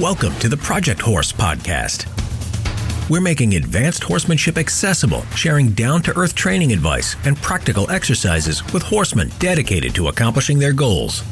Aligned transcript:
Welcome 0.00 0.38
to 0.38 0.48
the 0.48 0.56
Project 0.56 1.00
Horse 1.00 1.32
Podcast. 1.32 2.06
We're 3.10 3.20
making 3.20 3.56
advanced 3.56 4.04
horsemanship 4.04 4.56
accessible, 4.56 5.22
sharing 5.34 5.72
down 5.72 6.02
to 6.02 6.16
earth 6.16 6.36
training 6.36 6.72
advice 6.72 7.16
and 7.24 7.36
practical 7.38 7.90
exercises 7.90 8.62
with 8.72 8.84
horsemen 8.84 9.32
dedicated 9.40 9.96
to 9.96 10.06
accomplishing 10.06 10.60
their 10.60 10.72
goals. 10.72 11.22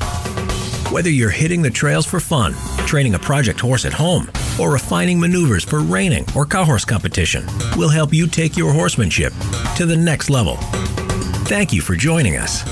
Whether 0.91 1.11
you're 1.11 1.31
hitting 1.31 1.63
the 1.63 1.71
trails 1.71 2.07
for 2.07 2.19
fun, 2.19 2.55
training 2.89 3.15
a 3.15 3.21
project 3.21 3.61
horse 3.61 3.85
at 3.85 3.93
home, 3.93 4.29
or 4.59 4.73
refining 4.73 5.21
maneuvers 5.21 5.63
for 5.63 5.79
reining 5.79 6.27
or 6.35 6.45
cow 6.45 6.65
horse 6.65 6.85
competition, 6.85 7.47
we'll 7.77 7.89
help 7.89 8.13
you 8.13 8.27
take 8.27 8.57
your 8.57 8.73
horsemanship 8.73 9.33
to 9.77 9.87
the 9.87 9.97
next 9.97 10.29
level. 10.29 10.57
Thank 11.47 11.73
you 11.73 11.81
for 11.81 11.95
joining 11.95 12.37
us. 12.37 12.65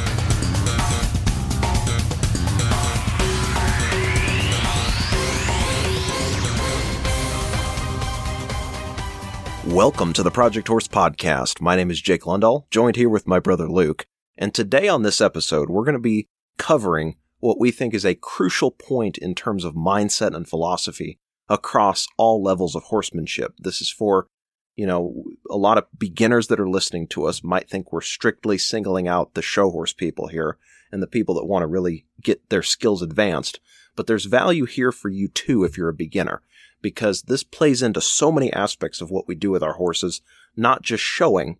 Welcome 9.74 10.12
to 10.12 10.22
the 10.22 10.30
Project 10.30 10.68
Horse 10.68 10.86
Podcast. 10.86 11.60
My 11.60 11.74
name 11.74 11.90
is 11.90 12.00
Jake 12.00 12.22
Lundahl, 12.22 12.70
joined 12.70 12.94
here 12.94 13.08
with 13.08 13.26
my 13.26 13.40
brother 13.40 13.68
Luke. 13.68 14.06
And 14.38 14.54
today 14.54 14.86
on 14.86 15.02
this 15.02 15.20
episode, 15.20 15.68
we're 15.68 15.82
going 15.82 15.94
to 15.94 15.98
be 15.98 16.28
covering 16.58 17.16
what 17.40 17.58
we 17.58 17.72
think 17.72 17.92
is 17.92 18.06
a 18.06 18.14
crucial 18.14 18.70
point 18.70 19.18
in 19.18 19.34
terms 19.34 19.64
of 19.64 19.74
mindset 19.74 20.32
and 20.32 20.48
philosophy 20.48 21.18
across 21.48 22.06
all 22.16 22.40
levels 22.40 22.76
of 22.76 22.84
horsemanship. 22.84 23.54
This 23.58 23.80
is 23.80 23.90
for, 23.90 24.28
you 24.76 24.86
know, 24.86 25.24
a 25.50 25.56
lot 25.56 25.76
of 25.76 25.86
beginners 25.98 26.46
that 26.46 26.60
are 26.60 26.70
listening 26.70 27.08
to 27.08 27.24
us 27.24 27.42
might 27.42 27.68
think 27.68 27.90
we're 27.92 28.00
strictly 28.00 28.58
singling 28.58 29.08
out 29.08 29.34
the 29.34 29.42
show 29.42 29.70
horse 29.70 29.92
people 29.92 30.28
here 30.28 30.56
and 30.92 31.02
the 31.02 31.08
people 31.08 31.34
that 31.34 31.46
want 31.46 31.64
to 31.64 31.66
really 31.66 32.06
get 32.22 32.48
their 32.48 32.62
skills 32.62 33.02
advanced. 33.02 33.58
But 33.96 34.06
there's 34.06 34.26
value 34.26 34.66
here 34.66 34.92
for 34.92 35.08
you 35.08 35.26
too 35.26 35.64
if 35.64 35.76
you're 35.76 35.88
a 35.88 35.94
beginner 35.94 36.42
because 36.84 37.22
this 37.22 37.42
plays 37.42 37.80
into 37.80 37.98
so 37.98 38.30
many 38.30 38.52
aspects 38.52 39.00
of 39.00 39.10
what 39.10 39.26
we 39.26 39.34
do 39.34 39.50
with 39.50 39.62
our 39.62 39.72
horses, 39.72 40.20
not 40.54 40.82
just 40.82 41.02
showing, 41.02 41.56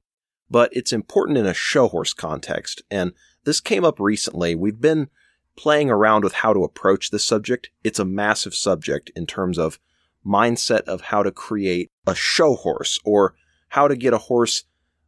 but 0.50 0.68
it's 0.74 0.92
important 0.92 1.38
in 1.38 1.46
a 1.46 1.54
show 1.54 1.88
horse 1.88 2.12
context. 2.12 2.82
And 2.90 3.14
this 3.44 3.58
came 3.58 3.86
up 3.86 3.98
recently. 3.98 4.54
We've 4.54 4.82
been 4.82 5.08
playing 5.56 5.88
around 5.88 6.24
with 6.24 6.34
how 6.34 6.52
to 6.52 6.62
approach 6.62 7.10
this 7.10 7.24
subject. 7.24 7.70
It's 7.82 7.98
a 7.98 8.04
massive 8.04 8.54
subject 8.54 9.10
in 9.16 9.24
terms 9.24 9.56
of 9.56 9.78
mindset 10.26 10.82
of 10.82 11.00
how 11.00 11.22
to 11.22 11.32
create 11.32 11.90
a 12.06 12.14
show 12.14 12.54
horse 12.54 12.98
or 13.02 13.34
how 13.68 13.88
to 13.88 13.96
get 13.96 14.12
a 14.12 14.18
horse 14.18 14.64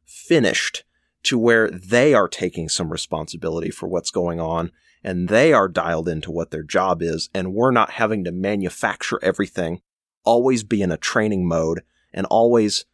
finished 0.06 0.84
to 1.24 1.38
where 1.38 1.70
they 1.70 2.14
are 2.14 2.28
taking 2.28 2.70
some 2.70 2.90
responsibility 2.90 3.68
for 3.68 3.86
what's 3.86 4.10
going 4.10 4.40
on 4.40 4.72
and 5.04 5.28
they 5.28 5.52
are 5.52 5.68
dialed 5.68 6.08
into 6.08 6.30
what 6.30 6.50
their 6.50 6.62
job 6.62 7.02
is 7.02 7.28
and 7.34 7.52
we're 7.52 7.70
not 7.70 7.90
having 7.90 8.24
to 8.24 8.32
manufacture 8.32 9.18
everything 9.22 9.82
always 10.26 10.62
be 10.62 10.82
in 10.82 10.92
a 10.92 10.98
training 10.98 11.48
mode 11.48 11.80
and 12.12 12.26
always 12.26 12.84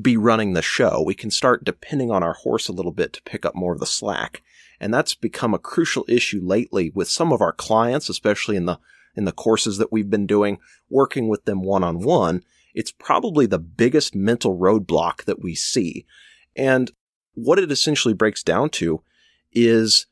be 0.00 0.16
running 0.16 0.54
the 0.54 0.62
show. 0.62 1.02
We 1.04 1.14
can 1.14 1.30
start 1.30 1.64
depending 1.64 2.10
on 2.10 2.22
our 2.22 2.32
horse 2.32 2.68
a 2.68 2.72
little 2.72 2.92
bit 2.92 3.12
to 3.12 3.22
pick 3.22 3.44
up 3.44 3.54
more 3.54 3.74
of 3.74 3.80
the 3.80 3.86
slack. 3.86 4.42
And 4.80 4.94
that's 4.94 5.14
become 5.14 5.52
a 5.52 5.58
crucial 5.58 6.06
issue 6.08 6.40
lately 6.42 6.90
with 6.94 7.08
some 7.08 7.32
of 7.32 7.42
our 7.42 7.52
clients, 7.52 8.08
especially 8.08 8.56
in 8.56 8.64
the 8.64 8.78
in 9.14 9.24
the 9.24 9.32
courses 9.32 9.78
that 9.78 9.90
we've 9.90 10.10
been 10.10 10.26
doing, 10.26 10.58
working 10.88 11.28
with 11.28 11.44
them 11.44 11.62
one 11.62 11.82
on 11.82 11.98
one. 11.98 12.42
It's 12.72 12.92
probably 12.92 13.46
the 13.46 13.58
biggest 13.58 14.14
mental 14.14 14.56
roadblock 14.56 15.24
that 15.24 15.42
we 15.42 15.56
see. 15.56 16.06
And 16.54 16.92
what 17.34 17.58
it 17.58 17.72
essentially 17.72 18.14
breaks 18.14 18.44
down 18.44 18.70
to 18.70 19.02
is 19.52 20.06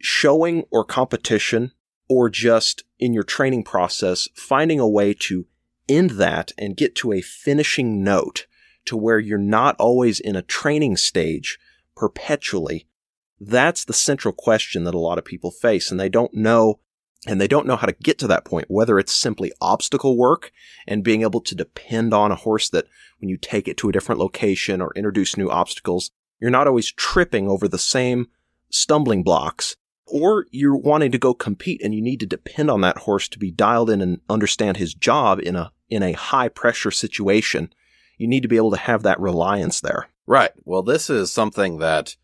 showing 0.00 0.64
or 0.72 0.84
competition 0.84 1.70
or 2.08 2.28
just 2.28 2.82
in 2.98 3.12
your 3.12 3.22
training 3.22 3.62
process, 3.62 4.28
finding 4.34 4.80
a 4.80 4.88
way 4.88 5.14
to 5.14 5.46
end 5.88 6.10
that 6.12 6.52
and 6.58 6.76
get 6.76 6.94
to 6.96 7.12
a 7.12 7.20
finishing 7.20 8.02
note 8.02 8.46
to 8.84 8.96
where 8.96 9.18
you're 9.18 9.38
not 9.38 9.76
always 9.78 10.20
in 10.20 10.36
a 10.36 10.42
training 10.42 10.96
stage 10.96 11.58
perpetually. 11.96 12.86
That's 13.40 13.84
the 13.84 13.92
central 13.92 14.32
question 14.32 14.84
that 14.84 14.94
a 14.94 14.98
lot 14.98 15.18
of 15.18 15.24
people 15.24 15.50
face 15.50 15.90
and 15.90 16.00
they 16.00 16.08
don't 16.08 16.34
know 16.34 16.80
and 17.26 17.40
they 17.40 17.48
don't 17.48 17.66
know 17.66 17.76
how 17.76 17.86
to 17.86 17.96
get 18.00 18.18
to 18.18 18.26
that 18.28 18.44
point, 18.44 18.70
whether 18.70 18.98
it's 18.98 19.14
simply 19.14 19.52
obstacle 19.60 20.16
work 20.16 20.52
and 20.86 21.02
being 21.02 21.22
able 21.22 21.40
to 21.40 21.54
depend 21.54 22.14
on 22.14 22.30
a 22.30 22.36
horse 22.36 22.70
that 22.70 22.86
when 23.18 23.28
you 23.28 23.36
take 23.36 23.66
it 23.66 23.76
to 23.78 23.88
a 23.88 23.92
different 23.92 24.20
location 24.20 24.80
or 24.80 24.92
introduce 24.94 25.36
new 25.36 25.50
obstacles, 25.50 26.10
you're 26.40 26.50
not 26.50 26.68
always 26.68 26.92
tripping 26.92 27.48
over 27.48 27.66
the 27.66 27.78
same 27.78 28.28
stumbling 28.70 29.22
blocks 29.22 29.76
or 30.06 30.46
you're 30.50 30.76
wanting 30.76 31.12
to 31.12 31.18
go 31.18 31.34
compete 31.34 31.82
and 31.82 31.94
you 31.94 32.00
need 32.00 32.20
to 32.20 32.26
depend 32.26 32.70
on 32.70 32.80
that 32.80 32.98
horse 32.98 33.28
to 33.28 33.38
be 33.38 33.50
dialed 33.50 33.90
in 33.90 34.00
and 34.00 34.20
understand 34.28 34.76
his 34.76 34.94
job 34.94 35.40
in 35.40 35.56
a 35.56 35.72
in 35.90 36.02
a 36.02 36.12
high 36.12 36.48
pressure 36.48 36.90
situation, 36.90 37.72
you 38.16 38.26
need 38.26 38.42
to 38.42 38.48
be 38.48 38.56
able 38.56 38.72
to 38.72 38.76
have 38.76 39.02
that 39.02 39.20
reliance 39.20 39.80
there. 39.80 40.08
Right. 40.26 40.50
Well, 40.64 40.82
this 40.82 41.08
is 41.08 41.32
something 41.32 41.78
that 41.78 42.16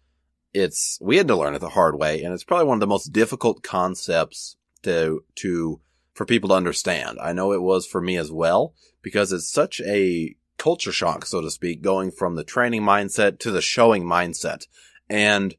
it's, 0.53 0.99
we 1.01 1.17
had 1.17 1.29
to 1.29 1.37
learn 1.37 1.55
it 1.55 1.61
the 1.61 1.71
hard 1.71 1.99
way. 1.99 2.23
And 2.23 2.35
it's 2.35 2.45
probably 2.45 2.67
one 2.67 2.77
of 2.77 2.81
the 2.81 2.87
most 2.87 3.13
difficult 3.13 3.63
concepts 3.63 4.57
to, 4.83 5.25
to, 5.37 5.81
for 6.13 6.27
people 6.27 6.51
to 6.51 6.55
understand. 6.55 7.19
I 7.23 7.33
know 7.33 7.53
it 7.53 7.63
was 7.63 7.87
for 7.87 8.01
me 8.01 8.17
as 8.17 8.31
well 8.31 8.75
because 9.03 9.33
it's 9.33 9.51
such 9.51 9.81
a 9.81 10.37
culture 10.59 10.93
shock, 10.93 11.27
so 11.27 11.41
to 11.41 11.51
speak, 11.51 11.83
going 11.83 12.11
from 12.11 12.37
the 12.37 12.45
training 12.45 12.83
mindset 12.83 13.39
to 13.41 13.51
the 13.51 13.63
showing 13.63 14.05
mindset. 14.05 14.67
And 15.09 15.55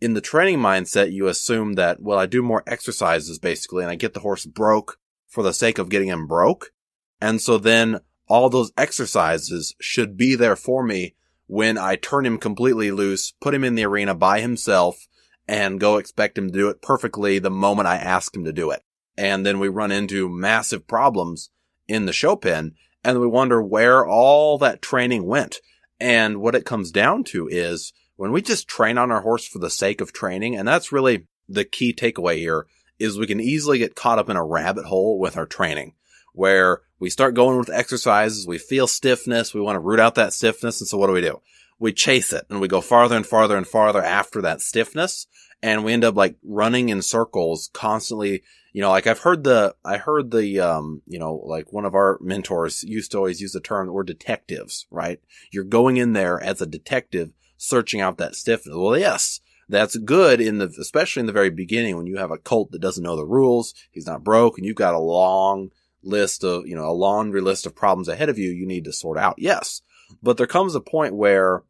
in 0.00 0.14
the 0.14 0.20
training 0.20 0.58
mindset, 0.58 1.12
you 1.12 1.28
assume 1.28 1.74
that, 1.74 2.00
well, 2.00 2.18
I 2.18 2.26
do 2.26 2.42
more 2.42 2.62
exercises 2.66 3.38
basically 3.38 3.82
and 3.82 3.90
I 3.90 3.96
get 3.96 4.14
the 4.14 4.20
horse 4.20 4.46
broke 4.46 4.98
for 5.26 5.42
the 5.42 5.52
sake 5.52 5.78
of 5.78 5.88
getting 5.88 6.08
him 6.08 6.26
broke. 6.26 6.72
And 7.20 7.40
so 7.40 7.58
then 7.58 8.00
all 8.28 8.50
those 8.50 8.72
exercises 8.76 9.74
should 9.80 10.16
be 10.16 10.34
there 10.34 10.56
for 10.56 10.84
me 10.84 11.14
when 11.46 11.78
I 11.78 11.96
turn 11.96 12.26
him 12.26 12.38
completely 12.38 12.90
loose, 12.90 13.32
put 13.40 13.54
him 13.54 13.64
in 13.64 13.74
the 13.74 13.86
arena 13.86 14.14
by 14.14 14.40
himself 14.40 15.08
and 15.46 15.80
go 15.80 15.96
expect 15.96 16.36
him 16.36 16.48
to 16.48 16.58
do 16.58 16.68
it 16.68 16.82
perfectly 16.82 17.38
the 17.38 17.50
moment 17.50 17.88
I 17.88 17.96
ask 17.96 18.36
him 18.36 18.44
to 18.44 18.52
do 18.52 18.70
it. 18.70 18.82
And 19.16 19.44
then 19.44 19.58
we 19.58 19.68
run 19.68 19.90
into 19.90 20.28
massive 20.28 20.86
problems 20.86 21.50
in 21.88 22.04
the 22.04 22.12
show 22.12 22.36
pen 22.36 22.74
and 23.02 23.18
we 23.18 23.26
wonder 23.26 23.62
where 23.62 24.06
all 24.06 24.58
that 24.58 24.82
training 24.82 25.24
went. 25.24 25.56
And 25.98 26.40
what 26.40 26.54
it 26.54 26.66
comes 26.66 26.92
down 26.92 27.24
to 27.24 27.48
is 27.48 27.92
when 28.16 28.30
we 28.30 28.42
just 28.42 28.68
train 28.68 28.98
on 28.98 29.10
our 29.10 29.22
horse 29.22 29.46
for 29.46 29.58
the 29.58 29.70
sake 29.70 30.00
of 30.00 30.12
training, 30.12 30.56
and 30.56 30.68
that's 30.68 30.92
really 30.92 31.26
the 31.48 31.64
key 31.64 31.92
takeaway 31.92 32.36
here, 32.36 32.66
is 32.98 33.18
we 33.18 33.26
can 33.26 33.40
easily 33.40 33.78
get 33.78 33.94
caught 33.94 34.18
up 34.18 34.28
in 34.28 34.36
a 34.36 34.44
rabbit 34.44 34.84
hole 34.84 35.18
with 35.18 35.36
our 35.36 35.46
training 35.46 35.94
where 36.38 36.82
we 37.00 37.10
start 37.10 37.34
going 37.34 37.58
with 37.58 37.68
exercises, 37.68 38.46
we 38.46 38.58
feel 38.58 38.86
stiffness, 38.86 39.52
we 39.52 39.60
want 39.60 39.74
to 39.74 39.80
root 39.80 39.98
out 39.98 40.14
that 40.14 40.32
stiffness, 40.32 40.80
and 40.80 40.86
so 40.86 40.96
what 40.96 41.08
do 41.08 41.12
we 41.12 41.20
do? 41.20 41.40
We 41.80 41.92
chase 41.92 42.32
it 42.32 42.46
and 42.48 42.60
we 42.60 42.68
go 42.68 42.80
farther 42.80 43.16
and 43.16 43.26
farther 43.26 43.56
and 43.56 43.66
farther 43.66 44.00
after 44.00 44.40
that 44.42 44.60
stiffness, 44.60 45.26
and 45.62 45.84
we 45.84 45.92
end 45.92 46.04
up 46.04 46.14
like 46.16 46.36
running 46.44 46.90
in 46.90 47.02
circles 47.02 47.70
constantly. 47.72 48.44
You 48.72 48.82
know, 48.82 48.90
like 48.90 49.08
I've 49.08 49.18
heard 49.20 49.42
the, 49.42 49.74
I 49.84 49.96
heard 49.96 50.30
the, 50.30 50.60
um, 50.60 51.02
you 51.06 51.18
know, 51.18 51.34
like 51.44 51.72
one 51.72 51.84
of 51.84 51.96
our 51.96 52.18
mentors 52.20 52.84
used 52.84 53.10
to 53.10 53.18
always 53.18 53.40
use 53.40 53.52
the 53.52 53.60
term, 53.60 53.88
we're 53.88 54.04
detectives, 54.04 54.86
right? 54.90 55.18
You're 55.50 55.64
going 55.64 55.96
in 55.96 56.12
there 56.12 56.40
as 56.40 56.60
a 56.60 56.66
detective 56.66 57.32
searching 57.56 58.00
out 58.00 58.18
that 58.18 58.36
stiffness. 58.36 58.76
Well, 58.76 58.96
yes, 58.96 59.40
that's 59.68 59.96
good 59.96 60.40
in 60.40 60.58
the, 60.58 60.72
especially 60.80 61.20
in 61.20 61.26
the 61.26 61.32
very 61.32 61.50
beginning 61.50 61.96
when 61.96 62.06
you 62.06 62.18
have 62.18 62.30
a 62.30 62.38
colt 62.38 62.70
that 62.70 62.80
doesn't 62.80 63.02
know 63.02 63.16
the 63.16 63.26
rules, 63.26 63.74
he's 63.90 64.06
not 64.06 64.22
broke, 64.22 64.56
and 64.56 64.66
you've 64.66 64.76
got 64.76 64.94
a 64.94 65.00
long 65.00 65.70
list 66.02 66.44
of, 66.44 66.66
you 66.66 66.76
know, 66.76 66.88
a 66.88 66.92
laundry 66.92 67.40
list 67.40 67.66
of 67.66 67.74
problems 67.74 68.08
ahead 68.08 68.28
of 68.28 68.38
you 68.38 68.50
you 68.50 68.66
need 68.66 68.84
to 68.84 68.92
sort 68.92 69.18
out. 69.18 69.34
Yes. 69.38 69.82
But 70.22 70.36
there 70.36 70.46
comes 70.46 70.74
a 70.74 70.80
point 70.80 71.14
where, 71.14 71.62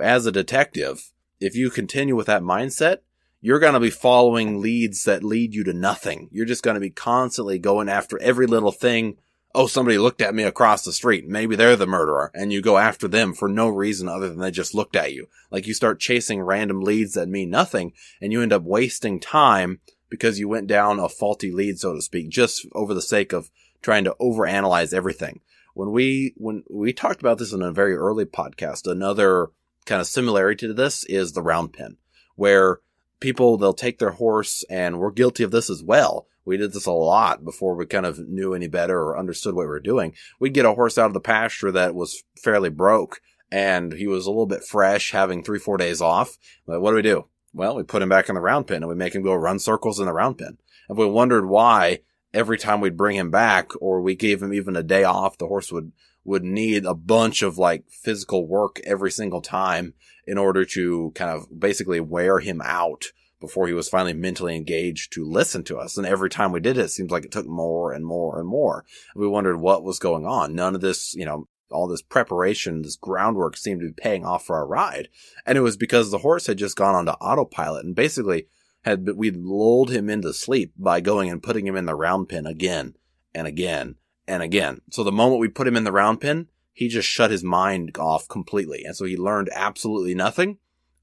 as 0.00 0.26
a 0.26 0.32
detective, 0.32 1.12
if 1.40 1.54
you 1.54 1.70
continue 1.70 2.16
with 2.16 2.26
that 2.26 2.42
mindset, 2.42 2.98
you're 3.40 3.58
going 3.58 3.74
to 3.74 3.80
be 3.80 3.90
following 3.90 4.60
leads 4.60 5.04
that 5.04 5.24
lead 5.24 5.54
you 5.54 5.64
to 5.64 5.72
nothing. 5.72 6.28
You're 6.30 6.46
just 6.46 6.62
going 6.62 6.76
to 6.76 6.80
be 6.80 6.90
constantly 6.90 7.58
going 7.58 7.88
after 7.88 8.20
every 8.22 8.46
little 8.46 8.70
thing. 8.70 9.16
Oh, 9.54 9.66
somebody 9.66 9.98
looked 9.98 10.22
at 10.22 10.34
me 10.34 10.44
across 10.44 10.84
the 10.84 10.92
street. 10.92 11.26
Maybe 11.26 11.56
they're 11.56 11.76
the 11.76 11.86
murderer. 11.86 12.30
And 12.34 12.52
you 12.52 12.62
go 12.62 12.78
after 12.78 13.08
them 13.08 13.34
for 13.34 13.48
no 13.48 13.68
reason 13.68 14.08
other 14.08 14.28
than 14.28 14.38
they 14.38 14.52
just 14.52 14.74
looked 14.74 14.96
at 14.96 15.12
you. 15.12 15.26
Like 15.50 15.66
you 15.66 15.74
start 15.74 16.00
chasing 16.00 16.40
random 16.40 16.80
leads 16.80 17.14
that 17.14 17.28
mean 17.28 17.50
nothing 17.50 17.92
and 18.22 18.32
you 18.32 18.40
end 18.40 18.52
up 18.52 18.62
wasting 18.62 19.20
time 19.20 19.80
because 20.08 20.38
you 20.38 20.46
went 20.46 20.68
down 20.68 21.00
a 21.00 21.08
faulty 21.08 21.50
lead, 21.50 21.78
so 21.78 21.94
to 21.94 22.02
speak, 22.02 22.28
just 22.28 22.66
over 22.74 22.94
the 22.94 23.02
sake 23.02 23.32
of 23.32 23.50
trying 23.82 24.04
to 24.04 24.16
overanalyze 24.20 24.94
everything. 24.94 25.40
When 25.74 25.90
we, 25.90 26.34
when 26.36 26.64
we 26.70 26.92
talked 26.92 27.20
about 27.20 27.38
this 27.38 27.52
in 27.52 27.62
a 27.62 27.72
very 27.72 27.94
early 27.94 28.24
podcast, 28.24 28.90
another 28.90 29.50
kind 29.84 30.00
of 30.00 30.06
similarity 30.06 30.66
to 30.66 30.74
this 30.74 31.04
is 31.04 31.32
the 31.32 31.42
round 31.42 31.72
pen, 31.72 31.96
where 32.36 32.80
people, 33.20 33.56
they'll 33.56 33.72
take 33.72 33.98
their 33.98 34.10
horse 34.10 34.64
and 34.70 34.98
we're 34.98 35.10
guilty 35.10 35.42
of 35.42 35.50
this 35.50 35.70
as 35.70 35.82
well. 35.82 36.26
We 36.44 36.56
did 36.56 36.72
this 36.72 36.86
a 36.86 36.92
lot 36.92 37.44
before 37.44 37.74
we 37.74 37.86
kind 37.86 38.04
of 38.04 38.18
knew 38.18 38.52
any 38.52 38.66
better 38.66 38.98
or 38.98 39.18
understood 39.18 39.54
what 39.54 39.62
we 39.62 39.68
were 39.68 39.80
doing. 39.80 40.14
We'd 40.40 40.54
get 40.54 40.66
a 40.66 40.74
horse 40.74 40.98
out 40.98 41.06
of 41.06 41.14
the 41.14 41.20
pasture 41.20 41.70
that 41.72 41.94
was 41.94 42.22
fairly 42.36 42.70
broke 42.70 43.20
and 43.50 43.92
he 43.92 44.06
was 44.06 44.26
a 44.26 44.30
little 44.30 44.46
bit 44.46 44.64
fresh, 44.64 45.12
having 45.12 45.42
three, 45.42 45.58
four 45.58 45.76
days 45.76 46.00
off. 46.00 46.38
But 46.66 46.80
what 46.80 46.90
do 46.90 46.96
we 46.96 47.02
do? 47.02 47.26
Well, 47.52 47.76
we 47.76 47.82
put 47.82 48.02
him 48.02 48.08
back 48.08 48.28
in 48.28 48.34
the 48.34 48.40
round 48.40 48.66
pen 48.66 48.82
and 48.82 48.88
we 48.88 48.94
make 48.94 49.14
him 49.14 49.22
go 49.22 49.34
run 49.34 49.58
circles 49.58 50.00
in 50.00 50.06
the 50.06 50.12
round 50.12 50.38
pen. 50.38 50.58
And 50.88 50.98
we 50.98 51.06
wondered 51.06 51.46
why 51.46 52.00
every 52.34 52.58
time 52.58 52.80
we'd 52.80 52.96
bring 52.96 53.16
him 53.16 53.30
back 53.30 53.72
or 53.80 54.00
we 54.00 54.14
gave 54.14 54.42
him 54.42 54.52
even 54.52 54.76
a 54.76 54.82
day 54.82 55.04
off, 55.04 55.38
the 55.38 55.46
horse 55.46 55.70
would, 55.72 55.92
would 56.24 56.44
need 56.44 56.84
a 56.84 56.94
bunch 56.94 57.42
of 57.42 57.58
like 57.58 57.84
physical 57.88 58.46
work 58.46 58.80
every 58.84 59.10
single 59.10 59.40
time 59.40 59.94
in 60.26 60.38
order 60.38 60.64
to 60.64 61.12
kind 61.14 61.30
of 61.30 61.46
basically 61.58 62.00
wear 62.00 62.38
him 62.38 62.62
out 62.64 63.06
before 63.40 63.66
he 63.66 63.74
was 63.74 63.88
finally 63.88 64.12
mentally 64.12 64.56
engaged 64.56 65.12
to 65.12 65.24
listen 65.24 65.64
to 65.64 65.76
us. 65.76 65.98
And 65.98 66.06
every 66.06 66.30
time 66.30 66.52
we 66.52 66.60
did 66.60 66.78
it, 66.78 66.84
it 66.84 66.88
seems 66.88 67.10
like 67.10 67.24
it 67.24 67.32
took 67.32 67.46
more 67.46 67.92
and 67.92 68.06
more 68.06 68.38
and 68.38 68.48
more. 68.48 68.84
We 69.16 69.26
wondered 69.26 69.58
what 69.58 69.82
was 69.82 69.98
going 69.98 70.24
on. 70.24 70.54
None 70.54 70.76
of 70.76 70.80
this, 70.80 71.12
you 71.14 71.26
know, 71.26 71.48
all 71.72 71.88
this 71.88 72.02
preparation, 72.02 72.82
this 72.82 72.96
groundwork 72.96 73.56
seemed 73.56 73.80
to 73.80 73.88
be 73.88 73.92
paying 73.92 74.24
off 74.24 74.46
for 74.46 74.56
our 74.56 74.66
ride. 74.66 75.08
And 75.44 75.58
it 75.58 75.62
was 75.62 75.76
because 75.76 76.10
the 76.10 76.18
horse 76.18 76.46
had 76.46 76.58
just 76.58 76.76
gone 76.76 76.94
onto 76.94 77.12
autopilot 77.12 77.84
and 77.84 77.94
basically 77.94 78.46
had, 78.84 79.08
we'd 79.16 79.36
lulled 79.36 79.90
him 79.90 80.10
into 80.10 80.32
sleep 80.32 80.72
by 80.76 81.00
going 81.00 81.30
and 81.30 81.42
putting 81.42 81.66
him 81.66 81.76
in 81.76 81.86
the 81.86 81.94
round 81.94 82.28
pen 82.28 82.46
again 82.46 82.94
and 83.34 83.46
again 83.46 83.96
and 84.26 84.42
again. 84.42 84.80
So 84.90 85.04
the 85.04 85.12
moment 85.12 85.40
we 85.40 85.48
put 85.48 85.66
him 85.66 85.76
in 85.76 85.84
the 85.84 85.92
round 85.92 86.20
pen, 86.20 86.48
he 86.72 86.88
just 86.88 87.08
shut 87.08 87.30
his 87.30 87.44
mind 87.44 87.96
off 87.98 88.28
completely. 88.28 88.84
And 88.84 88.96
so 88.96 89.04
he 89.04 89.16
learned 89.16 89.50
absolutely 89.52 90.14
nothing 90.14 90.58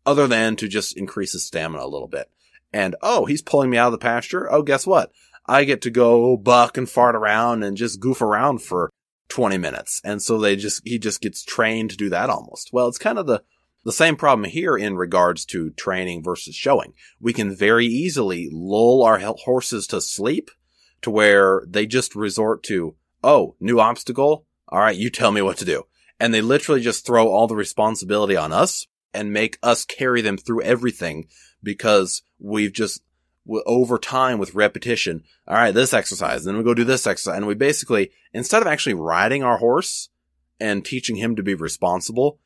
other 0.06 0.28
than 0.28 0.56
to 0.58 0.68
just 0.68 0.98
increase 0.98 1.34
his 1.34 1.46
stamina 1.46 1.84
a 1.84 1.88
little 1.88 2.08
bit. 2.08 2.30
And 2.74 2.96
oh, 3.02 3.26
he's 3.26 3.42
pulling 3.42 3.70
me 3.70 3.78
out 3.78 3.88
of 3.88 3.92
the 3.94 3.98
pasture. 3.98 4.52
Oh, 4.52 4.62
guess 4.62 4.86
what? 4.86 5.12
I 5.46 5.64
get 5.64 5.81
to 5.84 5.90
go 5.90 6.38
buck 6.38 6.78
and 6.78 6.90
fart 6.90 7.16
around 7.16 7.64
and 7.64 7.78
just 7.78 8.00
goof 8.00 8.22
around 8.22 8.62
for 8.62 8.92
20 9.30 9.58
minutes. 9.58 10.02
And 10.04 10.22
so 10.22 10.38
they 10.38 10.56
just, 10.56 10.81
he 10.86 11.00
just 11.00 11.22
gets 11.22 11.44
trained 11.44 11.92
to 11.92 11.98
do 11.98 12.10
that 12.10 12.30
almost. 12.30 12.72
Well, 12.72 12.88
it's 12.88 12.98
kind 12.98 13.18
of 13.18 13.26
the, 13.26 13.44
the 13.84 13.92
same 13.92 14.16
problem 14.16 14.50
here 14.50 14.78
in 14.78 14.98
regards 14.98 15.46
to 15.46 15.72
training 15.72 16.24
versus 16.24 16.56
showing. 16.56 16.94
We 17.20 17.34
can 17.34 17.56
very 17.56 17.86
easily 17.86 18.50
lull 18.52 19.04
our 19.04 19.20
horses 19.20 19.88
to 19.88 20.02
sleep 20.02 20.52
to 21.02 21.10
where 21.10 21.64
they 21.68 21.86
just 21.86 22.16
resort 22.16 22.64
to, 22.64 22.96
oh, 23.24 23.56
new 23.60 23.80
obstacle. 23.80 24.46
All 24.68 24.80
right. 24.80 24.98
You 24.98 25.10
tell 25.10 25.31
me 25.31 25.42
what 25.42 25.58
to 25.58 25.66
do. 25.66 25.84
And 26.20 26.34
they 26.34 26.42
literally 26.42 26.81
just 26.81 27.06
throw 27.06 27.30
all 27.30 27.48
the 27.48 27.56
responsibility 27.56 28.36
on 28.36 28.52
us 28.52 28.86
and 29.14 29.31
make 29.31 29.58
us 29.64 29.86
carry 29.86 30.22
them 30.22 30.38
through 30.38 30.62
everything 30.62 31.28
because 31.64 32.22
we've 32.40 32.74
just 32.74 33.02
over 33.66 33.98
time 33.98 34.38
with 34.38 34.54
repetition. 34.54 35.24
All 35.48 35.56
right, 35.56 35.74
this 35.74 35.94
exercise, 35.94 36.44
then 36.44 36.58
we 36.58 36.64
go 36.64 36.74
do 36.74 36.84
this 36.84 37.08
exercise. 37.08 37.38
And 37.38 37.48
we 37.48 37.56
basically, 37.56 38.12
instead 38.34 38.62
of 38.62 38.68
actually 38.68 38.94
riding 38.94 39.44
our 39.44 39.58
horse 39.58 40.10
and 40.60 40.86
teaching 40.86 41.16
him 41.16 41.36
to 41.36 41.44
be 41.44 41.56
responsible, 41.56 42.40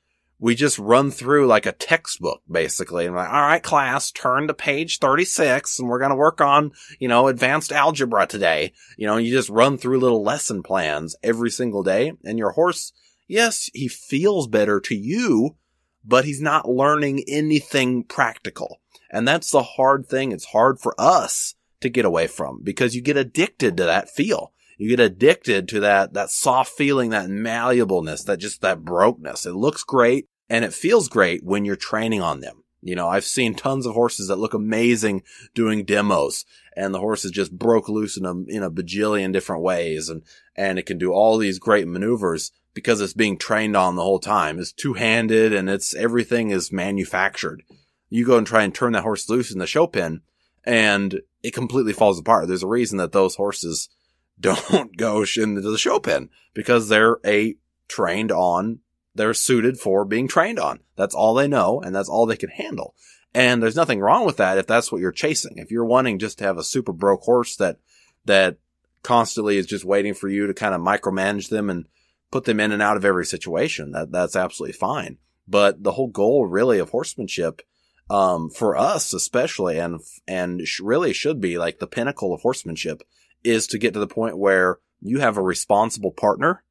we 0.43 0.55
just 0.55 0.77
run 0.77 1.09
through 1.09 1.47
like 1.47 1.65
a 1.65 1.71
textbook 1.71 2.41
basically. 2.51 3.05
And 3.05 3.15
like, 3.15 3.29
all 3.29 3.43
right, 3.43 3.63
class, 3.63 4.11
turn 4.11 4.47
to 4.47 4.53
page 4.53 4.99
36 4.99 5.79
and 5.79 5.87
we're 5.87 5.99
going 5.99 6.09
to 6.09 6.17
work 6.17 6.41
on, 6.41 6.73
you 6.99 7.07
know, 7.07 7.29
advanced 7.29 7.71
algebra 7.71 8.27
today. 8.27 8.73
You 8.97 9.07
know, 9.07 9.15
you 9.15 9.31
just 9.31 9.47
run 9.47 9.77
through 9.77 10.01
little 10.01 10.21
lesson 10.21 10.61
plans 10.61 11.15
every 11.23 11.49
single 11.49 11.81
day 11.81 12.11
and 12.25 12.37
your 12.37 12.51
horse, 12.51 12.91
yes, 13.25 13.69
he 13.73 13.87
feels 13.87 14.49
better 14.49 14.81
to 14.81 14.93
you, 14.93 15.55
but 16.03 16.25
he's 16.25 16.41
not 16.41 16.67
learning 16.67 17.23
anything 17.25 18.03
practical. 18.03 18.81
And 19.09 19.25
that's 19.25 19.49
the 19.49 19.63
hard 19.63 20.07
thing. 20.07 20.33
It's 20.33 20.47
hard 20.47 20.77
for 20.77 20.93
us 20.99 21.55
to 21.79 21.87
get 21.87 22.03
away 22.03 22.27
from 22.27 22.59
because 22.61 22.97
you 22.97 23.01
get 23.01 23.15
addicted 23.15 23.77
to 23.77 23.85
that 23.85 24.09
feel. 24.09 24.51
You 24.77 24.89
get 24.89 24.99
addicted 24.99 25.69
to 25.69 25.79
that, 25.79 26.13
that 26.15 26.31
soft 26.31 26.73
feeling, 26.73 27.11
that 27.11 27.29
malleableness, 27.29 28.25
that 28.25 28.39
just 28.39 28.59
that 28.59 28.83
brokenness. 28.83 29.45
It 29.45 29.53
looks 29.53 29.85
great 29.85 30.27
and 30.49 30.65
it 30.65 30.73
feels 30.73 31.07
great 31.07 31.43
when 31.43 31.65
you're 31.65 31.75
training 31.75 32.21
on 32.21 32.39
them. 32.39 32.63
You 32.81 32.95
know, 32.95 33.07
I've 33.07 33.23
seen 33.23 33.55
tons 33.55 33.85
of 33.85 33.93
horses 33.93 34.27
that 34.27 34.39
look 34.39 34.53
amazing 34.53 35.23
doing 35.53 35.85
demos 35.85 36.43
and 36.75 36.93
the 36.93 36.99
horses 36.99 37.31
just 37.31 37.57
broke 37.57 37.87
loose 37.87 38.17
in 38.17 38.25
a, 38.25 38.31
in 38.31 38.61
a 38.61 38.71
bajillion 38.71 39.31
different 39.31 39.63
ways 39.63 40.09
and, 40.09 40.23
and 40.55 40.77
it 40.77 40.85
can 40.85 40.97
do 40.97 41.13
all 41.13 41.37
these 41.37 41.59
great 41.59 41.87
maneuvers 41.87 42.51
because 42.73 42.99
it's 42.99 43.13
being 43.13 43.37
trained 43.37 43.77
on 43.77 43.95
the 43.95 44.01
whole 44.01 44.19
time. 44.19 44.59
It's 44.59 44.73
two 44.73 44.93
handed 44.93 45.53
and 45.53 45.69
it's 45.69 45.95
everything 45.95 46.49
is 46.49 46.73
manufactured 46.73 47.63
you 48.13 48.23
go 48.23 48.37
and 48.37 48.45
try 48.45 48.61
and 48.61 48.75
turn 48.75 48.93
that 48.93 49.01
horse 49.01 49.27
loose 49.27 49.51
in 49.51 49.57
the 49.57 49.65
show 49.65 49.87
pen 49.87 50.21
and 50.63 51.21
it 51.41 51.51
completely 51.51 51.93
falls 51.93 52.19
apart. 52.19 52.47
There's 52.47 52.61
a 52.61 52.67
reason 52.67 52.99
that 52.99 53.11
those 53.11 53.35
horses 53.35 53.89
don't 54.39 54.95
go 54.97 55.25
into 55.35 55.61
the 55.61 55.77
show 55.79 55.99
pen 55.99 56.29
because 56.53 56.89
they're 56.89 57.17
a 57.25 57.55
trained 57.87 58.31
on, 58.31 58.79
they're 59.15 59.33
suited 59.33 59.79
for 59.79 60.05
being 60.05 60.27
trained 60.27 60.59
on. 60.59 60.79
That's 60.95 61.15
all 61.15 61.33
they 61.33 61.47
know 61.47 61.81
and 61.81 61.95
that's 61.95 62.09
all 62.09 62.25
they 62.25 62.37
can 62.37 62.49
handle. 62.49 62.95
And 63.33 63.61
there's 63.61 63.75
nothing 63.75 63.99
wrong 63.99 64.25
with 64.25 64.37
that 64.37 64.57
if 64.57 64.67
that's 64.67 64.91
what 64.91 65.01
you're 65.01 65.11
chasing. 65.11 65.57
If 65.57 65.71
you're 65.71 65.85
wanting 65.85 66.19
just 66.19 66.37
to 66.39 66.43
have 66.43 66.57
a 66.57 66.63
super 66.63 66.93
broke 66.93 67.21
horse 67.21 67.55
that, 67.57 67.77
that 68.25 68.57
constantly 69.01 69.57
is 69.57 69.65
just 69.65 69.85
waiting 69.85 70.13
for 70.13 70.29
you 70.29 70.47
to 70.47 70.53
kind 70.53 70.75
of 70.75 70.81
micromanage 70.81 71.49
them 71.49 71.69
and 71.69 71.85
put 72.31 72.45
them 72.45 72.59
in 72.59 72.71
and 72.71 72.81
out 72.81 72.97
of 72.97 73.05
every 73.05 73.25
situation, 73.25 73.91
that, 73.91 74.11
that's 74.11 74.35
absolutely 74.35 74.73
fine. 74.73 75.17
But 75.47 75.83
the 75.83 75.91
whole 75.91 76.07
goal 76.07 76.45
really 76.45 76.79
of 76.79 76.91
horsemanship 76.91 77.61
um, 78.09 78.49
for 78.49 78.77
us 78.77 79.13
especially, 79.13 79.79
and 79.79 79.99
and 80.27 80.61
really 80.81 81.13
should 81.13 81.41
be 81.41 81.57
like 81.57 81.79
the 81.79 81.87
pinnacle 81.87 82.33
of 82.33 82.41
horsemanship, 82.41 83.01
is 83.43 83.67
to 83.67 83.77
get 83.77 83.93
to 83.93 83.99
the 83.99 84.07
point 84.07 84.37
where 84.37 84.79
you 85.01 85.19
have 85.19 85.37
a 85.37 85.41
responsible 85.41 86.11
partner 86.11 86.63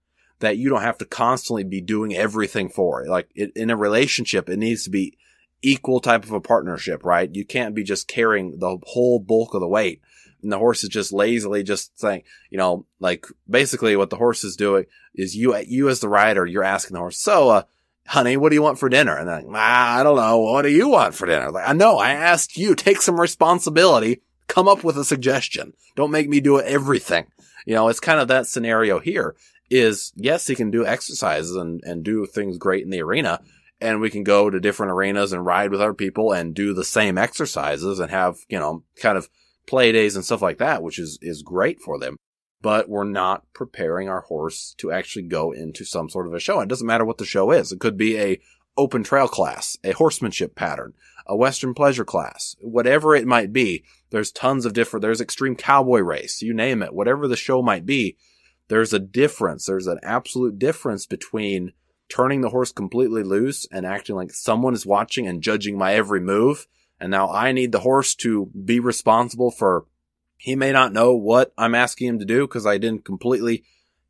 that 0.43 0.59
you 0.59 0.69
don't 0.69 0.83
have 0.83 0.99
to 0.99 1.05
constantly 1.05 1.65
be 1.65 1.81
doing 1.81 2.15
everything 2.15 2.69
for. 2.69 3.03
it. 3.03 3.09
Like 3.09 3.31
it, 3.35 3.53
in 3.57 3.71
a 3.71 3.77
relationship, 3.77 4.49
it 4.49 4.59
needs 4.59 4.85
to 4.85 4.91
be 4.91 5.17
equal 5.63 6.01
type 6.01 6.25
of 6.25 6.33
a 6.33 6.41
partnership, 6.41 7.05
right? 7.05 7.33
You 7.33 7.45
can't 7.45 7.75
be 7.75 7.85
just 7.85 8.09
carrying 8.09 8.59
the 8.59 8.79
whole 8.83 9.19
bulk 9.21 9.55
of 9.55 9.61
the 9.61 9.69
weight. 9.69 10.03
And 10.43 10.51
the 10.51 10.59
horse 10.59 10.83
is 10.83 10.89
just 10.89 11.13
lazily 11.13 11.63
just 11.63 11.99
saying, 11.99 12.25
you 12.51 12.59
know, 12.59 12.85
like 12.99 13.27
basically 13.49 13.95
what 13.95 14.11
the 14.11 14.17
horse 14.17 14.43
is 14.43 14.57
doing 14.57 14.87
is 15.15 15.37
you, 15.37 15.57
you 15.57 15.89
as 15.89 16.01
the 16.01 16.09
rider, 16.09 16.45
you're 16.45 16.65
asking 16.65 16.95
the 16.95 17.01
horse, 17.01 17.19
so, 17.19 17.49
uh, 17.49 17.63
honey, 18.09 18.37
what 18.37 18.49
do 18.49 18.57
you 18.57 18.63
want 18.63 18.81
for 18.81 18.89
dinner? 18.89 19.17
And 19.17 19.29
like, 19.29 19.45
ah, 19.55 20.01
I 20.01 20.03
don't 20.03 20.17
know. 20.17 20.39
What 20.39 20.63
do 20.63 20.71
you 20.71 20.89
want 20.89 21.15
for 21.15 21.27
dinner? 21.27 21.53
Like, 21.53 21.69
I 21.69 21.73
know 21.73 21.99
I 21.99 22.11
asked 22.11 22.57
you, 22.57 22.75
take 22.75 23.01
some 23.01 23.21
responsibility, 23.21 24.23
come 24.49 24.67
up 24.67 24.83
with 24.83 24.99
a 24.99 25.05
suggestion. 25.05 25.75
Don't 25.95 26.11
make 26.11 26.29
me 26.29 26.41
do 26.41 26.61
everything. 26.61 27.27
You 27.65 27.77
know, 27.77 27.87
it's 27.87 28.01
kind 28.01 28.19
of 28.19 28.27
that 28.27 28.49
scenario 28.49 28.99
here 28.99 29.37
is 29.73 30.13
yes, 30.17 30.47
he 30.47 30.55
can 30.55 30.71
do 30.71 30.87
exercises 30.87 31.57
and, 31.57 31.81
and 31.85 32.05
do 32.05 32.27
things 32.27 32.59
great 32.59 32.85
in 32.85 32.91
the 32.91 33.03
arena. 33.03 33.41
And 33.81 34.01
we 34.01 34.11
can 34.11 34.23
go 34.23 34.49
to 34.49 34.61
different 34.61 34.93
arenas 34.93 35.33
and 35.33 35.45
ride 35.45 35.73
with 35.73 35.81
other 35.81 35.95
people 35.95 36.33
and 36.33 36.55
do 36.55 36.73
the 36.73 36.85
same 36.85 37.19
exercises 37.19 37.99
and 37.99 38.11
have, 38.11 38.37
you 38.49 38.59
know, 38.59 38.85
kind 38.97 39.19
of 39.19 39.29
play 39.67 39.91
days 39.91 40.15
and 40.15 40.25
stuff 40.25 40.43
like 40.43 40.59
that, 40.59 40.83
which 40.83 40.99
is, 40.99 41.19
is 41.21 41.43
great 41.43 41.81
for 41.81 41.99
them 41.99 42.17
but 42.63 42.89
we're 42.89 43.05
not 43.05 43.45
preparing 43.53 44.09
our 44.09 44.21
horse 44.23 44.75
to 44.79 44.93
actually 44.93 45.25
go 45.25 45.51
into 45.51 45.85
some 45.85 46.09
sort 46.09 46.29
of 46.29 46.33
a 46.33 46.39
show. 46.39 46.61
It 46.61 46.69
doesn't 46.69 46.87
matter 46.87 47.05
what 47.05 47.19
the 47.19 47.25
show 47.25 47.51
is. 47.51 47.73
It 47.73 47.81
could 47.81 47.97
be 47.97 48.17
a 48.19 48.41
open 48.77 49.03
trail 49.03 49.29
class, 49.29 49.77
a 49.85 49.93
horsemanship 49.93 50.55
pattern, 50.55 50.95
a 51.27 51.37
western 51.37 51.75
pleasure 51.75 52.05
class, 52.05 52.57
whatever 52.61 53.15
it 53.15 53.27
might 53.27 53.53
be. 53.53 53.85
There's 54.11 54.33
tons 54.33 54.65
of 54.65 54.73
different, 54.73 55.03
there's 55.03 55.21
extreme 55.21 55.57
cowboy 55.57 56.01
race, 56.01 56.41
you 56.41 56.55
name 56.55 56.83
it, 56.83 56.95
whatever 56.95 57.29
the 57.29 57.37
show 57.37 57.63
might 57.63 57.85
be. 57.85 58.17
There's 58.69 58.93
a 58.93 58.99
difference. 58.99 59.67
There's 59.67 59.87
an 59.87 60.01
absolute 60.03 60.59
difference 60.59 61.07
between 61.07 61.73
turning 62.09 62.43
the 62.43 62.51
horse 62.51 62.73
completely 62.73 63.23
loose 63.23 63.67
and 63.73 63.87
acting 63.87 64.17
like 64.17 64.31
someone 64.31 64.75
is 64.75 64.85
watching 64.85 65.27
and 65.27 65.43
judging 65.43 65.79
my 65.79 65.95
every 65.95 66.21
move. 66.21 66.67
And 67.01 67.11
now 67.11 67.31
I 67.31 67.53
need 67.53 67.73
the 67.73 67.81
horse 67.81 68.15
to 68.17 68.51
be 68.65 68.79
responsible 68.81 69.51
for 69.51 69.87
he 70.37 70.57
may 70.57 70.73
not 70.73 70.93
know 70.93 71.15
what 71.15 71.53
I'm 71.57 71.75
asking 71.75 72.09
him 72.09 72.19
to 72.19 72.25
do 72.25 72.49
because 72.49 72.67
I 72.67 72.77
didn't 72.77 73.05
completely, 73.05 73.65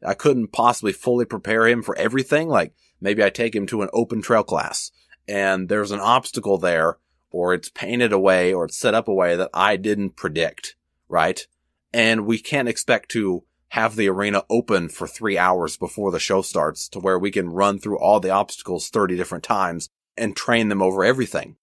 I 0.05 0.15
couldn't 0.15 0.49
possibly 0.49 0.93
fully 0.93 1.27
prepare 1.27 1.69
him 1.69 1.83
for 1.83 1.97
everything. 1.97 2.49
Like 2.49 2.75
maybe 3.01 3.23
I 3.23 3.31
take 3.31 3.55
him 3.55 3.67
to 3.67 3.83
an 3.83 3.91
open 3.93 4.23
trail 4.23 4.43
class 4.43 4.91
and 5.29 5.69
there's 5.69 5.91
an 5.91 6.01
obstacle 6.01 6.59
there 6.59 6.99
or 7.31 7.55
it's 7.55 7.69
painted 7.69 8.13
away 8.13 8.53
or 8.53 8.65
it's 8.65 8.79
set 8.79 8.95
up 8.95 9.09
a 9.09 9.15
way 9.15 9.37
that 9.37 9.51
I 9.55 9.77
didn't 9.77 10.17
predict. 10.17 10.75
Right. 11.09 11.47
And 11.93 12.27
we 12.27 12.39
can't 12.39 12.69
expect 12.69 13.11
to 13.11 13.45
have 13.73 13.97
the 13.97 14.07
arena 14.07 14.45
open 14.51 14.87
for 14.87 15.07
three 15.07 15.39
hours 15.39 15.79
before 15.79 16.11
the 16.11 16.19
show 16.19 16.43
starts 16.43 16.91
to 16.91 16.99
where 16.99 17.19
we 17.19 17.31
can 17.31 17.49
run 17.49 17.79
through 17.79 17.99
all 17.99 18.21
the 18.21 18.29
obstacles 18.29 18.91
30 18.91 19.17
different 19.17 19.43
times 19.43 19.89
and 20.15 20.37
train 20.37 20.69
them 20.69 20.83
over 20.83 21.03
everything. 21.03 21.57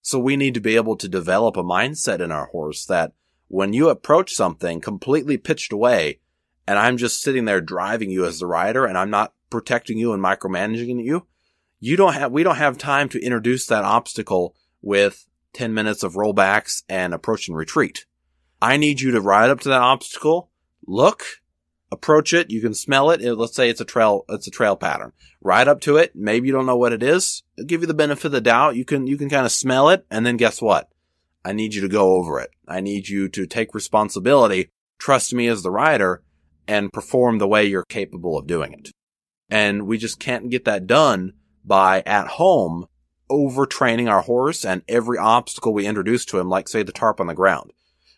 So 0.00 0.16
we 0.20 0.36
need 0.36 0.54
to 0.54 0.60
be 0.60 0.76
able 0.76 0.94
to 0.94 1.08
develop 1.08 1.56
a 1.56 1.64
mindset 1.64 2.20
in 2.20 2.30
our 2.30 2.46
horse 2.46 2.84
that 2.86 3.14
when 3.48 3.72
you 3.72 3.88
approach 3.88 4.32
something 4.32 4.80
completely 4.80 5.36
pitched 5.38 5.72
away 5.72 6.20
and 6.68 6.78
I'm 6.78 6.98
just 6.98 7.20
sitting 7.20 7.46
there 7.46 7.60
driving 7.60 8.10
you 8.10 8.26
as 8.26 8.38
the 8.38 8.46
rider 8.46 8.86
and 8.86 8.96
I'm 8.96 9.10
not 9.10 9.34
protecting 9.50 9.98
you 9.98 10.12
and 10.12 10.22
micromanaging 10.22 11.04
you, 11.04 11.26
you 11.80 11.96
don't 11.96 12.14
have, 12.14 12.30
we 12.30 12.44
don't 12.44 12.54
have 12.54 12.78
time 12.78 13.08
to 13.08 13.20
introduce 13.20 13.66
that 13.66 13.82
obstacle 13.82 14.54
with 14.82 15.26
10 15.54 15.74
minutes 15.74 16.04
of 16.04 16.14
rollbacks 16.14 16.84
and 16.88 17.12
approach 17.12 17.48
and 17.48 17.56
retreat. 17.56 18.06
I 18.62 18.76
need 18.76 19.00
you 19.00 19.10
to 19.10 19.20
ride 19.20 19.50
up 19.50 19.58
to 19.62 19.68
that 19.70 19.82
obstacle, 19.82 20.52
look, 20.86 21.24
approach 21.90 22.32
it. 22.32 22.50
You 22.50 22.60
can 22.60 22.74
smell 22.74 23.10
it. 23.10 23.20
Let's 23.20 23.54
say 23.54 23.70
it's 23.70 23.80
a 23.80 23.84
trail, 23.84 24.24
it's 24.28 24.46
a 24.46 24.50
trail 24.50 24.76
pattern. 24.76 25.12
Ride 25.40 25.68
up 25.68 25.80
to 25.82 25.96
it. 25.96 26.14
Maybe 26.14 26.48
you 26.48 26.52
don't 26.52 26.66
know 26.66 26.76
what 26.76 26.92
it 26.92 27.02
is. 27.02 27.42
It'll 27.56 27.66
give 27.66 27.80
you 27.82 27.86
the 27.86 27.94
benefit 27.94 28.26
of 28.26 28.32
the 28.32 28.40
doubt. 28.40 28.76
You 28.76 28.84
can, 28.84 29.06
you 29.06 29.16
can 29.16 29.30
kind 29.30 29.46
of 29.46 29.52
smell 29.52 29.88
it. 29.90 30.04
And 30.10 30.26
then 30.26 30.36
guess 30.36 30.60
what? 30.60 30.90
I 31.44 31.52
need 31.52 31.74
you 31.74 31.80
to 31.82 31.88
go 31.88 32.14
over 32.14 32.40
it. 32.40 32.50
I 32.66 32.80
need 32.80 33.08
you 33.08 33.28
to 33.28 33.46
take 33.46 33.74
responsibility 33.74 34.70
trust 34.98 35.34
me 35.34 35.46
as 35.46 35.62
the 35.62 35.70
rider 35.70 36.22
and 36.66 36.92
perform 36.92 37.38
the 37.38 37.48
way 37.48 37.64
you're 37.64 37.84
capable 37.84 38.36
of 38.38 38.46
doing 38.46 38.72
it. 38.72 38.90
And 39.50 39.86
we 39.86 39.98
just 39.98 40.18
can't 40.18 40.50
get 40.50 40.64
that 40.64 40.86
done 40.86 41.34
by 41.64 42.02
at 42.04 42.26
home 42.26 42.86
overtraining 43.30 44.10
our 44.10 44.22
horse 44.22 44.64
and 44.64 44.82
every 44.88 45.18
obstacle 45.18 45.72
we 45.72 45.86
introduce 45.86 46.24
to 46.26 46.38
him, 46.38 46.48
like 46.48 46.68
say 46.68 46.82
the 46.82 46.92
tarp 46.92 47.20
on 47.20 47.26
the 47.26 47.34
ground. 47.34 47.72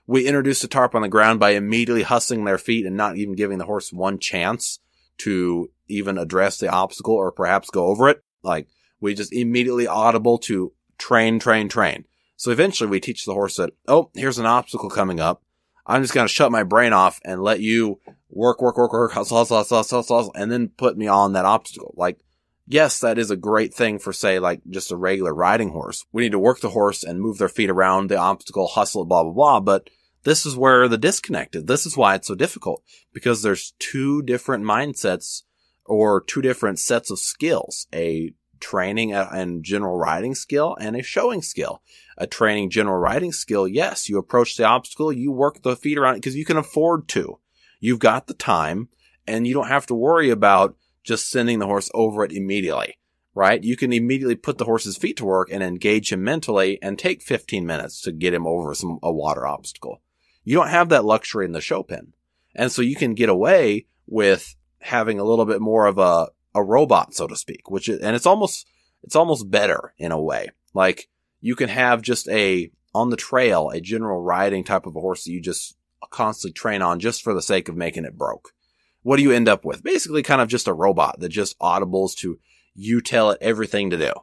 We 0.09 0.27
introduce 0.27 0.63
the 0.63 0.69
tarp 0.69 0.95
on 0.95 1.03
the 1.03 1.09
ground 1.09 1.39
by 1.39 1.51
immediately 1.51 2.03
hustling 2.03 2.47
their 2.47 2.57
feet 2.57 2.87
and 2.87 2.97
not 2.97 3.19
even 3.19 3.35
giving 3.35 3.59
the 3.59 3.67
horse 3.67 3.93
one 3.93 4.19
chance 4.19 4.81
to 5.19 5.71
even 5.87 6.17
address 6.17 6.57
the 6.57 6.71
obstacle 6.71 7.15
or 7.15 7.31
perhaps 7.31 7.69
go 7.69 7.89
over 7.89 8.09
it. 8.09 8.25
Like 8.43 8.69
we 9.03 9.13
just 9.13 9.35
immediately 9.35 9.87
audible 9.87 10.39
to 10.39 10.73
train, 10.97 11.39
train, 11.39 11.69
train. 11.69 12.07
So 12.37 12.51
eventually 12.51 12.89
we 12.89 13.01
teach 13.01 13.27
the 13.27 13.35
horse 13.35 13.57
that, 13.57 13.75
oh, 13.87 14.11
here's 14.15 14.39
an 14.39 14.47
obstacle 14.47 14.89
coming 14.89 15.21
up. 15.21 15.43
I'm 15.87 16.01
just 16.01 16.15
going 16.15 16.27
to 16.27 16.33
shut 16.33 16.51
my 16.51 16.63
brain 16.63 16.95
off 16.95 17.21
and 17.23 17.43
let 17.43 17.61
you 17.61 18.01
work, 18.31 18.63
work, 18.63 18.79
work, 18.79 18.95
work, 18.95 19.13
hustle, 19.13 19.37
hustle, 19.37 19.59
hustle, 19.59 19.77
hustle, 19.77 19.99
hustle, 19.99 20.33
and 20.35 20.51
then 20.51 20.69
put 20.69 20.97
me 20.97 21.07
on 21.07 21.35
that 21.35 21.45
obstacle. 21.45 21.93
Like, 21.99 22.19
yes, 22.67 23.01
that 23.01 23.19
is 23.19 23.31
a 23.31 23.37
great 23.37 23.75
thing 23.75 23.99
for 23.99 24.15
say 24.15 24.39
like 24.39 24.63
just 24.71 24.91
a 24.91 24.97
regular 24.97 25.35
riding 25.35 25.71
horse. 25.71 26.07
We 26.13 26.23
need 26.23 26.33
to 26.33 26.39
work 26.39 26.61
the 26.61 26.71
horse 26.71 27.05
and 27.05 27.21
move 27.21 27.37
their 27.37 27.51
feet 27.51 27.69
around 27.69 28.09
the 28.09 28.17
obstacle, 28.17 28.69
hustle, 28.69 29.05
blah, 29.05 29.23
blah, 29.23 29.33
blah. 29.33 29.61
But 29.61 29.91
this 30.29 30.45
is 30.45 30.57
where 30.57 30.89
the 30.89 30.99
disconnect 30.99 31.57
is. 31.57 31.65
This 31.65 31.87
is 31.87 31.97
why 31.97 32.15
it's 32.15 32.29
so 32.29 32.35
difficult 32.35 32.83
because 33.15 33.43
there's 33.43 33.73
two 33.79 34.23
different 34.23 34.63
mindsets 34.63 35.43
or 35.87 36.21
two 36.21 36.43
different 36.43 36.79
sets 36.79 37.11
of 37.11 37.19
skills. 37.19 37.87
A 37.95 38.35
training 38.61 39.15
uh, 39.15 39.29
and 39.33 39.65
general 39.65 39.97
riding 39.97 40.35
skill 40.35 40.77
and 40.81 40.97
a 40.97 41.03
showing 41.03 41.41
skill. 41.41 41.81
A 42.19 42.27
training 42.27 42.69
general 42.71 42.99
riding 42.99 43.33
skill, 43.33 43.67
yes, 43.67 44.09
you 44.09 44.19
approach 44.19 44.57
the 44.57 44.65
obstacle, 44.65 45.13
you 45.13 45.33
work 45.33 45.63
the 45.63 45.77
feet 45.77 45.97
around 45.97 46.17
it 46.17 46.19
because 46.19 46.37
you 46.37 46.45
can 46.45 46.57
afford 46.57 47.09
to. 47.09 47.39
You've 47.81 48.01
got 48.01 48.27
the 48.27 48.35
time 48.35 48.89
and 49.27 49.47
you 49.47 49.55
don't 49.55 49.69
have 49.69 49.87
to 49.87 49.95
worry 49.95 50.31
about 50.31 50.77
just 51.05 51.31
sending 51.31 51.59
the 51.59 51.67
horse 51.67 51.91
over 51.95 52.25
it 52.25 52.33
immediately, 52.33 52.99
right? 53.35 53.63
You 53.63 53.77
can 53.77 53.93
immediately 53.93 54.37
put 54.37 54.59
the 54.59 54.65
horse's 54.65 54.99
feet 54.99 55.17
to 55.19 55.25
work 55.25 55.49
and 55.51 55.63
engage 55.63 56.13
him 56.13 56.23
mentally 56.23 56.79
and 56.83 56.99
take 56.99 57.23
15 57.23 57.65
minutes 57.65 58.03
to 58.03 58.13
get 58.13 58.35
him 58.35 58.47
over 58.47 58.75
some, 58.75 58.99
a 59.03 59.13
water 59.13 59.47
obstacle. 59.47 60.03
You 60.49 60.55
don't 60.55 60.71
have 60.71 60.89
that 60.89 61.05
luxury 61.05 61.45
in 61.45 61.53
the 61.53 61.61
show 61.61 61.83
pen. 61.83 62.15
And 62.55 62.73
so 62.73 62.81
you 62.81 62.97
can 62.97 63.13
get 63.13 63.29
away 63.29 63.85
with 64.07 64.57
having 64.81 65.21
a 65.21 65.25
little 65.25 65.45
bit 65.45 65.61
more 65.61 65.85
of 65.85 65.99
a 65.99 66.29
a 66.55 66.65
robot, 66.65 67.13
so 67.13 67.27
to 67.27 67.37
speak, 67.37 67.71
which 67.71 67.87
is, 67.87 68.01
and 68.01 68.17
it's 68.17 68.25
almost, 68.25 68.67
it's 69.03 69.15
almost 69.15 69.51
better 69.51 69.93
in 69.99 70.11
a 70.11 70.19
way. 70.19 70.49
Like 70.73 71.11
you 71.43 71.55
can 71.55 71.69
have 71.69 72.01
just 72.01 72.27
a, 72.31 72.73
on 72.95 73.11
the 73.11 73.17
trail, 73.19 73.69
a 73.69 73.83
general 73.83 74.23
riding 74.23 74.65
type 74.65 74.87
of 74.87 74.97
a 74.97 75.01
horse 75.01 75.25
that 75.25 75.33
you 75.33 75.43
just 75.43 75.77
constantly 76.09 76.55
train 76.55 76.81
on 76.81 76.99
just 76.99 77.23
for 77.23 77.35
the 77.35 77.43
sake 77.43 77.69
of 77.69 77.77
making 77.77 78.07
it 78.07 78.17
broke. 78.17 78.55
What 79.03 79.19
do 79.19 79.25
you 79.25 79.33
end 79.33 79.51
up 79.51 79.67
with? 79.67 79.83
Basically 79.83 80.23
kind 80.23 80.41
of 80.41 80.49
just 80.49 80.67
a 80.67 80.73
robot 80.73 81.21
that 81.21 81.29
just 81.29 81.59
audibles 81.59 82.17
to 82.21 82.39
you 82.75 83.03
tell 83.03 83.33
it 83.33 83.39
everything 83.43 83.91
to 83.91 83.99
do, 83.99 84.15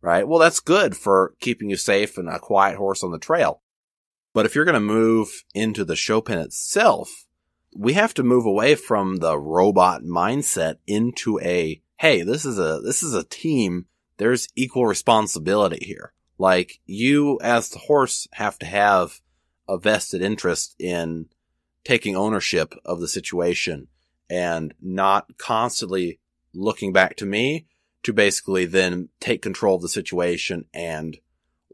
right? 0.00 0.28
Well, 0.28 0.38
that's 0.38 0.60
good 0.60 0.96
for 0.96 1.34
keeping 1.40 1.70
you 1.70 1.76
safe 1.76 2.16
and 2.18 2.28
a 2.28 2.38
quiet 2.38 2.76
horse 2.76 3.02
on 3.02 3.10
the 3.10 3.18
trail. 3.18 3.62
But 4.32 4.46
if 4.46 4.54
you're 4.54 4.64
going 4.64 4.74
to 4.74 4.80
move 4.80 5.44
into 5.54 5.84
the 5.84 5.96
show 5.96 6.20
pen 6.20 6.38
itself, 6.38 7.26
we 7.74 7.94
have 7.94 8.14
to 8.14 8.22
move 8.22 8.46
away 8.46 8.74
from 8.74 9.16
the 9.16 9.38
robot 9.38 10.02
mindset 10.02 10.76
into 10.86 11.38
a, 11.40 11.82
hey, 11.98 12.22
this 12.22 12.44
is 12.44 12.58
a, 12.58 12.80
this 12.84 13.02
is 13.02 13.14
a 13.14 13.24
team. 13.24 13.86
There's 14.18 14.48
equal 14.56 14.86
responsibility 14.86 15.84
here. 15.84 16.12
Like 16.38 16.80
you 16.86 17.38
as 17.42 17.70
the 17.70 17.78
horse 17.78 18.26
have 18.32 18.58
to 18.60 18.66
have 18.66 19.20
a 19.68 19.78
vested 19.78 20.22
interest 20.22 20.74
in 20.78 21.26
taking 21.84 22.16
ownership 22.16 22.74
of 22.84 23.00
the 23.00 23.08
situation 23.08 23.88
and 24.28 24.74
not 24.80 25.36
constantly 25.38 26.18
looking 26.54 26.92
back 26.92 27.16
to 27.16 27.26
me 27.26 27.66
to 28.02 28.12
basically 28.12 28.64
then 28.64 29.08
take 29.20 29.42
control 29.42 29.76
of 29.76 29.82
the 29.82 29.88
situation 29.88 30.66
and 30.74 31.18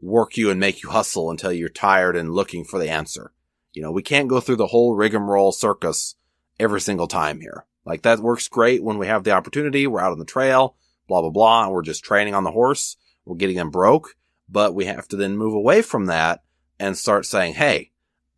work 0.01 0.37
you 0.37 0.49
and 0.49 0.59
make 0.59 0.81
you 0.83 0.89
hustle 0.89 1.29
until 1.29 1.51
you're 1.51 1.69
tired 1.69 2.15
and 2.15 2.33
looking 2.33 2.63
for 2.63 2.79
the 2.79 2.89
answer. 2.89 3.31
You 3.73 3.81
know, 3.81 3.91
we 3.91 4.01
can't 4.01 4.29
go 4.29 4.39
through 4.39 4.57
the 4.57 4.67
whole 4.67 4.95
rigmarole 4.95 5.51
circus 5.51 6.15
every 6.59 6.81
single 6.81 7.07
time 7.07 7.41
here. 7.41 7.65
Like 7.85 8.01
that 8.03 8.19
works 8.19 8.47
great 8.47 8.83
when 8.83 8.97
we 8.97 9.07
have 9.07 9.23
the 9.23 9.31
opportunity. 9.31 9.87
We're 9.87 10.01
out 10.01 10.11
on 10.11 10.19
the 10.19 10.25
trail, 10.25 10.75
blah, 11.07 11.21
blah, 11.21 11.29
blah. 11.29 11.63
And 11.63 11.71
we're 11.71 11.81
just 11.81 12.03
training 12.03 12.35
on 12.35 12.43
the 12.43 12.51
horse. 12.51 12.97
We're 13.25 13.35
getting 13.35 13.57
them 13.57 13.69
broke, 13.69 14.15
but 14.47 14.73
we 14.73 14.85
have 14.85 15.07
to 15.09 15.15
then 15.15 15.37
move 15.37 15.53
away 15.53 15.81
from 15.81 16.07
that 16.07 16.43
and 16.79 16.97
start 16.97 17.25
saying, 17.25 17.55
Hey, 17.55 17.91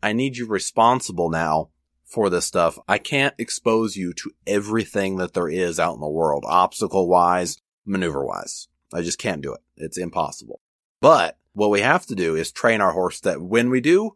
I 0.03 0.13
need 0.13 0.37
you 0.37 0.47
responsible 0.47 1.29
now 1.29 1.69
for 2.05 2.29
this 2.29 2.45
stuff. 2.45 2.77
I 2.87 2.97
can't 2.97 3.35
expose 3.37 3.95
you 3.95 4.13
to 4.13 4.31
everything 4.45 5.17
that 5.17 5.33
there 5.33 5.47
is 5.47 5.79
out 5.79 5.95
in 5.95 6.01
the 6.01 6.07
world, 6.07 6.43
obstacle 6.47 7.07
wise, 7.07 7.57
maneuver 7.85 8.25
wise. 8.25 8.67
I 8.93 9.01
just 9.01 9.19
can't 9.19 9.41
do 9.41 9.53
it. 9.53 9.61
It's 9.77 9.97
impossible. 9.97 10.59
But 10.99 11.37
what 11.53 11.69
we 11.69 11.81
have 11.81 12.05
to 12.07 12.15
do 12.15 12.35
is 12.35 12.51
train 12.51 12.81
our 12.81 12.91
horse 12.91 13.19
that 13.21 13.41
when 13.41 13.69
we 13.69 13.81
do, 13.81 14.15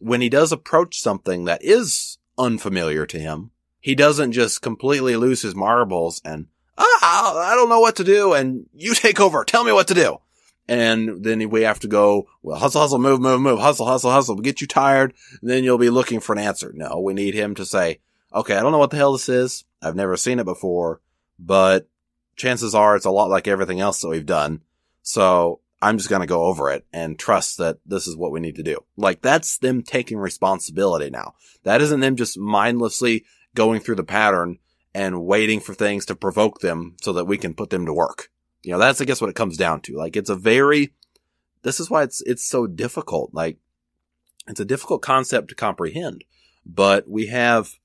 when 0.00 0.20
he 0.20 0.28
does 0.28 0.52
approach 0.52 1.00
something 1.00 1.44
that 1.44 1.62
is 1.64 2.18
unfamiliar 2.38 3.06
to 3.06 3.18
him, 3.18 3.50
he 3.80 3.94
doesn't 3.94 4.32
just 4.32 4.62
completely 4.62 5.16
lose 5.16 5.42
his 5.42 5.54
marbles 5.54 6.20
and, 6.24 6.46
ah, 6.76 7.38
I 7.38 7.54
don't 7.54 7.68
know 7.68 7.80
what 7.80 7.96
to 7.96 8.04
do. 8.04 8.32
And 8.32 8.66
you 8.74 8.94
take 8.94 9.20
over. 9.20 9.44
Tell 9.44 9.64
me 9.64 9.72
what 9.72 9.88
to 9.88 9.94
do. 9.94 10.18
And 10.68 11.24
then 11.24 11.48
we 11.48 11.62
have 11.62 11.78
to 11.80 11.88
go, 11.88 12.26
well, 12.42 12.58
hustle, 12.58 12.80
hustle, 12.80 12.98
move, 12.98 13.20
move, 13.20 13.40
move, 13.40 13.60
hustle, 13.60 13.86
hustle, 13.86 14.10
hustle, 14.10 14.34
get 14.36 14.60
you 14.60 14.66
tired. 14.66 15.14
then 15.40 15.62
you'll 15.62 15.78
be 15.78 15.90
looking 15.90 16.18
for 16.18 16.32
an 16.32 16.40
answer. 16.40 16.72
No, 16.74 16.98
we 16.98 17.14
need 17.14 17.34
him 17.34 17.54
to 17.54 17.64
say, 17.64 18.00
okay, 18.34 18.56
I 18.56 18.62
don't 18.62 18.72
know 18.72 18.78
what 18.78 18.90
the 18.90 18.96
hell 18.96 19.12
this 19.12 19.28
is. 19.28 19.64
I've 19.80 19.94
never 19.94 20.16
seen 20.16 20.40
it 20.40 20.44
before, 20.44 21.00
but 21.38 21.88
chances 22.34 22.74
are 22.74 22.96
it's 22.96 23.04
a 23.04 23.10
lot 23.10 23.30
like 23.30 23.46
everything 23.46 23.80
else 23.80 24.00
that 24.00 24.08
we've 24.08 24.26
done. 24.26 24.62
So 25.02 25.60
I'm 25.82 25.98
just 25.98 26.08
going 26.08 26.22
to 26.22 26.26
go 26.26 26.44
over 26.44 26.70
it 26.70 26.86
and 26.92 27.18
trust 27.18 27.58
that 27.58 27.78
this 27.84 28.06
is 28.06 28.16
what 28.16 28.32
we 28.32 28.40
need 28.40 28.56
to 28.56 28.62
do. 28.62 28.78
Like 28.96 29.20
that's 29.20 29.58
them 29.58 29.82
taking 29.82 30.18
responsibility 30.18 31.10
now. 31.10 31.34
That 31.64 31.82
isn't 31.82 32.00
them 32.00 32.16
just 32.16 32.38
mindlessly 32.38 33.24
going 33.54 33.80
through 33.80 33.96
the 33.96 34.04
pattern 34.04 34.58
and 34.94 35.24
waiting 35.26 35.60
for 35.60 35.74
things 35.74 36.06
to 36.06 36.14
provoke 36.14 36.60
them 36.60 36.96
so 37.02 37.12
that 37.12 37.26
we 37.26 37.36
can 37.36 37.54
put 37.54 37.70
them 37.70 37.84
to 37.84 37.92
work. 37.92 38.30
You 38.62 38.72
know, 38.72 38.78
that's, 38.78 39.00
I 39.00 39.04
guess, 39.04 39.20
what 39.20 39.30
it 39.30 39.36
comes 39.36 39.56
down 39.56 39.80
to. 39.82 39.96
Like 39.96 40.16
it's 40.16 40.30
a 40.30 40.36
very, 40.36 40.94
this 41.62 41.78
is 41.78 41.90
why 41.90 42.02
it's, 42.02 42.22
it's 42.22 42.48
so 42.48 42.66
difficult. 42.66 43.34
Like 43.34 43.58
it's 44.48 44.60
a 44.60 44.64
difficult 44.64 45.02
concept 45.02 45.48
to 45.48 45.54
comprehend, 45.54 46.24
but 46.64 47.08
we 47.08 47.26
have, 47.26 47.78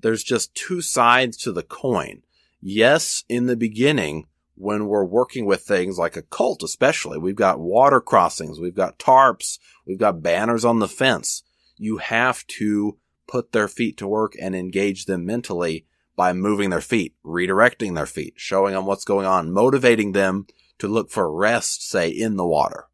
there's 0.00 0.24
just 0.24 0.54
two 0.54 0.80
sides 0.80 1.36
to 1.38 1.52
the 1.52 1.62
coin. 1.62 2.22
Yes, 2.60 3.24
in 3.28 3.46
the 3.46 3.56
beginning, 3.56 4.26
when 4.56 4.86
we're 4.86 5.04
working 5.04 5.46
with 5.46 5.62
things 5.62 5.98
like 5.98 6.16
a 6.16 6.22
colt, 6.22 6.62
especially. 6.62 7.18
We've 7.18 7.34
got 7.34 7.60
water 7.60 8.00
crossings. 8.00 8.60
We've 8.60 8.74
got 8.74 8.98
tarps. 8.98 9.58
We've 9.86 9.98
got 9.98 10.22
banners 10.22 10.64
on 10.64 10.78
the 10.78 10.88
fence. 10.88 11.42
You 11.76 11.98
have 11.98 12.46
to 12.58 12.98
put 13.26 13.52
their 13.52 13.68
feet 13.68 13.96
to 13.98 14.06
work 14.06 14.34
and 14.40 14.54
engage 14.54 15.06
them 15.06 15.26
mentally 15.26 15.86
by 16.16 16.32
moving 16.32 16.70
their 16.70 16.80
feet, 16.80 17.14
redirecting 17.24 17.96
their 17.96 18.06
feet, 18.06 18.34
showing 18.36 18.74
them 18.74 18.86
what's 18.86 19.04
going 19.04 19.26
on, 19.26 19.52
motivating 19.52 20.12
them 20.12 20.46
to 20.78 20.86
look 20.86 21.10
for 21.10 21.34
rest, 21.34 21.88
say, 21.88 22.08
in 22.08 22.36
the 22.36 22.46
water. 22.46 22.86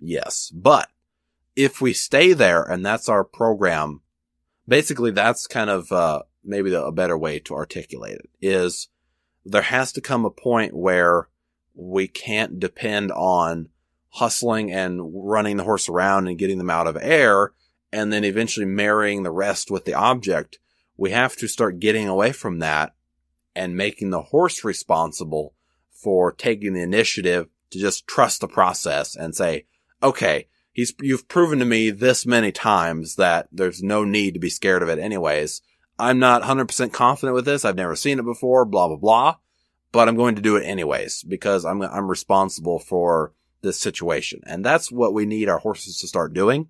Yes. 0.00 0.50
But 0.54 0.88
if 1.54 1.80
we 1.80 1.92
stay 1.92 2.32
there 2.32 2.62
and 2.62 2.86
that's 2.86 3.08
our 3.08 3.24
program, 3.24 4.00
basically 4.66 5.10
that's 5.10 5.46
kind 5.46 5.68
of, 5.68 5.92
uh, 5.92 6.22
maybe 6.44 6.72
a 6.72 6.92
better 6.92 7.18
way 7.18 7.38
to 7.40 7.54
articulate 7.54 8.18
it 8.18 8.30
is 8.40 8.88
there 9.50 9.62
has 9.62 9.92
to 9.92 10.00
come 10.00 10.24
a 10.24 10.30
point 10.30 10.74
where 10.74 11.28
we 11.74 12.08
can't 12.08 12.60
depend 12.60 13.10
on 13.12 13.68
hustling 14.10 14.72
and 14.72 15.00
running 15.14 15.56
the 15.56 15.64
horse 15.64 15.88
around 15.88 16.28
and 16.28 16.38
getting 16.38 16.58
them 16.58 16.70
out 16.70 16.86
of 16.86 16.98
air 17.00 17.52
and 17.92 18.12
then 18.12 18.24
eventually 18.24 18.66
marrying 18.66 19.22
the 19.22 19.30
rest 19.30 19.70
with 19.70 19.84
the 19.84 19.94
object. 19.94 20.58
We 20.96 21.10
have 21.10 21.36
to 21.36 21.48
start 21.48 21.78
getting 21.78 22.08
away 22.08 22.32
from 22.32 22.58
that 22.58 22.94
and 23.54 23.76
making 23.76 24.10
the 24.10 24.22
horse 24.22 24.64
responsible 24.64 25.54
for 25.90 26.32
taking 26.32 26.74
the 26.74 26.82
initiative 26.82 27.48
to 27.70 27.78
just 27.78 28.06
trust 28.06 28.40
the 28.40 28.48
process 28.48 29.16
and 29.16 29.34
say, 29.34 29.66
okay, 30.02 30.48
he's, 30.72 30.94
you've 31.00 31.28
proven 31.28 31.58
to 31.58 31.64
me 31.64 31.90
this 31.90 32.26
many 32.26 32.52
times 32.52 33.16
that 33.16 33.48
there's 33.52 33.82
no 33.82 34.04
need 34.04 34.34
to 34.34 34.40
be 34.40 34.50
scared 34.50 34.82
of 34.82 34.88
it 34.88 34.98
anyways. 34.98 35.62
I'm 35.98 36.18
not 36.18 36.42
100% 36.42 36.92
confident 36.92 37.34
with 37.34 37.44
this. 37.44 37.64
I've 37.64 37.76
never 37.76 37.96
seen 37.96 38.18
it 38.18 38.24
before, 38.24 38.64
blah, 38.64 38.88
blah, 38.88 38.96
blah, 38.96 39.36
but 39.90 40.08
I'm 40.08 40.16
going 40.16 40.36
to 40.36 40.42
do 40.42 40.56
it 40.56 40.64
anyways 40.64 41.24
because 41.24 41.64
I'm, 41.64 41.82
I'm 41.82 42.08
responsible 42.08 42.78
for 42.78 43.32
this 43.62 43.80
situation. 43.80 44.40
And 44.46 44.64
that's 44.64 44.92
what 44.92 45.12
we 45.12 45.26
need 45.26 45.48
our 45.48 45.58
horses 45.58 45.98
to 45.98 46.06
start 46.06 46.32
doing 46.34 46.68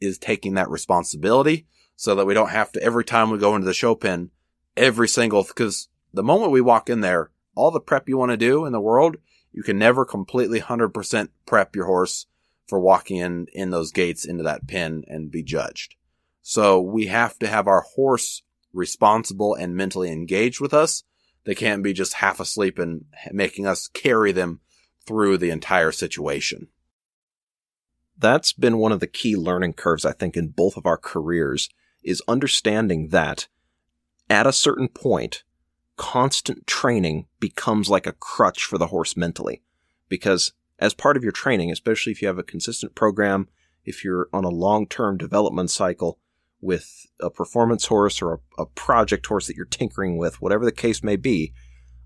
is 0.00 0.18
taking 0.18 0.54
that 0.54 0.70
responsibility 0.70 1.66
so 1.96 2.14
that 2.14 2.26
we 2.26 2.34
don't 2.34 2.50
have 2.50 2.72
to 2.72 2.82
every 2.82 3.04
time 3.04 3.30
we 3.30 3.38
go 3.38 3.54
into 3.54 3.66
the 3.66 3.74
show 3.74 3.94
pen, 3.94 4.30
every 4.76 5.08
single, 5.08 5.44
cause 5.44 5.88
the 6.14 6.22
moment 6.22 6.52
we 6.52 6.60
walk 6.60 6.88
in 6.88 7.00
there, 7.00 7.30
all 7.54 7.70
the 7.70 7.80
prep 7.80 8.08
you 8.08 8.16
want 8.16 8.30
to 8.30 8.36
do 8.36 8.64
in 8.64 8.72
the 8.72 8.80
world, 8.80 9.16
you 9.52 9.62
can 9.62 9.78
never 9.78 10.04
completely 10.04 10.60
100% 10.60 11.28
prep 11.44 11.74
your 11.74 11.86
horse 11.86 12.26
for 12.66 12.78
walking 12.78 13.16
in, 13.16 13.46
in 13.52 13.70
those 13.70 13.90
gates 13.90 14.24
into 14.24 14.44
that 14.44 14.68
pen 14.68 15.02
and 15.08 15.30
be 15.30 15.42
judged 15.42 15.96
So 16.40 16.80
we 16.80 17.06
have 17.06 17.36
to 17.40 17.48
have 17.48 17.66
our 17.66 17.82
horse 17.96 18.42
responsible 18.72 19.54
and 19.54 19.76
mentally 19.76 20.10
engaged 20.10 20.60
with 20.60 20.74
us. 20.74 21.04
They 21.44 21.54
can't 21.54 21.82
be 21.82 21.92
just 21.92 22.14
half 22.14 22.40
asleep 22.40 22.78
and 22.78 23.06
making 23.32 23.66
us 23.66 23.88
carry 23.88 24.32
them 24.32 24.60
through 25.06 25.38
the 25.38 25.50
entire 25.50 25.92
situation. 25.92 26.68
That's 28.18 28.52
been 28.52 28.78
one 28.78 28.92
of 28.92 29.00
the 29.00 29.06
key 29.06 29.34
learning 29.34 29.72
curves, 29.72 30.04
I 30.04 30.12
think, 30.12 30.36
in 30.36 30.48
both 30.48 30.76
of 30.76 30.84
our 30.84 30.98
careers 30.98 31.70
is 32.02 32.22
understanding 32.28 33.08
that 33.08 33.48
at 34.28 34.46
a 34.46 34.52
certain 34.52 34.88
point, 34.88 35.42
constant 35.96 36.66
training 36.66 37.26
becomes 37.40 37.88
like 37.88 38.06
a 38.06 38.12
crutch 38.12 38.64
for 38.64 38.78
the 38.78 38.88
horse 38.88 39.16
mentally. 39.16 39.62
Because 40.08 40.52
as 40.78 40.94
part 40.94 41.16
of 41.16 41.22
your 41.22 41.32
training, 41.32 41.70
especially 41.70 42.12
if 42.12 42.22
you 42.22 42.28
have 42.28 42.38
a 42.38 42.42
consistent 42.42 42.94
program, 42.94 43.48
if 43.84 44.04
you're 44.04 44.28
on 44.32 44.44
a 44.44 44.50
long-term 44.50 45.18
development 45.18 45.70
cycle 45.70 46.18
with 46.60 47.06
a 47.20 47.30
performance 47.30 47.86
horse 47.86 48.20
or 48.20 48.34
a, 48.34 48.62
a, 48.62 48.66
project 48.66 49.26
horse 49.26 49.46
that 49.46 49.56
you're 49.56 49.64
tinkering 49.64 50.18
with, 50.18 50.40
whatever 50.42 50.64
the 50.64 50.72
case 50.72 51.02
may 51.02 51.16
be, 51.16 51.52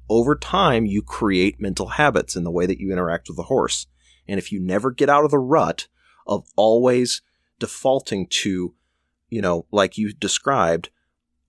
over 0.08 0.36
time 0.36 0.86
you 0.86 1.02
create 1.02 1.60
mental 1.60 1.88
habits 1.88 2.36
in 2.36 2.44
the 2.44 2.50
way 2.50 2.66
that 2.66 2.78
you 2.78 2.92
interact 2.92 3.28
with 3.28 3.36
the 3.36 3.44
horse. 3.44 3.86
And 4.28 4.38
if 4.38 4.52
you 4.52 4.60
never 4.60 4.90
get 4.90 5.08
out 5.08 5.24
of 5.24 5.30
the 5.30 5.38
rut 5.38 5.88
of 6.26 6.46
always 6.56 7.22
defaulting 7.58 8.26
to, 8.28 8.74
you 9.28 9.42
know, 9.42 9.66
like 9.70 9.98
you 9.98 10.12
described, 10.12 10.90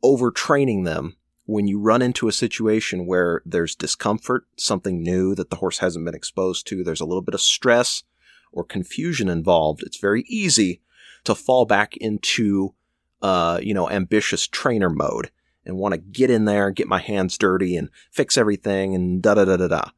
overtraining 0.04 0.86
them 0.86 1.16
when 1.46 1.68
you 1.68 1.80
run 1.80 2.02
into 2.02 2.28
a 2.28 2.34
situation 2.34 3.06
where 3.06 3.42
there's 3.46 3.76
discomfort, 3.76 4.48
something 4.58 5.04
new 5.04 5.36
that 5.36 5.50
the 5.50 5.58
horse 5.58 5.78
hasn't 5.80 6.06
been 6.06 6.16
exposed 6.16 6.66
to, 6.68 6.84
there's 6.84 7.02
a 7.02 7.06
little 7.06 7.22
bit 7.22 7.36
of 7.36 7.42
stress 7.42 8.04
or 8.52 8.64
confusion 8.64 9.30
involved, 9.30 9.84
it's 9.84 9.98
very 9.98 10.24
easy 10.28 10.82
to 11.24 11.36
fall 11.36 11.66
back 11.66 11.96
into, 11.98 12.74
uh, 13.22 13.60
you 13.62 13.74
know, 13.74 13.90
ambitious 13.90 14.48
trainer 14.48 14.90
mode 14.90 15.32
and 15.66 15.78
want 15.78 15.94
to 15.94 15.98
get 15.98 16.30
in 16.30 16.46
there, 16.46 16.68
and 16.68 16.76
get 16.76 16.88
my 16.88 17.00
hands 17.00 17.38
dirty 17.38 17.76
and 17.76 17.90
fix 18.12 18.38
everything 18.38 18.94
and 18.94 19.22
da 19.22 19.34
da 19.34 19.46
da 19.46 19.58
da 19.58 19.68
da. 19.68 19.90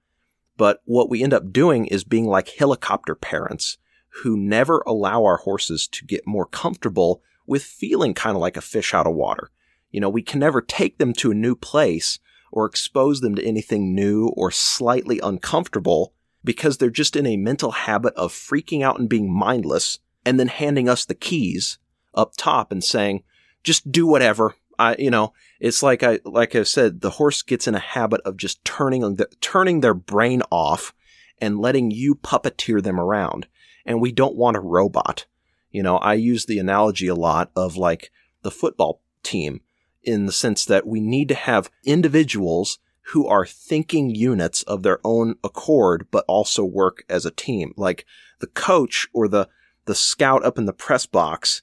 But 0.55 0.81
what 0.85 1.09
we 1.09 1.23
end 1.23 1.33
up 1.33 1.51
doing 1.51 1.85
is 1.87 2.03
being 2.03 2.25
like 2.25 2.49
helicopter 2.49 3.15
parents 3.15 3.77
who 4.21 4.37
never 4.37 4.81
allow 4.87 5.23
our 5.23 5.37
horses 5.37 5.87
to 5.89 6.05
get 6.05 6.25
more 6.25 6.45
comfortable 6.45 7.21
with 7.45 7.63
feeling 7.63 8.13
kind 8.13 8.35
of 8.35 8.41
like 8.41 8.57
a 8.57 8.61
fish 8.61 8.93
out 8.93 9.07
of 9.07 9.13
water. 9.13 9.51
You 9.91 10.01
know, 10.01 10.09
we 10.09 10.21
can 10.21 10.39
never 10.39 10.61
take 10.61 10.97
them 10.97 11.13
to 11.13 11.31
a 11.31 11.35
new 11.35 11.55
place 11.55 12.19
or 12.51 12.65
expose 12.65 13.21
them 13.21 13.35
to 13.35 13.45
anything 13.45 13.93
new 13.93 14.29
or 14.29 14.51
slightly 14.51 15.19
uncomfortable 15.21 16.13
because 16.43 16.77
they're 16.77 16.89
just 16.89 17.15
in 17.15 17.25
a 17.25 17.37
mental 17.37 17.71
habit 17.71 18.13
of 18.15 18.33
freaking 18.33 18.81
out 18.81 18.99
and 18.99 19.09
being 19.09 19.31
mindless 19.31 19.99
and 20.25 20.39
then 20.39 20.47
handing 20.47 20.89
us 20.89 21.05
the 21.05 21.15
keys 21.15 21.77
up 22.17 22.33
top 22.35 22.71
and 22.71 22.83
saying, 22.83 23.23
just 23.63 23.91
do 23.91 24.05
whatever. 24.05 24.55
I, 24.79 24.95
you 24.99 25.09
know, 25.09 25.33
it's 25.59 25.81
like 25.81 26.03
I, 26.03 26.19
like 26.23 26.55
I 26.55 26.63
said, 26.63 27.01
the 27.01 27.11
horse 27.11 27.41
gets 27.41 27.67
in 27.67 27.75
a 27.75 27.79
habit 27.79 28.21
of 28.25 28.37
just 28.37 28.63
turning, 28.65 29.17
turning 29.41 29.79
their 29.81 29.93
brain 29.93 30.41
off 30.51 30.93
and 31.39 31.59
letting 31.59 31.91
you 31.91 32.15
puppeteer 32.15 32.81
them 32.81 32.99
around. 32.99 33.47
And 33.85 34.01
we 34.01 34.11
don't 34.11 34.35
want 34.35 34.57
a 34.57 34.61
robot. 34.61 35.25
You 35.71 35.83
know, 35.83 35.97
I 35.97 36.15
use 36.15 36.45
the 36.45 36.59
analogy 36.59 37.07
a 37.07 37.15
lot 37.15 37.51
of 37.55 37.77
like 37.77 38.11
the 38.41 38.51
football 38.51 39.01
team 39.23 39.61
in 40.03 40.25
the 40.25 40.31
sense 40.31 40.65
that 40.65 40.87
we 40.87 40.99
need 40.99 41.27
to 41.29 41.35
have 41.35 41.69
individuals 41.83 42.79
who 43.11 43.27
are 43.27 43.45
thinking 43.45 44.13
units 44.13 44.63
of 44.63 44.83
their 44.83 44.99
own 45.03 45.35
accord, 45.43 46.07
but 46.11 46.25
also 46.27 46.63
work 46.63 47.03
as 47.09 47.25
a 47.25 47.31
team. 47.31 47.73
Like 47.77 48.05
the 48.39 48.47
coach 48.47 49.07
or 49.13 49.27
the, 49.27 49.47
the 49.85 49.95
scout 49.95 50.43
up 50.43 50.57
in 50.57 50.65
the 50.65 50.73
press 50.73 51.05
box 51.05 51.61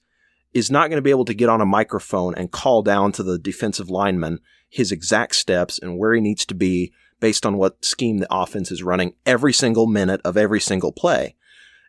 is 0.55 0.71
not 0.71 0.89
going 0.89 0.99
to 0.99 1.03
be 1.03 1.11
able 1.11 1.25
to 1.27 1.35
get 1.35 1.49
on 1.49 1.61
a 1.61 1.67
microphone 1.67 2.35
and 2.35 2.51
call 2.51 2.83
down 2.83 3.13
to 3.13 3.23
the 3.23 3.39
defensive 3.39 3.91
lineman 3.91 4.41
his 4.69 4.91
exact 4.91 5.37
steps 5.37 5.79
and 5.79 5.99
where 5.99 6.15
he 6.15 6.21
needs 6.21 6.47
to 6.47 6.55
be 6.55 6.93
based 7.21 7.45
on 7.47 7.57
what 7.57 7.85
scheme 7.85 8.19
the 8.19 8.27
offense 8.31 8.71
is 8.71 8.83
running 8.83 9.15
every 9.25 9.53
single 9.53 9.87
minute 9.87 10.21
of 10.25 10.37
every 10.37 10.61
single 10.61 10.93
play 10.93 11.35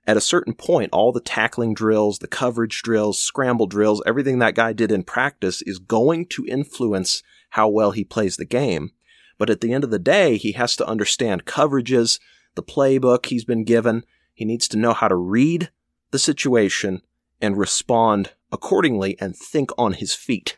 at 0.08 0.18
a 0.18 0.22
certain 0.22 0.54
point, 0.54 0.90
all 0.94 1.12
the 1.12 1.20
tackling 1.20 1.74
drills, 1.74 2.20
the 2.20 2.28
coverage 2.28 2.82
drills, 2.84 3.20
scramble 3.20 3.66
drills, 3.66 4.04
everything 4.06 4.40
that 4.40 4.56
guy 4.56 4.72
did 4.74 4.92
in 4.92 5.04
practice 5.04 5.62
is 5.64 5.80
going 5.80 6.28
to 6.28 6.46
influence 6.46 7.24
how 7.52 7.68
well 7.68 7.92
he 7.92 8.04
plays 8.04 8.38
the 8.38 8.46
game. 8.46 8.92
But 9.38 9.50
at 9.50 9.62
the 9.62 9.74
end 9.74 9.84
of 9.84 9.90
the 9.90 10.00
day, 10.00 10.38
he 10.38 10.54
has 10.54 10.76
to 10.78 10.88
understand 10.88 11.46
coverages, 11.46 12.20
the 12.54 12.64
playbook 12.64 13.26
he's 13.26 13.46
been 13.46 13.64
given. 13.64 14.04
He 14.34 14.46
needs 14.46 14.68
to 14.70 14.78
know 14.78 14.94
how 14.94 15.08
to 15.08 15.16
read 15.16 15.72
the 16.12 16.20
situation 16.20 17.02
and 17.42 17.58
respond 17.58 18.32
accordingly 18.52 19.18
and 19.20 19.36
think 19.36 19.72
on 19.78 19.94
his 19.94 20.14
feet. 20.14 20.58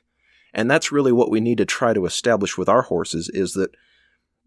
And 0.54 0.70
that's 0.70 0.92
really 0.92 1.12
what 1.12 1.30
we 1.30 1.40
need 1.40 1.58
to 1.60 1.66
try 1.66 1.94
to 1.94 2.06
establish 2.06 2.58
with 2.58 2.70
our 2.70 2.84
horses 2.84 3.30
is 3.30 3.54
that 3.54 3.72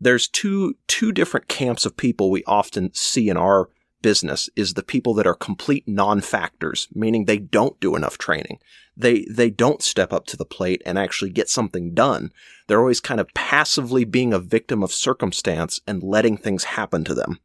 there's 0.01 0.29
two, 0.29 0.75
two 0.87 1.13
different 1.13 1.49
camps 1.49 1.85
of 1.85 1.97
people 1.97 2.31
we 2.31 2.43
often 2.45 2.93
see 2.95 3.29
in 3.29 3.37
our 3.37 3.69
business 4.03 4.49
is 4.57 4.75
the 4.75 4.83
people 4.83 5.13
that 5.15 5.27
are 5.27 5.35
complete 5.35 5.87
non-factors, 5.87 6.89
meaning 6.95 7.25
they 7.25 7.39
don't 7.39 7.79
do 7.81 7.95
enough 7.95 8.17
training. 8.17 8.59
They, 8.97 9.27
they 9.31 9.51
don't 9.51 9.83
step 9.83 10.13
up 10.13 10.27
to 10.27 10.37
the 10.37 10.45
plate 10.47 10.83
and 10.87 10.99
actually 10.99 11.31
get 11.31 11.49
something 11.49 11.95
done. 11.95 12.33
They're 12.67 12.81
always 12.81 13.01
kind 13.01 13.21
of 13.21 13.33
passively 13.35 14.05
being 14.05 14.33
a 14.33 14.39
victim 14.39 14.83
of 14.83 14.93
circumstance 14.93 15.81
and 15.87 16.03
letting 16.03 16.39
things 16.39 16.65
happen 16.65 17.05
to 17.05 17.15
them. 17.15 17.39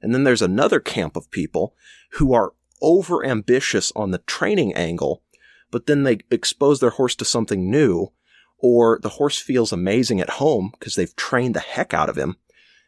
And 0.00 0.14
then 0.14 0.24
there's 0.24 0.42
another 0.42 0.80
camp 0.80 1.16
of 1.16 1.30
people 1.30 1.74
who 2.12 2.32
are 2.32 2.52
over 2.80 3.24
ambitious 3.24 3.92
on 3.96 4.10
the 4.10 4.18
training 4.18 4.74
angle, 4.74 5.22
but 5.70 5.86
then 5.86 6.02
they 6.02 6.18
expose 6.30 6.80
their 6.80 6.90
horse 6.90 7.14
to 7.16 7.24
something 7.24 7.70
new 7.70 8.12
or 8.58 8.98
the 9.02 9.10
horse 9.10 9.38
feels 9.38 9.72
amazing 9.72 10.20
at 10.20 10.30
home 10.30 10.70
because 10.78 10.94
they've 10.94 11.14
trained 11.16 11.54
the 11.54 11.60
heck 11.60 11.94
out 11.94 12.08
of 12.08 12.16
him. 12.16 12.36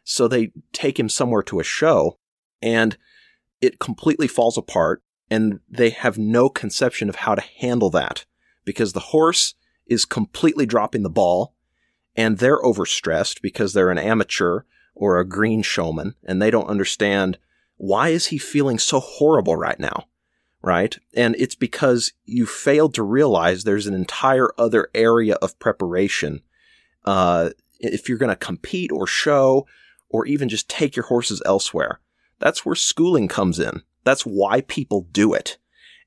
So 0.03 0.27
they 0.27 0.51
take 0.73 0.99
him 0.99 1.09
somewhere 1.09 1.43
to 1.43 1.59
a 1.59 1.63
show 1.63 2.17
and 2.61 2.97
it 3.61 3.79
completely 3.79 4.27
falls 4.27 4.57
apart 4.57 5.01
and 5.29 5.59
they 5.69 5.91
have 5.91 6.17
no 6.17 6.49
conception 6.49 7.07
of 7.07 7.17
how 7.17 7.35
to 7.35 7.41
handle 7.59 7.89
that 7.91 8.25
because 8.65 8.93
the 8.93 8.99
horse 8.99 9.55
is 9.87 10.03
completely 10.05 10.65
dropping 10.65 11.03
the 11.03 11.09
ball 11.09 11.55
and 12.15 12.37
they're 12.37 12.61
overstressed 12.61 13.41
because 13.41 13.73
they're 13.73 13.91
an 13.91 13.97
amateur 13.97 14.61
or 14.93 15.19
a 15.19 15.27
green 15.27 15.61
showman 15.61 16.15
and 16.25 16.41
they 16.41 16.51
don't 16.51 16.67
understand 16.67 17.37
why 17.77 18.09
is 18.09 18.27
he 18.27 18.37
feeling 18.37 18.77
so 18.77 18.99
horrible 18.99 19.55
right 19.55 19.79
now? 19.79 20.05
Right. 20.63 20.97
And 21.15 21.35
it's 21.39 21.55
because 21.55 22.13
you 22.25 22.45
failed 22.45 22.93
to 22.93 23.03
realize 23.03 23.63
there's 23.63 23.87
an 23.87 23.95
entire 23.95 24.49
other 24.57 24.89
area 24.93 25.35
of 25.35 25.57
preparation. 25.57 26.41
Uh, 27.03 27.49
if 27.79 28.07
you're 28.07 28.19
going 28.19 28.29
to 28.29 28.35
compete 28.35 28.91
or 28.91 29.07
show 29.07 29.65
or 30.11 30.25
even 30.27 30.49
just 30.49 30.69
take 30.69 30.95
your 30.95 31.05
horses 31.05 31.41
elsewhere. 31.45 31.99
That's 32.39 32.65
where 32.65 32.75
schooling 32.75 33.27
comes 33.27 33.59
in. 33.59 33.81
That's 34.03 34.25
why 34.25 34.61
people 34.61 35.07
do 35.11 35.33
it. 35.33 35.57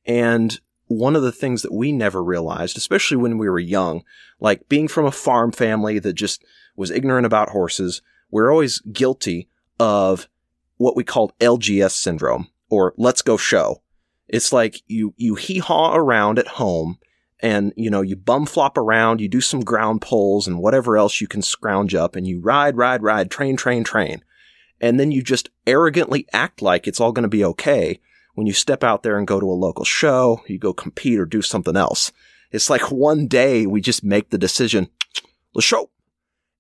And 0.07 0.61
one 0.87 1.17
of 1.17 1.23
the 1.23 1.33
things 1.33 1.63
that 1.63 1.73
we 1.73 1.93
never 1.93 2.23
realized, 2.23 2.77
especially 2.77 3.17
when 3.17 3.39
we 3.39 3.49
were 3.49 3.59
young, 3.59 4.05
like 4.41 4.69
being 4.69 4.89
from 4.89 5.07
a 5.07 5.13
farm 5.13 5.53
family 5.53 5.99
that 5.99 6.13
just 6.13 6.45
was 6.77 6.91
ignorant 6.91 7.27
about 7.27 7.51
horses, 7.51 8.03
we're 8.31 8.51
always 8.51 8.81
guilty 8.81 9.49
of 9.81 10.29
what 10.77 10.97
we 10.97 11.05
called 11.05 11.37
LGS 11.39 11.93
syndrome 11.93 12.49
or 12.69 12.95
let's 12.97 13.23
go 13.23 13.37
show. 13.37 13.81
It's 14.35 14.53
like 14.53 14.83
you, 14.87 15.15
you 15.17 15.35
hee 15.37 15.59
haw 15.59 15.95
around 15.95 16.39
at 16.39 16.49
home 16.49 16.99
and, 17.41 17.73
you 17.77 17.91
know, 17.91 18.03
you 18.03 18.17
bum 18.17 18.47
flop 18.47 18.77
around, 18.77 19.21
you 19.21 19.29
do 19.29 19.41
some 19.41 19.61
ground 19.61 20.01
poles 20.01 20.47
and 20.47 20.59
whatever 20.59 20.97
else 20.97 21.21
you 21.21 21.29
can 21.29 21.43
scrounge 21.43 21.95
up 21.95 22.17
and 22.17 22.27
you 22.27 22.41
ride, 22.41 22.77
ride, 22.77 23.03
ride, 23.03 23.31
train, 23.31 23.57
train, 23.57 23.85
train 23.85 24.23
and 24.81 24.99
then 24.99 25.11
you 25.11 25.23
just 25.23 25.49
arrogantly 25.67 26.27
act 26.33 26.61
like 26.61 26.87
it's 26.87 27.01
all 27.01 27.13
going 27.13 27.23
to 27.23 27.29
be 27.29 27.45
okay 27.45 28.01
when 28.35 28.47
you 28.47 28.53
step 28.53 28.83
out 28.83 29.03
there 29.03 29.17
and 29.17 29.27
go 29.27 29.41
to 29.41 29.47
a 29.47 29.53
local 29.53 29.85
show, 29.85 30.43
you 30.47 30.59
go 30.59 30.75
compete 30.75 31.19
or 31.19 31.25
do 31.25 31.41
something 31.41 31.77
else. 31.77 32.13
It's 32.51 32.69
like 32.69 32.91
one 32.91 33.27
day 33.27 33.65
we 33.67 33.81
just 33.81 34.05
make 34.05 34.31
the 34.31 34.39
decision, 34.39 34.89
let's 35.55 35.67
show. 35.67 35.91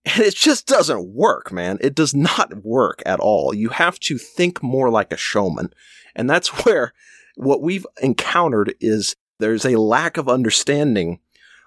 And 0.06 0.20
it 0.20 0.34
just 0.34 0.66
doesn't 0.66 1.14
work, 1.14 1.50
man. 1.50 1.78
It 1.80 1.94
does 1.94 2.14
not 2.14 2.64
work 2.64 3.02
at 3.04 3.20
all. 3.20 3.54
You 3.54 3.70
have 3.70 3.98
to 4.00 4.18
think 4.18 4.62
more 4.62 4.90
like 4.90 5.12
a 5.12 5.16
showman. 5.16 5.72
And 6.14 6.28
that's 6.28 6.48
where 6.64 6.92
what 7.35 7.62
we've 7.62 7.87
encountered 8.03 8.75
is 8.81 9.16
there's 9.38 9.64
a 9.64 9.79
lack 9.81 10.16
of 10.16 10.29
understanding 10.29 11.20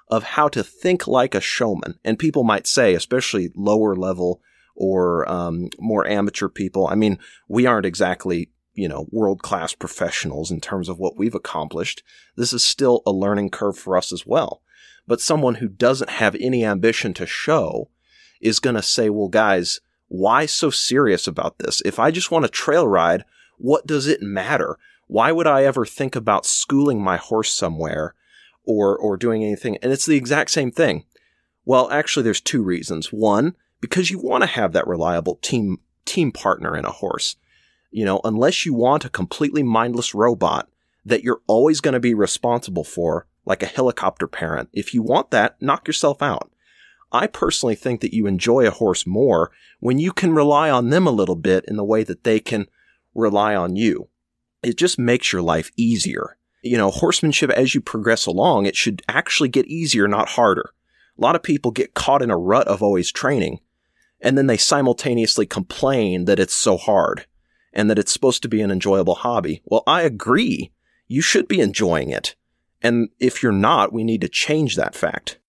of 0.10 0.24
how 0.24 0.48
to 0.48 0.64
think 0.64 1.08
like 1.08 1.36
a 1.36 1.42
showman. 1.42 2.00
And 2.04 2.18
people 2.18 2.44
might 2.44 2.66
say, 2.66 2.94
especially 2.94 3.52
lower 3.56 3.96
level 3.96 4.42
or 4.76 5.30
um, 5.30 5.70
more 5.80 6.08
amateur 6.08 6.48
people. 6.48 6.88
I 6.88 6.96
mean, 6.96 7.20
we 7.48 7.66
aren't 7.66 7.86
exactly 7.86 8.50
you 8.78 8.88
know 8.88 9.08
world 9.12 9.42
class 9.42 9.74
professionals 9.74 10.52
in 10.52 10.62
terms 10.62 10.88
of 10.88 11.00
what 11.00 11.18
we've 11.18 11.36
accomplished. 11.36 12.04
This 12.38 12.54
is 12.54 12.64
still 12.64 13.02
a 13.06 13.12
learning 13.12 13.50
curve 13.50 13.78
for 13.78 13.98
us 13.98 14.14
as 14.14 14.26
well. 14.26 14.62
But 15.06 15.20
someone 15.20 15.56
who 15.56 15.68
doesn't 15.68 16.12
have 16.12 16.36
any 16.40 16.64
ambition 16.64 17.14
to 17.16 17.26
show 17.26 17.90
is 18.40 18.60
going 18.60 18.76
to 18.76 18.82
say, 18.82 19.10
"Well, 19.10 19.28
guys." 19.28 19.82
Why 20.10 20.46
so 20.46 20.70
serious 20.70 21.28
about 21.28 21.60
this? 21.60 21.82
If 21.84 22.00
I 22.00 22.12
just 22.12 22.32
want 22.32 22.46
a 22.46 22.48
trail 22.48 22.88
ride, 22.88 23.26
what 23.58 23.86
does 23.86 24.08
it 24.08 24.22
matter? 24.22 24.78
Why 25.08 25.32
would 25.32 25.48
I 25.48 25.63
ever 25.63 25.86
think 25.86 26.15
about 26.15 26.46
schooling 26.46 27.02
my 27.02 27.17
horse 27.17 27.52
somewhere 27.54 28.13
or, 28.67 28.96
or 28.96 29.17
doing 29.17 29.43
anything. 29.43 29.78
And 29.78 29.91
it's 29.91 30.06
the 30.06 30.17
exact 30.17 30.52
same 30.52 30.70
thing. 30.70 31.06
Well, 31.65 31.89
actually, 31.89 32.24
there's 32.24 32.41
two 32.41 32.62
reasons. 32.62 33.12
One, 33.12 33.56
because 33.82 34.12
you 34.12 34.20
want 34.20 34.43
to 34.43 34.48
have 34.48 34.74
that 34.74 34.88
reliable 34.88 35.38
team, 35.41 35.80
team 36.06 36.32
partner 36.32 36.78
in 36.78 36.86
a 36.86 36.91
horse. 36.91 37.38
You 37.89 38.06
know, 38.06 38.22
unless 38.24 38.65
you 38.65 38.74
want 38.74 39.06
a 39.06 39.10
completely 39.10 39.63
mindless 39.63 40.13
robot 40.13 40.70
that 41.06 41.24
you're 41.24 41.41
always 41.48 41.80
going 41.80 41.93
to 41.93 42.00
be 42.00 42.13
responsible 42.13 42.84
for, 42.84 43.26
like 43.46 43.63
a 43.63 43.67
helicopter 43.67 44.28
parent. 44.28 44.70
If 44.74 44.93
you 44.93 45.02
want 45.02 45.32
that, 45.32 45.60
knock 45.62 45.88
yourself 45.88 46.22
out. 46.22 46.52
I 47.13 47.28
personally 47.28 47.76
think 47.76 48.02
that 48.02 48.13
you 48.13 48.28
enjoy 48.28 48.67
a 48.67 48.72
horse 48.72 49.08
more 49.08 49.52
when 49.80 49.98
you 49.98 50.12
can 50.12 50.34
rely 50.34 50.70
on 50.70 50.89
them 50.89 51.08
a 51.08 51.12
little 51.12 51.38
bit 51.38 51.63
in 51.65 51.78
the 51.78 51.86
way 51.86 52.04
that 52.04 52.26
they 52.26 52.41
can 52.41 52.67
rely 53.15 53.56
on 53.56 53.78
you. 53.78 54.10
It 54.63 54.78
just 54.78 54.98
makes 55.00 55.32
your 55.32 55.41
life 55.41 55.72
easier. 55.78 56.38
You 56.63 56.78
know, 56.78 56.91
horsemanship 56.91 57.50
as 57.52 57.76
you 57.76 57.82
progress 57.82 58.26
along, 58.26 58.65
it 58.65 58.76
should 58.76 59.02
actually 59.08 59.50
get 59.50 59.67
easier, 59.67 60.08
not 60.08 60.30
harder. 60.30 60.74
A 61.17 61.22
lot 61.22 61.36
of 61.36 61.43
people 61.43 61.72
get 61.72 61.93
caught 61.93 62.22
in 62.22 62.32
a 62.32 62.38
rut 62.38 62.67
of 62.67 62.84
always 62.84 63.12
training, 63.12 63.60
and 64.22 64.38
then 64.38 64.48
they 64.48 64.58
simultaneously 64.58 65.46
complain 65.46 66.26
that 66.26 66.39
it's 66.39 66.54
so 66.54 66.78
hard 66.78 67.26
and 67.74 67.89
that 67.89 68.00
it's 68.00 68.12
supposed 68.12 68.41
to 68.41 68.50
be 68.50 68.62
an 68.62 68.72
enjoyable 68.72 69.15
hobby. 69.15 69.62
Well, 69.65 69.84
I 69.86 70.02
agree. 70.02 70.72
You 71.08 71.22
should 71.22 71.48
be 71.48 71.60
enjoying 71.60 72.10
it. 72.10 72.36
And 72.82 73.10
if 73.20 73.41
you're 73.41 73.52
not, 73.52 73.93
we 73.93 74.04
need 74.04 74.22
to 74.22 74.30
change 74.30 74.76
that 74.76 74.96
fact. 74.96 75.39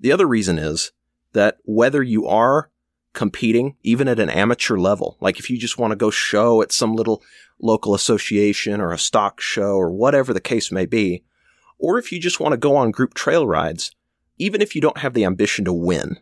The 0.00 0.12
other 0.12 0.26
reason 0.26 0.58
is 0.58 0.92
that 1.32 1.58
whether 1.64 2.02
you 2.02 2.26
are 2.26 2.70
competing, 3.12 3.76
even 3.82 4.08
at 4.08 4.18
an 4.18 4.30
amateur 4.30 4.76
level, 4.76 5.16
like 5.20 5.38
if 5.38 5.50
you 5.50 5.58
just 5.58 5.78
want 5.78 5.92
to 5.92 5.96
go 5.96 6.10
show 6.10 6.62
at 6.62 6.72
some 6.72 6.94
little 6.94 7.22
local 7.62 7.94
association 7.94 8.80
or 8.80 8.92
a 8.92 8.98
stock 8.98 9.40
show 9.40 9.76
or 9.76 9.90
whatever 9.90 10.34
the 10.34 10.40
case 10.40 10.70
may 10.70 10.84
be, 10.84 11.22
or 11.78 11.98
if 11.98 12.12
you 12.12 12.20
just 12.20 12.40
want 12.40 12.52
to 12.52 12.58
go 12.58 12.76
on 12.76 12.90
group 12.90 13.14
trail 13.14 13.46
rides, 13.46 13.94
even 14.38 14.60
if 14.60 14.74
you 14.74 14.80
don't 14.80 14.98
have 14.98 15.14
the 15.14 15.24
ambition 15.24 15.64
to 15.64 15.72
win, 15.72 16.18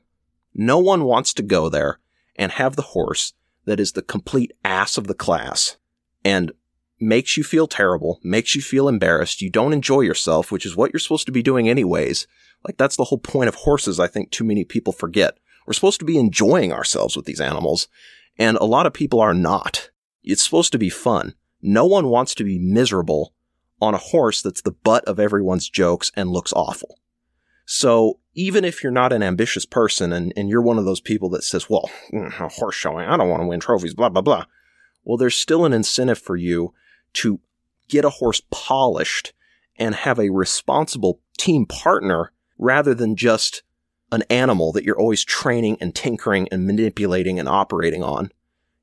no 0.55 0.79
one 0.79 1.05
wants 1.05 1.33
to 1.35 1.42
go 1.42 1.68
there 1.68 1.98
and 2.37 2.53
have 2.53 2.76
the 2.76 2.83
horse 2.83 3.33
that 3.64 3.81
is 3.81 3.92
the 3.92 4.03
complete 4.03 4.53
ass 4.64 4.96
of 4.96 5.07
the 5.07 5.14
class 5.14 5.76
and 6.24 6.53
makes 6.98 7.37
you 7.37 7.44
feel 7.44 7.66
terrible, 7.66 8.20
makes 8.22 8.55
you 8.55 8.61
feel 8.61 8.88
embarrassed. 8.88 9.40
You 9.40 9.50
don't 9.50 9.72
enjoy 9.72 10.00
yourself, 10.00 10.53
which 10.53 10.66
is 10.66 10.76
what 10.76 10.92
you're 10.92 11.00
supposed 11.00 11.26
to 11.26 11.33
be 11.33 11.42
doing 11.42 11.68
anyways. 11.68 12.26
Like 12.66 12.76
that's 12.76 12.96
the 12.96 13.05
whole 13.05 13.18
point 13.18 13.48
of 13.48 13.55
horses. 13.55 13.98
I 13.98 14.07
think 14.07 14.31
too 14.31 14.44
many 14.44 14.64
people 14.64 14.92
forget. 14.92 15.38
We're 15.66 15.72
supposed 15.72 16.00
to 16.00 16.07
be 16.07 16.18
enjoying 16.18 16.72
ourselves 16.72 17.16
with 17.16 17.26
these 17.26 17.40
animals 17.40 17.88
and 18.38 18.57
a 18.57 18.64
lot 18.64 18.87
of 18.87 18.92
people 18.92 19.20
are 19.20 19.35
not. 19.35 19.90
It's 20.22 20.44
supposed 20.44 20.72
to 20.72 20.78
be 20.78 20.90
fun. 20.90 21.35
No 21.62 21.87
one 21.87 22.09
wants 22.09 22.35
to 22.37 22.44
be 22.44 22.59
miserable 22.59 23.35
on 23.80 23.94
a 23.94 23.98
horse 23.98 24.42
that's 24.42 24.62
the 24.62 24.72
butt 24.72 25.04
of 25.04 25.18
everyone's 25.18 25.68
jokes 25.68 26.12
and 26.14 26.30
looks 26.30 26.52
awful. 26.52 26.98
So 27.64 28.18
even 28.35 28.64
if 28.64 28.83
you're 28.83 28.92
not 28.92 29.12
an 29.12 29.22
ambitious 29.22 29.64
person 29.64 30.12
and, 30.12 30.33
and 30.37 30.48
you're 30.48 30.62
one 30.62 30.78
of 30.78 30.85
those 30.85 31.00
people 31.00 31.28
that 31.30 31.44
says, 31.44 31.70
well, 31.70 31.88
mm, 32.12 32.33
horse 32.52 32.74
showing, 32.74 33.06
I 33.06 33.16
don't 33.16 33.28
want 33.28 33.42
to 33.42 33.46
win 33.46 33.61
trophies, 33.61 33.94
blah, 33.94 34.09
blah, 34.09 34.22
blah. 34.22 34.44
Well, 35.04 35.16
there's 35.16 35.37
still 35.37 35.64
an 35.64 35.72
incentive 35.72 36.18
for 36.18 36.37
you 36.37 36.74
to 37.14 37.40
get 37.88 38.04
a 38.04 38.11
horse 38.11 38.42
polished 38.50 39.33
and 39.76 39.94
have 39.94 40.18
a 40.18 40.30
responsible 40.30 41.20
team 41.38 41.64
partner 41.64 42.33
rather 42.59 42.94
than 42.94 43.16
just 43.16 43.62
an 44.12 44.22
animal 44.28 44.72
that 44.72 44.85
you're 44.85 44.98
always 44.98 45.24
training 45.24 45.78
and 45.80 45.94
tinkering 45.94 46.48
and 46.50 46.66
manipulating 46.66 47.38
and 47.38 47.48
operating 47.48 48.02
on. 48.02 48.30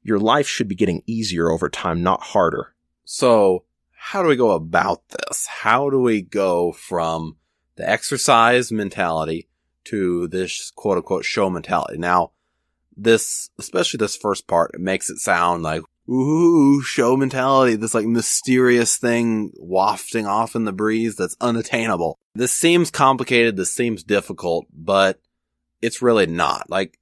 Your 0.07 0.19
life 0.19 0.47
should 0.47 0.69
be 0.69 0.75
getting 0.75 1.03
easier 1.05 1.51
over 1.51 1.67
time, 1.67 2.01
not 2.01 2.21
harder. 2.21 2.73
So 3.03 3.65
how 3.91 4.23
do 4.23 4.29
we 4.29 4.37
go 4.37 4.51
about 4.51 5.01
this? 5.09 5.45
How 5.47 5.89
do 5.89 5.99
we 5.99 6.21
go 6.21 6.71
from 6.71 7.35
the 7.75 7.87
exercise 7.87 8.71
mentality 8.71 9.49
to 9.83 10.29
this 10.29 10.71
quote 10.71 10.95
unquote 10.95 11.25
show 11.25 11.49
mentality? 11.49 11.97
Now, 11.97 12.31
this, 12.95 13.49
especially 13.59 13.97
this 13.97 14.15
first 14.15 14.47
part, 14.47 14.71
it 14.73 14.79
makes 14.79 15.09
it 15.09 15.17
sound 15.17 15.63
like, 15.63 15.81
ooh, 16.09 16.81
show 16.83 17.17
mentality, 17.17 17.75
this 17.75 17.93
like 17.93 18.05
mysterious 18.05 18.95
thing 18.95 19.51
wafting 19.57 20.25
off 20.25 20.55
in 20.55 20.63
the 20.63 20.71
breeze 20.71 21.17
that's 21.17 21.35
unattainable. 21.41 22.17
This 22.33 22.53
seems 22.53 22.89
complicated, 22.91 23.57
this 23.57 23.73
seems 23.73 24.05
difficult, 24.05 24.67
but 24.73 25.19
it's 25.81 26.01
really 26.01 26.27
not. 26.27 26.69
Like, 26.69 26.97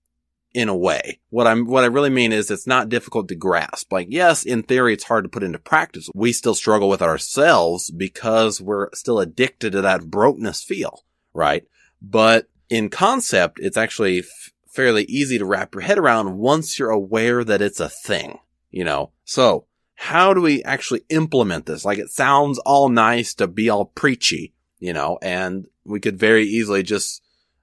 in 0.56 0.70
a 0.70 0.76
way. 0.76 1.20
What 1.30 1.48
I'm, 1.48 1.68
what 1.68 1.84
I 1.84 1.88
really 1.88 2.10
mean 2.10 2.32
is 2.32 2.50
it's 2.50 2.66
not 2.66 2.88
difficult 2.88 3.28
to 3.28 3.36
grasp. 3.36 3.92
Like, 3.92 4.08
yes, 4.10 4.46
in 4.46 4.64
theory, 4.64 4.94
it's 4.94 5.04
hard 5.04 5.26
to 5.26 5.30
put 5.30 5.44
into 5.44 5.60
practice. 5.60 6.10
We 6.16 6.32
still 6.32 6.56
struggle 6.56 6.88
with 6.88 7.02
ourselves 7.02 7.92
because 7.92 8.62
we're 8.62 8.90
still 8.94 9.20
addicted 9.20 9.74
to 9.74 9.82
that 9.82 10.10
brokenness 10.10 10.64
feel, 10.64 11.04
right? 11.34 11.68
But 12.02 12.48
in 12.70 12.90
concept, 12.90 13.60
it's 13.60 13.76
actually 13.76 14.20
f- 14.20 14.54
fairly 14.70 15.04
easy 15.04 15.38
to 15.38 15.46
wrap 15.46 15.76
your 15.76 15.82
head 15.82 15.98
around 15.98 16.38
once 16.38 16.80
you're 16.80 16.90
aware 16.90 17.44
that 17.44 17.62
it's 17.62 17.82
a 17.82 17.90
thing, 17.90 18.40
you 18.72 18.86
know? 18.86 19.12
So 19.26 19.66
how 19.96 20.34
do 20.34 20.40
we 20.42 20.64
actually 20.64 21.04
implement 21.10 21.66
this? 21.66 21.84
Like 21.84 22.00
it 22.00 22.12
sounds 22.12 22.60
all 22.60 22.88
nice 22.88 23.34
to 23.36 23.48
be 23.48 23.70
all 23.70 23.86
preachy, 23.86 24.54
you 24.80 24.94
know, 24.94 25.20
and 25.22 25.66
we 25.84 26.00
could 26.00 26.18
very 26.18 26.46
easily 26.46 26.82
just, 26.82 27.22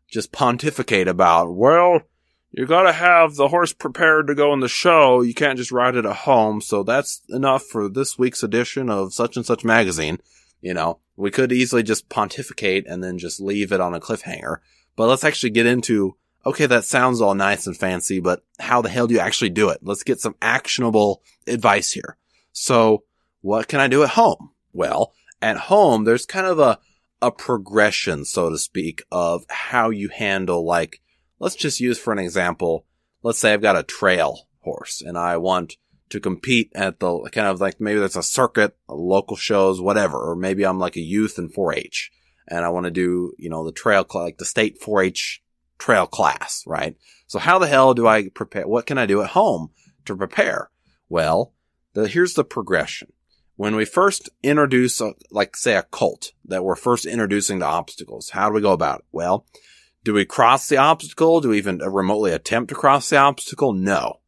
just 0.09 0.31
pontificate 0.31 1.09
about, 1.09 1.55
well, 1.55 2.03
you 2.53 2.67
gotta 2.67 2.93
have 2.93 3.35
the 3.35 3.49
horse 3.49 3.73
prepared 3.73 4.27
to 4.27 4.35
go 4.35 4.53
in 4.53 4.61
the 4.61 4.69
show. 4.69 5.23
You 5.23 5.33
can't 5.33 5.57
just 5.57 5.73
ride 5.73 5.97
it 5.97 6.05
at 6.05 6.17
home. 6.17 6.61
So 6.61 6.83
that's 6.83 7.23
enough 7.31 7.65
for 7.65 7.89
this 7.89 8.19
week's 8.19 8.43
edition 8.43 8.91
of 8.91 9.15
such 9.15 9.37
and 9.37 9.47
such 9.47 9.65
magazine. 9.65 10.19
You 10.61 10.75
know, 10.75 11.01
we 11.17 11.31
could 11.31 11.51
easily 11.51 11.83
just 11.83 12.11
pontificate 12.11 12.87
and 12.87 13.03
then 13.03 13.19
just 13.19 13.41
leave 13.41 13.73
it 13.73 13.81
on 13.81 13.95
a 13.95 14.01
cliffhanger. 14.01 14.59
But 14.97 15.09
let's 15.09 15.25
actually 15.25 15.51
get 15.51 15.65
into, 15.65 16.17
okay, 16.45 16.67
that 16.67 16.85
sounds 16.85 17.23
all 17.23 17.35
nice 17.35 17.67
and 17.67 17.77
fancy, 17.77 18.21
but 18.21 18.45
how 18.61 18.83
the 18.83 18.91
hell 18.91 19.07
do 19.07 19.15
you 19.15 19.21
actually 19.21 19.51
do 19.51 19.71
it? 19.71 19.79
Let's 19.83 20.03
get 20.03 20.21
some 20.21 20.37
actionable 20.43 21.23
advice 21.47 21.93
here. 21.93 22.19
So 22.53 23.05
what 23.41 23.67
can 23.67 23.81
I 23.81 23.89
do 23.89 24.03
at 24.03 24.11
home? 24.11 24.51
Well, 24.75 25.15
at 25.41 25.57
home, 25.57 26.05
there's 26.05 26.27
kind 26.27 26.47
of 26.47 26.59
a, 26.59 26.79
a 27.23 27.31
progression, 27.31 28.27
so 28.27 28.51
to 28.51 28.59
speak, 28.59 29.03
of 29.11 29.47
how 29.49 29.89
you 29.89 30.11
handle 30.11 30.65
like 30.65 31.01
let's 31.43 31.57
just 31.57 31.81
use 31.81 31.99
for 31.99 32.13
an 32.13 32.21
example, 32.21 32.87
let's 33.25 33.41
say 33.41 33.53
I've 33.53 33.61
got 33.61 33.77
a 33.77 33.83
trail 33.83 34.47
horse 34.61 35.03
and 35.03 35.19
I 35.19 35.37
want 35.39 35.77
to 36.11 36.21
compete 36.21 36.71
at 36.73 37.01
the 37.01 37.29
kind 37.33 37.49
of 37.49 37.61
like 37.61 37.81
maybe 37.81 37.99
there's 37.99 38.17
a 38.17 38.23
circuit, 38.23 38.77
local 38.89 39.37
shows, 39.37 39.81
whatever, 39.81 40.19
or 40.19 40.37
maybe 40.37 40.65
I'm 40.65 40.79
like 40.79 40.97
a 40.97 41.01
youth 41.01 41.39
in 41.39 41.51
4-H 41.51 42.13
and 42.47 42.65
I 42.65 42.69
want 42.69 42.85
to 42.85 42.93
do, 42.93 43.33
you 43.39 43.51
know, 43.51 43.65
the 43.65 43.73
trail, 43.73 44.07
like 44.15 44.39
the 44.39 44.45
state 44.45 44.81
4-H 44.81 45.43
trail 45.79 46.07
class, 46.07 46.63
right? 46.65 46.97
So 47.27 47.41
how 47.41 47.59
the 47.59 47.67
hell 47.67 47.93
do 47.93 48.07
I 48.07 48.29
prepare? 48.29 48.69
What 48.69 48.87
can 48.87 48.97
I 48.97 49.07
do 49.07 49.21
at 49.21 49.31
home 49.31 49.71
to 50.05 50.15
prepare? 50.15 50.71
Well, 51.09 51.55
the, 51.95 52.07
here's 52.07 52.35
the 52.35 52.45
progression. 52.45 53.13
When 53.57 53.75
we 53.75 53.85
first 53.85 54.31
introduce, 54.45 55.01
a, 55.01 55.15
like 55.33 55.57
say 55.57 55.75
a 55.75 55.83
colt 55.83 56.33
that 56.45 56.65
we're 56.65 56.77
first 56.77 57.05
introducing 57.05 57.59
to 57.61 57.67
obstacles, 57.67 58.31
how 58.31 58.49
do 58.49 58.55
we 58.55 58.61
go 58.61 58.73
about 58.73 59.01
it? 59.01 59.07
Well, 59.11 59.45
do 60.05 60.15
we 60.15 60.25
cross 60.25 60.69
the 60.69 60.79
obstacle? 60.79 61.41
Do 61.41 61.51
we 61.51 61.59
even 61.59 61.79
remotely 61.79 62.33
attempt 62.33 62.71
to 62.71 62.75
cross 62.75 63.09
the 63.11 63.19
obstacle? 63.19 63.73
No. 63.73 64.21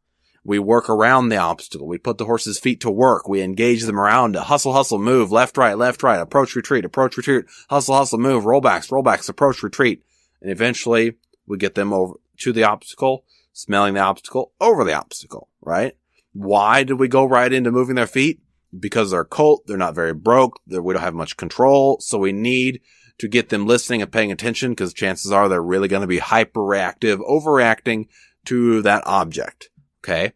We 0.43 0.59
work 0.59 0.89
around 0.89 1.29
the 1.29 1.37
obstacle. 1.37 1.87
We 1.87 1.97
put 1.97 2.17
the 2.17 2.25
horse's 2.25 2.59
feet 2.59 2.79
to 2.81 2.91
work. 2.91 3.27
We 3.27 3.41
engage 3.41 3.83
them 3.83 3.99
around 3.99 4.33
to 4.33 4.41
hustle, 4.41 4.73
hustle, 4.73 4.99
move, 4.99 5.31
left, 5.31 5.57
right, 5.57 5.77
left, 5.77 6.03
right, 6.03 6.19
approach, 6.19 6.55
retreat, 6.55 6.85
approach, 6.85 7.17
retreat, 7.17 7.45
hustle, 7.69 7.95
hustle, 7.95 8.19
move, 8.19 8.43
rollbacks, 8.43 8.89
rollbacks, 8.89 9.27
approach, 9.27 9.63
retreat. 9.63 10.03
And 10.41 10.51
eventually 10.51 11.15
we 11.47 11.57
get 11.57 11.75
them 11.75 11.91
over 11.91 12.13
to 12.37 12.53
the 12.53 12.63
obstacle, 12.63 13.25
smelling 13.53 13.95
the 13.95 14.01
obstacle, 14.01 14.51
over 14.61 14.83
the 14.83 14.93
obstacle, 14.93 15.49
right? 15.61 15.97
Why 16.31 16.83
did 16.83 16.99
we 16.99 17.07
go 17.07 17.25
right 17.25 17.51
into 17.51 17.71
moving 17.71 17.95
their 17.95 18.07
feet? 18.07 18.39
Because 18.77 19.11
they're 19.11 19.25
colt, 19.25 19.63
they're 19.65 19.77
not 19.77 19.95
very 19.95 20.13
broke, 20.13 20.59
we 20.67 20.93
don't 20.93 21.01
have 21.01 21.13
much 21.13 21.37
control, 21.37 21.99
so 22.01 22.17
we 22.17 22.33
need 22.33 22.81
to 23.17 23.27
get 23.27 23.49
them 23.49 23.65
listening 23.65 24.01
and 24.01 24.11
paying 24.11 24.31
attention 24.31 24.71
because 24.71 24.93
chances 24.93 25.31
are 25.31 25.47
they're 25.47 25.61
really 25.61 25.87
going 25.87 26.01
to 26.01 26.07
be 26.07 26.19
hyperactive, 26.19 27.19
overacting 27.25 28.07
to 28.45 28.81
that 28.81 29.03
object. 29.05 29.69
Okay. 30.03 30.33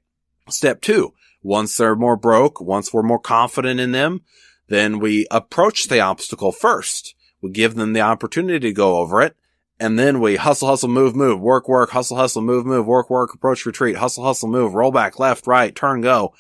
Step 0.49 0.81
two. 0.81 1.13
Once 1.41 1.77
they're 1.77 1.95
more 1.95 2.17
broke, 2.17 2.59
once 2.59 2.93
we're 2.93 3.03
more 3.03 3.19
confident 3.19 3.79
in 3.79 3.91
them, 3.91 4.21
then 4.67 4.99
we 4.99 5.25
approach 5.31 5.87
the 5.87 5.99
obstacle 5.99 6.51
first. 6.51 7.15
We 7.41 7.51
give 7.51 7.75
them 7.75 7.93
the 7.93 8.01
opportunity 8.01 8.59
to 8.59 8.73
go 8.73 8.97
over 8.97 9.21
it. 9.21 9.35
And 9.79 9.97
then 9.97 10.19
we 10.19 10.35
hustle, 10.35 10.67
hustle, 10.67 10.89
move, 10.89 11.15
move, 11.15 11.39
work, 11.39 11.69
work, 11.69 11.91
hustle, 11.91 12.17
hustle, 12.17 12.41
move, 12.41 12.65
move, 12.65 12.85
work, 12.85 13.09
work, 13.09 13.33
approach, 13.33 13.65
retreat, 13.65 13.95
hustle, 13.95 14.25
hustle, 14.25 14.49
move, 14.49 14.73
roll 14.73 14.91
back, 14.91 15.19
left, 15.19 15.47
right, 15.47 15.73
turn, 15.73 16.01
go. 16.01 16.33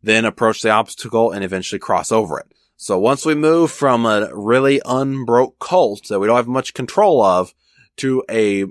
Then 0.00 0.24
approach 0.24 0.62
the 0.62 0.70
obstacle 0.70 1.32
and 1.32 1.42
eventually 1.42 1.80
cross 1.80 2.12
over 2.12 2.38
it. 2.38 2.46
So 2.76 2.98
once 2.98 3.24
we 3.24 3.34
move 3.34 3.70
from 3.70 4.04
a 4.04 4.28
really 4.34 4.80
unbroke 4.84 5.58
colt 5.58 6.08
that 6.08 6.18
we 6.18 6.26
don't 6.26 6.36
have 6.36 6.48
much 6.48 6.74
control 6.74 7.22
of 7.22 7.54
to 7.96 8.24
a, 8.30 8.64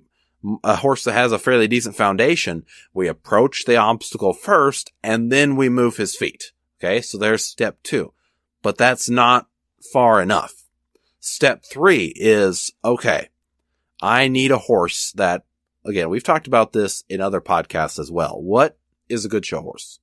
a 0.63 0.75
horse 0.77 1.03
that 1.05 1.13
has 1.13 1.31
a 1.31 1.39
fairly 1.39 1.67
decent 1.67 1.95
foundation, 1.95 2.65
we 2.93 3.07
approach 3.07 3.65
the 3.65 3.77
obstacle 3.77 4.33
first 4.33 4.91
and 5.01 5.31
then 5.31 5.55
we 5.55 5.69
move 5.69 5.97
his 5.97 6.15
feet. 6.15 6.51
Okay. 6.79 7.01
So 7.01 7.17
there's 7.17 7.45
step 7.45 7.81
two, 7.81 8.13
but 8.61 8.77
that's 8.77 9.09
not 9.09 9.47
far 9.91 10.21
enough. 10.21 10.53
Step 11.19 11.63
three 11.63 12.13
is, 12.17 12.73
okay, 12.83 13.29
I 14.01 14.27
need 14.27 14.51
a 14.51 14.57
horse 14.57 15.13
that, 15.13 15.45
again, 15.85 16.09
we've 16.09 16.23
talked 16.23 16.47
about 16.47 16.73
this 16.73 17.05
in 17.07 17.21
other 17.21 17.39
podcasts 17.39 17.97
as 17.97 18.11
well. 18.11 18.41
What 18.41 18.77
is 19.07 19.23
a 19.23 19.29
good 19.29 19.45
show 19.45 19.61
horse? 19.61 19.99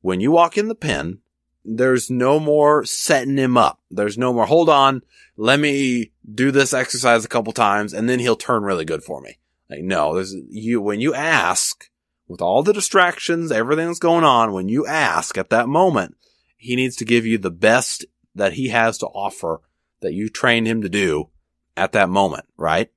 When 0.00 0.20
you 0.20 0.30
walk 0.30 0.56
in 0.56 0.68
the 0.68 0.76
pen, 0.76 1.18
there's 1.64 2.10
no 2.10 2.38
more 2.38 2.84
setting 2.84 3.36
him 3.36 3.56
up. 3.56 3.80
There's 3.90 4.18
no 4.18 4.32
more, 4.32 4.46
hold 4.46 4.68
on, 4.68 5.02
let 5.36 5.58
me 5.58 6.12
do 6.32 6.50
this 6.50 6.74
exercise 6.74 7.24
a 7.24 7.28
couple 7.28 7.52
times 7.52 7.92
and 7.92 8.08
then 8.08 8.18
he'll 8.18 8.36
turn 8.36 8.62
really 8.62 8.84
good 8.84 9.02
for 9.02 9.20
me. 9.20 9.38
Like, 9.70 9.82
no, 9.82 10.14
there's 10.14 10.34
you, 10.48 10.80
when 10.80 11.00
you 11.00 11.14
ask 11.14 11.90
with 12.28 12.40
all 12.40 12.62
the 12.62 12.72
distractions, 12.72 13.50
everything 13.50 13.86
that's 13.86 13.98
going 13.98 14.24
on, 14.24 14.52
when 14.52 14.68
you 14.68 14.86
ask 14.86 15.38
at 15.38 15.50
that 15.50 15.68
moment, 15.68 16.16
he 16.56 16.76
needs 16.76 16.96
to 16.96 17.04
give 17.04 17.26
you 17.26 17.38
the 17.38 17.50
best 17.50 18.04
that 18.34 18.54
he 18.54 18.68
has 18.68 18.98
to 18.98 19.06
offer 19.06 19.60
that 20.00 20.12
you 20.12 20.28
trained 20.28 20.66
him 20.66 20.82
to 20.82 20.88
do 20.88 21.30
at 21.76 21.92
that 21.92 22.08
moment, 22.08 22.44
right? 22.56 22.90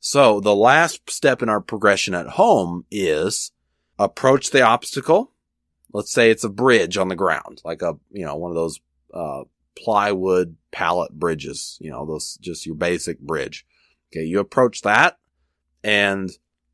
So 0.00 0.40
the 0.40 0.54
last 0.54 1.10
step 1.10 1.42
in 1.42 1.48
our 1.48 1.60
progression 1.60 2.14
at 2.14 2.26
home 2.26 2.84
is 2.90 3.52
approach 3.98 4.50
the 4.50 4.62
obstacle. 4.62 5.32
Let's 5.94 6.12
say 6.12 6.30
it's 6.30 6.44
a 6.44 6.50
bridge 6.50 6.98
on 6.98 7.08
the 7.08 7.16
ground, 7.16 7.62
like 7.64 7.80
a, 7.80 7.96
you 8.10 8.26
know, 8.26 8.36
one 8.36 8.50
of 8.50 8.56
those, 8.56 8.80
uh, 9.14 9.44
plywood 9.82 10.56
pallet 10.72 11.12
bridges, 11.12 11.78
you 11.80 11.90
know, 11.90 12.04
those, 12.04 12.36
just 12.42 12.66
your 12.66 12.74
basic 12.74 13.18
bridge. 13.20 13.64
Okay. 14.12 14.24
You 14.24 14.40
approach 14.40 14.82
that 14.82 15.18
and 15.82 16.30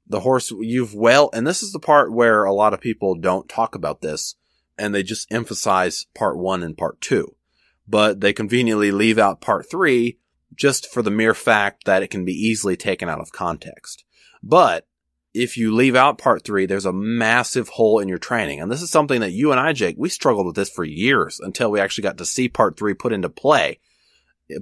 the 0.06 0.20
horse, 0.20 0.50
you've 0.50 0.94
well, 0.94 1.30
and 1.33 1.46
this 1.46 1.62
is 1.62 1.72
the 1.72 1.78
part 1.78 2.12
where 2.12 2.44
a 2.44 2.52
lot 2.52 2.74
of 2.74 2.80
people 2.80 3.14
don't 3.14 3.48
talk 3.48 3.74
about 3.74 4.00
this 4.00 4.35
and 4.78 4.94
they 4.94 5.02
just 5.02 5.30
emphasize 5.30 6.06
part 6.14 6.38
one 6.38 6.62
and 6.62 6.76
part 6.76 7.00
two, 7.00 7.37
but 7.87 8.20
they 8.20 8.33
conveniently 8.33 8.90
leave 8.90 9.18
out 9.18 9.40
part 9.40 9.70
three 9.70 10.18
just 10.54 10.90
for 10.90 11.02
the 11.02 11.11
mere 11.11 11.35
fact 11.35 11.85
that 11.85 12.02
it 12.02 12.09
can 12.09 12.24
be 12.24 12.33
easily 12.33 12.76
taken 12.76 13.09
out 13.09 13.20
of 13.20 13.33
context. 13.33 14.04
But 14.42 14.87
if 15.33 15.57
you 15.57 15.75
leave 15.75 15.95
out 15.95 16.19
part 16.19 16.45
three, 16.45 16.66
there's 16.66 16.87
a 16.87 16.93
massive 16.93 17.69
hole 17.69 18.01
in 18.01 18.09
your 18.09 18.19
training. 18.19 18.61
And 18.61 18.71
this 18.71 18.83
is 18.83 18.90
something 18.90 19.21
that 19.21 19.33
you 19.33 19.53
and 19.53 19.61
I, 19.61 19.73
Jake, 19.73 19.97
we 19.99 20.09
struggled 20.09 20.47
with 20.47 20.57
this 20.57 20.71
for 20.71 20.85
years 20.85 21.40
until 21.40 21.71
we 21.71 21.81
actually 21.81 22.03
got 22.03 22.19
to 22.19 22.27
see 22.27 22.49
part 22.49 22.77
three 22.77 22.95
put 22.95 23.12
into 23.12 23.29
play 23.29 23.79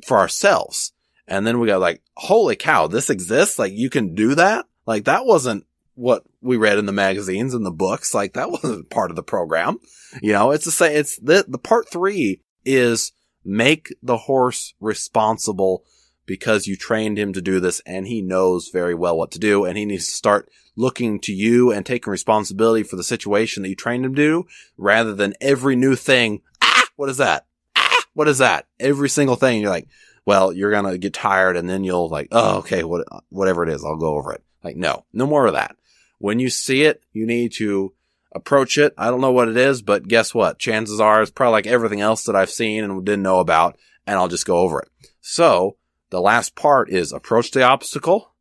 for 0.05 0.19
ourselves. 0.19 0.93
And 1.27 1.47
then 1.47 1.59
we 1.59 1.67
got 1.67 1.81
like, 1.81 2.03
holy 2.17 2.57
cow, 2.57 2.87
this 2.87 3.11
exists? 3.11 3.59
Like 3.59 3.73
you 3.73 3.89
can 3.91 4.15
do 4.15 4.35
that? 4.35 4.67
Like 4.87 5.05
that 5.05 5.25
wasn't 5.25 5.65
what 5.95 6.25
we 6.41 6.57
read 6.57 6.79
in 6.79 6.87
the 6.87 6.93
magazines 6.93 7.55
and 7.55 7.65
the 7.65 7.71
books. 7.71 8.15
Like 8.15 8.35
that 8.35 8.51
wasn't 8.63 8.91
part 8.91 9.11
of 9.11 9.17
the 9.17 9.23
program. 9.23 9.79
You 10.23 10.33
know, 10.33 10.51
it's 10.51 10.65
the 10.65 10.71
same. 10.71 10.97
It's 10.97 11.19
the, 11.19 11.45
the 11.49 11.59
part 11.59 11.91
three 11.91 12.43
is 12.65 13.13
make 13.45 13.95
the 14.03 14.17
horse 14.17 14.75
responsible 14.81 15.85
because 16.29 16.67
you 16.67 16.77
trained 16.77 17.19
him 17.19 17.33
to 17.33 17.41
do 17.41 17.59
this 17.59 17.81
and 17.87 18.07
he 18.07 18.21
knows 18.21 18.69
very 18.69 18.95
well 18.95 19.17
what 19.17 19.33
to 19.33 19.39
do 19.39 19.65
and 19.65 19.79
he 19.79 19.87
needs 19.87 20.05
to 20.05 20.13
start 20.13 20.49
looking 20.77 21.19
to 21.19 21.33
you 21.33 21.73
and 21.73 21.85
taking 21.85 22.11
responsibility 22.11 22.85
for 22.85 22.95
the 22.95 23.03
situation 23.03 23.63
that 23.63 23.71
you 23.71 23.75
trained 23.75 24.05
him 24.05 24.15
to 24.15 24.23
do 24.23 24.47
rather 24.77 25.15
than 25.15 25.35
every 25.41 25.75
new 25.75 25.97
thing. 25.97 26.43
Ah, 26.61 26.85
what 26.97 27.09
is 27.09 27.17
that? 27.17 27.47
Ah, 27.75 28.03
what 28.13 28.29
is 28.29 28.39
that? 28.39 28.67
Every 28.79 29.09
single 29.09 29.37
thing. 29.37 29.63
You're 29.63 29.71
like, 29.71 29.89
well, 30.27 30.53
you're 30.53 30.71
going 30.71 30.85
to 30.85 30.99
get 30.99 31.15
tired 31.15 31.57
and 31.57 31.69
then 31.69 31.83
you'll 31.83 32.11
like, 32.11 32.29
oh, 32.31 32.59
okay, 32.59 32.85
what, 32.85 33.09
whatever 33.31 33.65
it 33.65 33.71
is, 33.71 33.83
I'll 33.83 33.97
go 33.97 34.15
over 34.15 34.35
it. 34.35 34.45
Like, 34.63 34.77
no, 34.77 35.07
no 35.15 35.27
more 35.27 35.47
of 35.47 35.55
that. 35.55 35.77
When 36.19 36.39
you 36.39 36.51
see 36.51 36.83
it, 36.83 37.03
you 37.13 37.27
need 37.27 37.55
to 37.55 37.95
approach 38.33 38.77
it. 38.77 38.93
I 38.99 39.07
don't 39.07 39.23
know 39.23 39.33
what 39.33 39.49
it 39.49 39.57
is, 39.57 39.81
but 39.81 40.07
guess 40.07 40.35
what? 40.35 40.59
Chances 40.59 41.01
are 41.01 41.23
it's 41.23 41.31
probably 41.31 41.53
like 41.53 41.67
everything 41.67 42.03
else 42.03 42.25
that 42.25 42.37
I've 42.37 42.51
seen 42.51 42.85
and 42.85 43.03
didn't 43.03 43.23
know 43.23 43.41
about, 43.41 43.79
and 44.07 44.17
I'll 44.17 44.29
just 44.29 44.47
go 44.47 44.59
over 44.59 44.81
it. 44.81 44.89
So 45.23 45.78
the 46.11 46.21
last 46.21 46.55
part 46.55 46.91
is 46.91 47.13
approach 47.13 47.51
the 47.51 47.63
obstacle. 47.63 48.35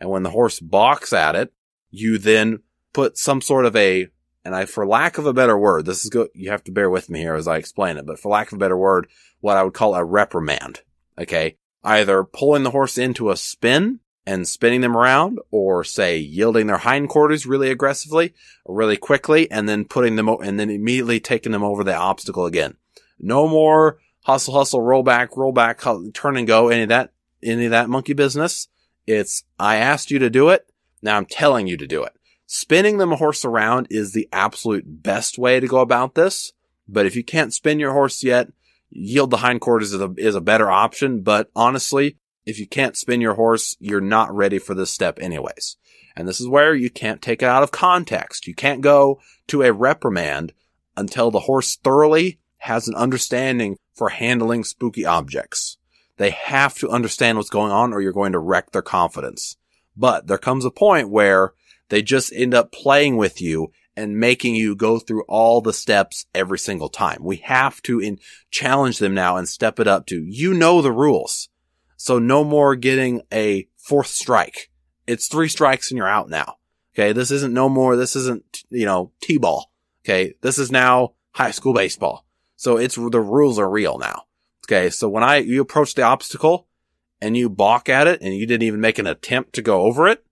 And 0.00 0.08
when 0.08 0.22
the 0.22 0.30
horse 0.30 0.60
balks 0.60 1.12
at 1.12 1.34
it, 1.34 1.52
you 1.90 2.18
then 2.18 2.60
put 2.92 3.18
some 3.18 3.40
sort 3.40 3.66
of 3.66 3.76
a, 3.76 4.08
and 4.44 4.54
I, 4.54 4.64
for 4.64 4.86
lack 4.86 5.18
of 5.18 5.26
a 5.26 5.34
better 5.34 5.58
word, 5.58 5.84
this 5.84 6.04
is 6.04 6.10
good. 6.10 6.28
You 6.34 6.50
have 6.50 6.64
to 6.64 6.72
bear 6.72 6.88
with 6.88 7.10
me 7.10 7.20
here 7.20 7.34
as 7.34 7.46
I 7.46 7.56
explain 7.56 7.96
it, 7.96 8.06
but 8.06 8.18
for 8.18 8.30
lack 8.30 8.48
of 8.48 8.56
a 8.56 8.60
better 8.60 8.76
word, 8.76 9.08
what 9.40 9.56
I 9.56 9.62
would 9.62 9.74
call 9.74 9.94
a 9.94 10.04
reprimand. 10.04 10.80
Okay. 11.18 11.56
Either 11.84 12.24
pulling 12.24 12.62
the 12.62 12.70
horse 12.70 12.96
into 12.96 13.30
a 13.30 13.36
spin 13.36 14.00
and 14.26 14.46
spinning 14.46 14.80
them 14.80 14.96
around 14.96 15.38
or 15.50 15.82
say 15.82 16.18
yielding 16.18 16.66
their 16.66 16.78
hindquarters 16.78 17.46
really 17.46 17.70
aggressively 17.70 18.34
really 18.66 18.96
quickly 18.96 19.50
and 19.50 19.68
then 19.68 19.84
putting 19.84 20.16
them 20.16 20.28
o- 20.28 20.38
and 20.38 20.60
then 20.60 20.70
immediately 20.70 21.20
taking 21.20 21.52
them 21.52 21.64
over 21.64 21.82
the 21.82 21.94
obstacle 21.94 22.46
again. 22.46 22.76
No 23.18 23.48
more 23.48 23.98
hustle, 24.22 24.54
hustle, 24.54 24.82
roll 24.82 25.02
back, 25.02 25.36
roll 25.36 25.52
back, 25.52 25.80
turn 26.14 26.36
and 26.36 26.46
go, 26.46 26.68
any 26.68 26.82
of 26.82 26.88
that, 26.88 27.12
any 27.42 27.66
of 27.66 27.70
that 27.70 27.88
monkey 27.88 28.12
business. 28.12 28.68
It's, 29.06 29.44
I 29.58 29.76
asked 29.76 30.10
you 30.10 30.18
to 30.18 30.30
do 30.30 30.48
it. 30.50 30.70
Now 31.02 31.16
I'm 31.16 31.26
telling 31.26 31.66
you 31.66 31.76
to 31.76 31.86
do 31.86 32.02
it. 32.02 32.12
Spinning 32.46 32.98
the 32.98 33.06
horse 33.16 33.44
around 33.44 33.86
is 33.90 34.12
the 34.12 34.28
absolute 34.32 35.02
best 35.02 35.38
way 35.38 35.60
to 35.60 35.66
go 35.66 35.78
about 35.78 36.14
this. 36.14 36.52
But 36.88 37.06
if 37.06 37.14
you 37.14 37.22
can't 37.22 37.54
spin 37.54 37.78
your 37.78 37.92
horse 37.92 38.24
yet, 38.24 38.48
yield 38.90 39.30
the 39.30 39.38
hindquarters 39.38 39.92
is 39.92 40.00
a, 40.00 40.12
is 40.16 40.34
a 40.34 40.40
better 40.40 40.70
option. 40.70 41.22
But 41.22 41.50
honestly, 41.54 42.16
if 42.44 42.58
you 42.58 42.66
can't 42.66 42.96
spin 42.96 43.20
your 43.20 43.34
horse, 43.34 43.76
you're 43.78 44.00
not 44.00 44.34
ready 44.34 44.58
for 44.58 44.74
this 44.74 44.90
step 44.90 45.18
anyways. 45.20 45.76
And 46.16 46.26
this 46.26 46.40
is 46.40 46.48
where 46.48 46.74
you 46.74 46.90
can't 46.90 47.22
take 47.22 47.42
it 47.42 47.48
out 47.48 47.62
of 47.62 47.70
context. 47.70 48.46
You 48.46 48.54
can't 48.54 48.80
go 48.80 49.20
to 49.46 49.62
a 49.62 49.72
reprimand 49.72 50.52
until 50.96 51.30
the 51.30 51.40
horse 51.40 51.76
thoroughly 51.76 52.40
has 52.60 52.88
an 52.88 52.94
understanding 52.94 53.76
for 53.94 54.08
handling 54.08 54.64
spooky 54.64 55.04
objects. 55.04 55.76
They 56.16 56.30
have 56.30 56.74
to 56.78 56.90
understand 56.90 57.38
what's 57.38 57.50
going 57.50 57.72
on 57.72 57.92
or 57.92 58.00
you're 58.00 58.12
going 58.12 58.32
to 58.32 58.38
wreck 58.38 58.72
their 58.72 58.82
confidence. 58.82 59.56
But 59.96 60.26
there 60.26 60.38
comes 60.38 60.64
a 60.64 60.70
point 60.70 61.10
where 61.10 61.54
they 61.88 62.02
just 62.02 62.32
end 62.32 62.54
up 62.54 62.72
playing 62.72 63.16
with 63.16 63.40
you 63.40 63.72
and 63.96 64.18
making 64.18 64.54
you 64.54 64.76
go 64.76 64.98
through 64.98 65.24
all 65.28 65.60
the 65.60 65.72
steps 65.72 66.26
every 66.34 66.58
single 66.58 66.88
time. 66.88 67.18
We 67.22 67.36
have 67.38 67.82
to 67.82 68.00
in- 68.00 68.18
challenge 68.50 68.98
them 68.98 69.14
now 69.14 69.36
and 69.36 69.48
step 69.48 69.80
it 69.80 69.88
up 69.88 70.06
to, 70.06 70.22
you 70.22 70.54
know 70.54 70.80
the 70.80 70.92
rules. 70.92 71.48
So 71.96 72.18
no 72.18 72.44
more 72.44 72.76
getting 72.76 73.22
a 73.32 73.68
fourth 73.76 74.06
strike. 74.06 74.70
It's 75.06 75.26
three 75.26 75.48
strikes 75.48 75.90
and 75.90 75.98
you're 75.98 76.08
out 76.08 76.30
now. 76.30 76.56
Okay. 76.94 77.12
This 77.12 77.30
isn't 77.30 77.52
no 77.52 77.68
more. 77.68 77.96
This 77.96 78.16
isn't, 78.16 78.62
you 78.70 78.86
know, 78.86 79.12
T-ball. 79.22 79.70
Okay. 80.04 80.34
This 80.40 80.58
is 80.58 80.70
now 80.70 81.14
high 81.32 81.50
school 81.50 81.74
baseball. 81.74 82.26
So 82.60 82.76
it's, 82.76 82.96
the 82.96 83.22
rules 83.22 83.58
are 83.58 83.70
real 83.70 83.96
now. 83.96 84.24
Okay. 84.66 84.90
So 84.90 85.08
when 85.08 85.22
I, 85.22 85.38
you 85.38 85.62
approach 85.62 85.94
the 85.94 86.02
obstacle 86.02 86.66
and 87.18 87.34
you 87.34 87.48
balk 87.48 87.88
at 87.88 88.06
it 88.06 88.20
and 88.20 88.34
you 88.34 88.44
didn't 88.44 88.64
even 88.64 88.82
make 88.82 88.98
an 88.98 89.06
attempt 89.06 89.54
to 89.54 89.62
go 89.62 89.80
over 89.84 90.06
it, 90.06 90.26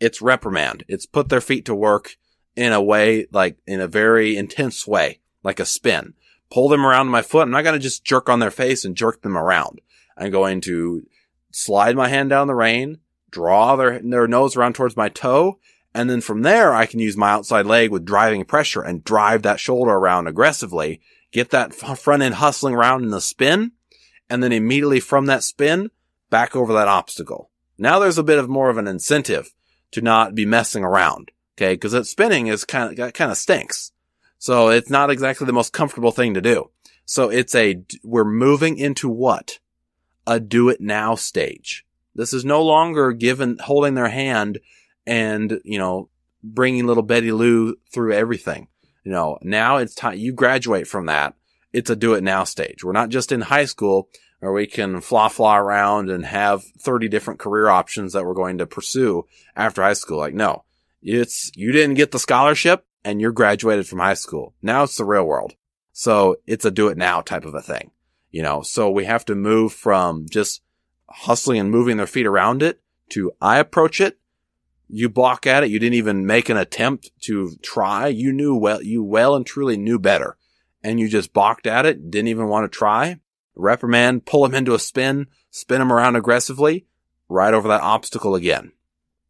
it's 0.00 0.20
reprimand. 0.20 0.82
It's 0.88 1.06
put 1.06 1.28
their 1.28 1.40
feet 1.40 1.64
to 1.66 1.76
work 1.76 2.16
in 2.56 2.72
a 2.72 2.82
way, 2.82 3.28
like 3.30 3.58
in 3.64 3.80
a 3.80 3.86
very 3.86 4.36
intense 4.36 4.88
way, 4.88 5.20
like 5.44 5.60
a 5.60 5.64
spin. 5.64 6.14
Pull 6.50 6.68
them 6.68 6.84
around 6.84 7.10
my 7.10 7.22
foot. 7.22 7.42
I'm 7.42 7.52
not 7.52 7.62
going 7.62 7.74
to 7.74 7.78
just 7.78 8.04
jerk 8.04 8.28
on 8.28 8.40
their 8.40 8.50
face 8.50 8.84
and 8.84 8.96
jerk 8.96 9.22
them 9.22 9.38
around. 9.38 9.80
I'm 10.16 10.32
going 10.32 10.60
to 10.62 11.06
slide 11.52 11.94
my 11.94 12.08
hand 12.08 12.28
down 12.28 12.48
the 12.48 12.56
rein, 12.56 12.98
draw 13.30 13.76
their, 13.76 14.00
their 14.02 14.26
nose 14.26 14.56
around 14.56 14.74
towards 14.74 14.96
my 14.96 15.10
toe, 15.10 15.60
and 15.94 16.10
then 16.10 16.22
from 16.22 16.42
there, 16.42 16.74
I 16.74 16.86
can 16.86 16.98
use 16.98 17.16
my 17.16 17.30
outside 17.30 17.66
leg 17.66 17.92
with 17.92 18.04
driving 18.04 18.44
pressure 18.44 18.82
and 18.82 19.04
drive 19.04 19.42
that 19.42 19.60
shoulder 19.60 19.92
around 19.92 20.26
aggressively, 20.26 21.00
get 21.32 21.50
that 21.50 21.74
front 21.74 22.22
end 22.22 22.34
hustling 22.34 22.74
around 22.74 23.04
in 23.04 23.10
the 23.10 23.20
spin, 23.20 23.72
and 24.30 24.42
then 24.42 24.52
immediately 24.52 25.00
from 25.00 25.26
that 25.26 25.42
spin, 25.42 25.90
back 26.30 26.54
over 26.54 26.72
that 26.72 26.88
obstacle. 26.88 27.50
Now 27.78 27.98
there's 27.98 28.18
a 28.18 28.22
bit 28.22 28.38
of 28.38 28.48
more 28.48 28.70
of 28.70 28.78
an 28.78 28.88
incentive 28.88 29.54
to 29.92 30.00
not 30.00 30.34
be 30.34 30.44
messing 30.44 30.84
around. 30.84 31.30
Okay. 31.56 31.76
Cause 31.76 31.92
that 31.92 32.06
spinning 32.06 32.46
is 32.46 32.64
kind 32.64 32.98
of, 32.98 33.12
kind 33.14 33.30
of 33.30 33.36
stinks. 33.36 33.92
So 34.38 34.68
it's 34.68 34.90
not 34.90 35.10
exactly 35.10 35.46
the 35.46 35.52
most 35.52 35.72
comfortable 35.72 36.12
thing 36.12 36.34
to 36.34 36.40
do. 36.40 36.70
So 37.04 37.30
it's 37.30 37.54
a, 37.54 37.82
we're 38.04 38.24
moving 38.24 38.78
into 38.78 39.08
what? 39.08 39.58
a 40.28 40.38
do 40.38 40.68
it 40.68 40.80
now 40.80 41.14
stage. 41.14 41.84
This 42.14 42.32
is 42.32 42.44
no 42.44 42.62
longer 42.62 43.12
given, 43.12 43.58
holding 43.58 43.94
their 43.94 44.10
hand 44.10 44.58
and, 45.06 45.60
you 45.64 45.78
know, 45.78 46.10
bringing 46.44 46.86
little 46.86 47.02
Betty 47.02 47.32
Lou 47.32 47.76
through 47.90 48.12
everything. 48.12 48.68
You 49.08 49.14
know, 49.14 49.38
now 49.40 49.78
it's 49.78 49.94
time 49.94 50.18
you 50.18 50.34
graduate 50.34 50.86
from 50.86 51.06
that. 51.06 51.32
It's 51.72 51.88
a 51.88 51.96
do 51.96 52.12
it 52.12 52.22
now 52.22 52.44
stage. 52.44 52.84
We're 52.84 52.92
not 52.92 53.08
just 53.08 53.32
in 53.32 53.40
high 53.40 53.64
school 53.64 54.10
where 54.40 54.52
we 54.52 54.66
can 54.66 55.00
fly, 55.00 55.30
fly 55.30 55.56
around 55.56 56.10
and 56.10 56.26
have 56.26 56.62
30 56.62 57.08
different 57.08 57.40
career 57.40 57.68
options 57.68 58.12
that 58.12 58.26
we're 58.26 58.34
going 58.34 58.58
to 58.58 58.66
pursue 58.66 59.24
after 59.56 59.82
high 59.82 59.94
school. 59.94 60.18
Like, 60.18 60.34
no, 60.34 60.64
it's, 61.00 61.50
you 61.56 61.72
didn't 61.72 61.94
get 61.94 62.10
the 62.10 62.18
scholarship 62.18 62.84
and 63.02 63.18
you're 63.18 63.32
graduated 63.32 63.88
from 63.88 64.00
high 64.00 64.12
school. 64.12 64.52
Now 64.60 64.82
it's 64.82 64.98
the 64.98 65.06
real 65.06 65.24
world. 65.24 65.54
So 65.94 66.36
it's 66.46 66.66
a 66.66 66.70
do 66.70 66.88
it 66.88 66.98
now 66.98 67.22
type 67.22 67.46
of 67.46 67.54
a 67.54 67.62
thing. 67.62 67.92
You 68.30 68.42
know, 68.42 68.60
so 68.60 68.90
we 68.90 69.06
have 69.06 69.24
to 69.24 69.34
move 69.34 69.72
from 69.72 70.26
just 70.28 70.60
hustling 71.08 71.60
and 71.60 71.70
moving 71.70 71.96
their 71.96 72.06
feet 72.06 72.26
around 72.26 72.62
it 72.62 72.82
to 73.08 73.32
I 73.40 73.58
approach 73.58 74.02
it. 74.02 74.18
You 74.88 75.08
balk 75.08 75.46
at 75.46 75.64
it. 75.64 75.70
You 75.70 75.78
didn't 75.78 75.94
even 75.94 76.26
make 76.26 76.48
an 76.48 76.56
attempt 76.56 77.10
to 77.22 77.56
try. 77.62 78.08
You 78.08 78.32
knew 78.32 78.56
well, 78.56 78.82
you 78.82 79.02
well 79.02 79.34
and 79.34 79.44
truly 79.44 79.76
knew 79.76 79.98
better 79.98 80.36
and 80.82 80.98
you 80.98 81.08
just 81.08 81.32
balked 81.32 81.66
at 81.66 81.86
it. 81.86 82.10
Didn't 82.10 82.28
even 82.28 82.48
want 82.48 82.70
to 82.70 82.76
try. 82.76 83.20
reprimand, 83.54 84.24
pull 84.24 84.44
him 84.44 84.54
into 84.54 84.74
a 84.74 84.78
spin, 84.78 85.26
spin 85.50 85.80
him 85.80 85.92
around 85.92 86.14
aggressively, 86.14 86.86
ride 87.28 87.54
over 87.54 87.66
that 87.68 87.82
obstacle 87.82 88.36
again. 88.36 88.72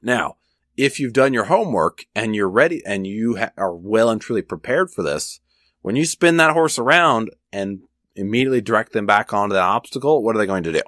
Now, 0.03 0.37
if 0.77 1.01
you've 1.01 1.14
done 1.14 1.33
your 1.33 1.44
homework 1.44 2.05
and 2.14 2.37
you're 2.37 2.49
ready 2.49 2.83
and 2.85 3.07
you 3.07 3.37
ha- 3.37 3.53
are 3.57 3.75
well 3.75 4.11
and 4.11 4.21
truly 4.21 4.42
prepared 4.42 4.90
for 4.90 5.03
this, 5.03 5.40
when 5.81 5.97
you 5.97 6.05
spin 6.05 6.37
that 6.37 6.53
horse 6.53 6.79
around 6.79 7.31
and 7.53 7.81
immediately 8.14 8.61
direct 8.61 8.92
them 8.92 9.07
back 9.07 9.33
onto 9.33 9.55
that 9.55 9.62
obstacle, 9.62 10.23
what 10.23 10.37
are 10.37 10.38
they 10.38 10.47
going 10.47 10.64
to 10.64 10.73
do? 10.73 10.83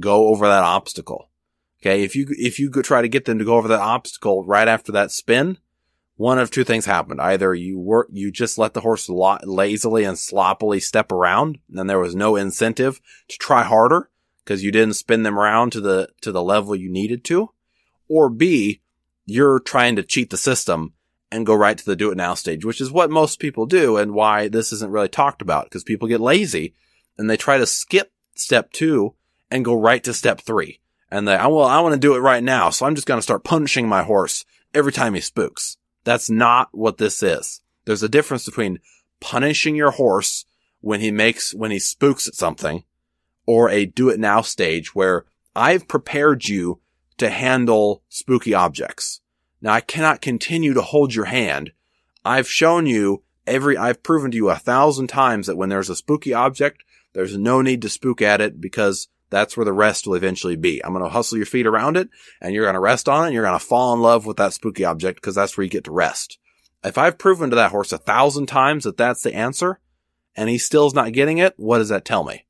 Go 0.00 0.28
over 0.28 0.46
that 0.46 0.64
obstacle. 0.64 1.30
Okay. 1.80 2.02
If 2.02 2.16
you, 2.16 2.26
if 2.30 2.58
you 2.58 2.70
try 2.70 3.02
to 3.02 3.08
get 3.08 3.24
them 3.24 3.38
to 3.38 3.44
go 3.44 3.56
over 3.56 3.68
that 3.68 3.80
obstacle 3.80 4.44
right 4.44 4.68
after 4.68 4.92
that 4.92 5.10
spin, 5.10 5.58
one 6.16 6.38
of 6.38 6.50
two 6.50 6.64
things 6.64 6.84
happened. 6.84 7.20
Either 7.20 7.54
you 7.54 7.78
work, 7.78 8.08
you 8.10 8.32
just 8.32 8.58
let 8.58 8.74
the 8.74 8.80
horse 8.80 9.08
lo- 9.08 9.38
lazily 9.44 10.04
and 10.04 10.18
sloppily 10.18 10.80
step 10.80 11.12
around 11.12 11.58
and 11.72 11.88
there 11.88 12.00
was 12.00 12.14
no 12.14 12.34
incentive 12.34 13.00
to 13.28 13.38
try 13.38 13.62
harder 13.62 14.10
because 14.44 14.64
you 14.64 14.72
didn't 14.72 14.94
spin 14.94 15.22
them 15.22 15.38
around 15.38 15.70
to 15.70 15.80
the, 15.80 16.08
to 16.20 16.32
the 16.32 16.42
level 16.42 16.74
you 16.74 16.90
needed 16.90 17.22
to. 17.24 17.50
Or 18.08 18.28
B, 18.28 18.80
you're 19.26 19.60
trying 19.60 19.94
to 19.96 20.02
cheat 20.02 20.30
the 20.30 20.36
system 20.36 20.94
and 21.30 21.46
go 21.46 21.54
right 21.54 21.76
to 21.78 21.84
the 21.84 21.94
do 21.94 22.10
it 22.10 22.16
now 22.16 22.34
stage, 22.34 22.64
which 22.64 22.80
is 22.80 22.90
what 22.90 23.10
most 23.10 23.38
people 23.38 23.66
do 23.66 23.96
and 23.96 24.12
why 24.12 24.48
this 24.48 24.72
isn't 24.72 24.90
really 24.90 25.08
talked 25.08 25.42
about 25.42 25.66
because 25.66 25.84
people 25.84 26.08
get 26.08 26.20
lazy 26.20 26.74
and 27.16 27.28
they 27.28 27.36
try 27.36 27.58
to 27.58 27.66
skip 27.66 28.12
step 28.34 28.72
two 28.72 29.14
and 29.50 29.64
go 29.64 29.74
right 29.74 30.02
to 30.02 30.14
step 30.14 30.40
three. 30.40 30.80
And 31.10 31.26
they, 31.26 31.36
well, 31.36 31.64
I 31.64 31.80
want 31.80 31.94
to 31.94 32.00
do 32.00 32.14
it 32.14 32.20
right 32.20 32.42
now. 32.42 32.70
So 32.70 32.86
I'm 32.86 32.94
just 32.94 33.06
going 33.06 33.18
to 33.18 33.22
start 33.22 33.44
punishing 33.44 33.88
my 33.88 34.02
horse 34.02 34.44
every 34.74 34.92
time 34.92 35.14
he 35.14 35.20
spooks. 35.20 35.76
That's 36.04 36.28
not 36.28 36.68
what 36.72 36.98
this 36.98 37.22
is. 37.22 37.60
There's 37.84 38.02
a 38.02 38.08
difference 38.08 38.44
between 38.44 38.80
punishing 39.20 39.74
your 39.74 39.92
horse 39.92 40.44
when 40.80 41.00
he 41.00 41.10
makes, 41.10 41.54
when 41.54 41.70
he 41.70 41.78
spooks 41.78 42.28
at 42.28 42.34
something 42.34 42.84
or 43.46 43.70
a 43.70 43.86
do 43.86 44.10
it 44.10 44.20
now 44.20 44.42
stage 44.42 44.94
where 44.94 45.24
I've 45.56 45.88
prepared 45.88 46.46
you 46.46 46.80
to 47.16 47.30
handle 47.30 48.02
spooky 48.08 48.54
objects. 48.54 49.20
Now 49.60 49.72
I 49.72 49.80
cannot 49.80 50.20
continue 50.20 50.74
to 50.74 50.82
hold 50.82 51.14
your 51.14 51.24
hand. 51.24 51.72
I've 52.24 52.48
shown 52.48 52.86
you 52.86 53.22
every, 53.46 53.76
I've 53.76 54.02
proven 54.02 54.30
to 54.30 54.36
you 54.36 54.50
a 54.50 54.56
thousand 54.56 55.08
times 55.08 55.46
that 55.46 55.56
when 55.56 55.70
there's 55.70 55.90
a 55.90 55.96
spooky 55.96 56.34
object, 56.34 56.84
there's 57.14 57.36
no 57.36 57.62
need 57.62 57.82
to 57.82 57.88
spook 57.88 58.22
at 58.22 58.40
it 58.40 58.60
because 58.60 59.08
that's 59.30 59.56
where 59.56 59.64
the 59.64 59.72
rest 59.72 60.06
will 60.06 60.14
eventually 60.14 60.56
be. 60.56 60.84
I'm 60.84 60.92
going 60.92 61.04
to 61.04 61.10
hustle 61.10 61.36
your 61.36 61.46
feet 61.46 61.66
around 61.66 61.96
it 61.96 62.08
and 62.40 62.54
you're 62.54 62.64
going 62.64 62.74
to 62.74 62.80
rest 62.80 63.08
on 63.08 63.24
it 63.24 63.26
and 63.26 63.34
you're 63.34 63.44
going 63.44 63.58
to 63.58 63.64
fall 63.64 63.92
in 63.94 64.00
love 64.00 64.26
with 64.26 64.36
that 64.38 64.52
spooky 64.52 64.84
object 64.84 65.20
because 65.20 65.34
that's 65.34 65.56
where 65.56 65.64
you 65.64 65.70
get 65.70 65.84
to 65.84 65.92
rest. 65.92 66.38
If 66.82 66.96
I've 66.96 67.18
proven 67.18 67.50
to 67.50 67.56
that 67.56 67.70
horse 67.70 67.92
a 67.92 67.98
thousand 67.98 68.46
times 68.46 68.84
that 68.84 68.96
that's 68.96 69.22
the 69.22 69.34
answer 69.34 69.80
and 70.36 70.48
he 70.48 70.58
still's 70.58 70.94
not 70.94 71.12
getting 71.12 71.38
it, 71.38 71.54
what 71.56 71.78
does 71.78 71.88
that 71.88 72.04
tell 72.04 72.24
me? 72.24 72.46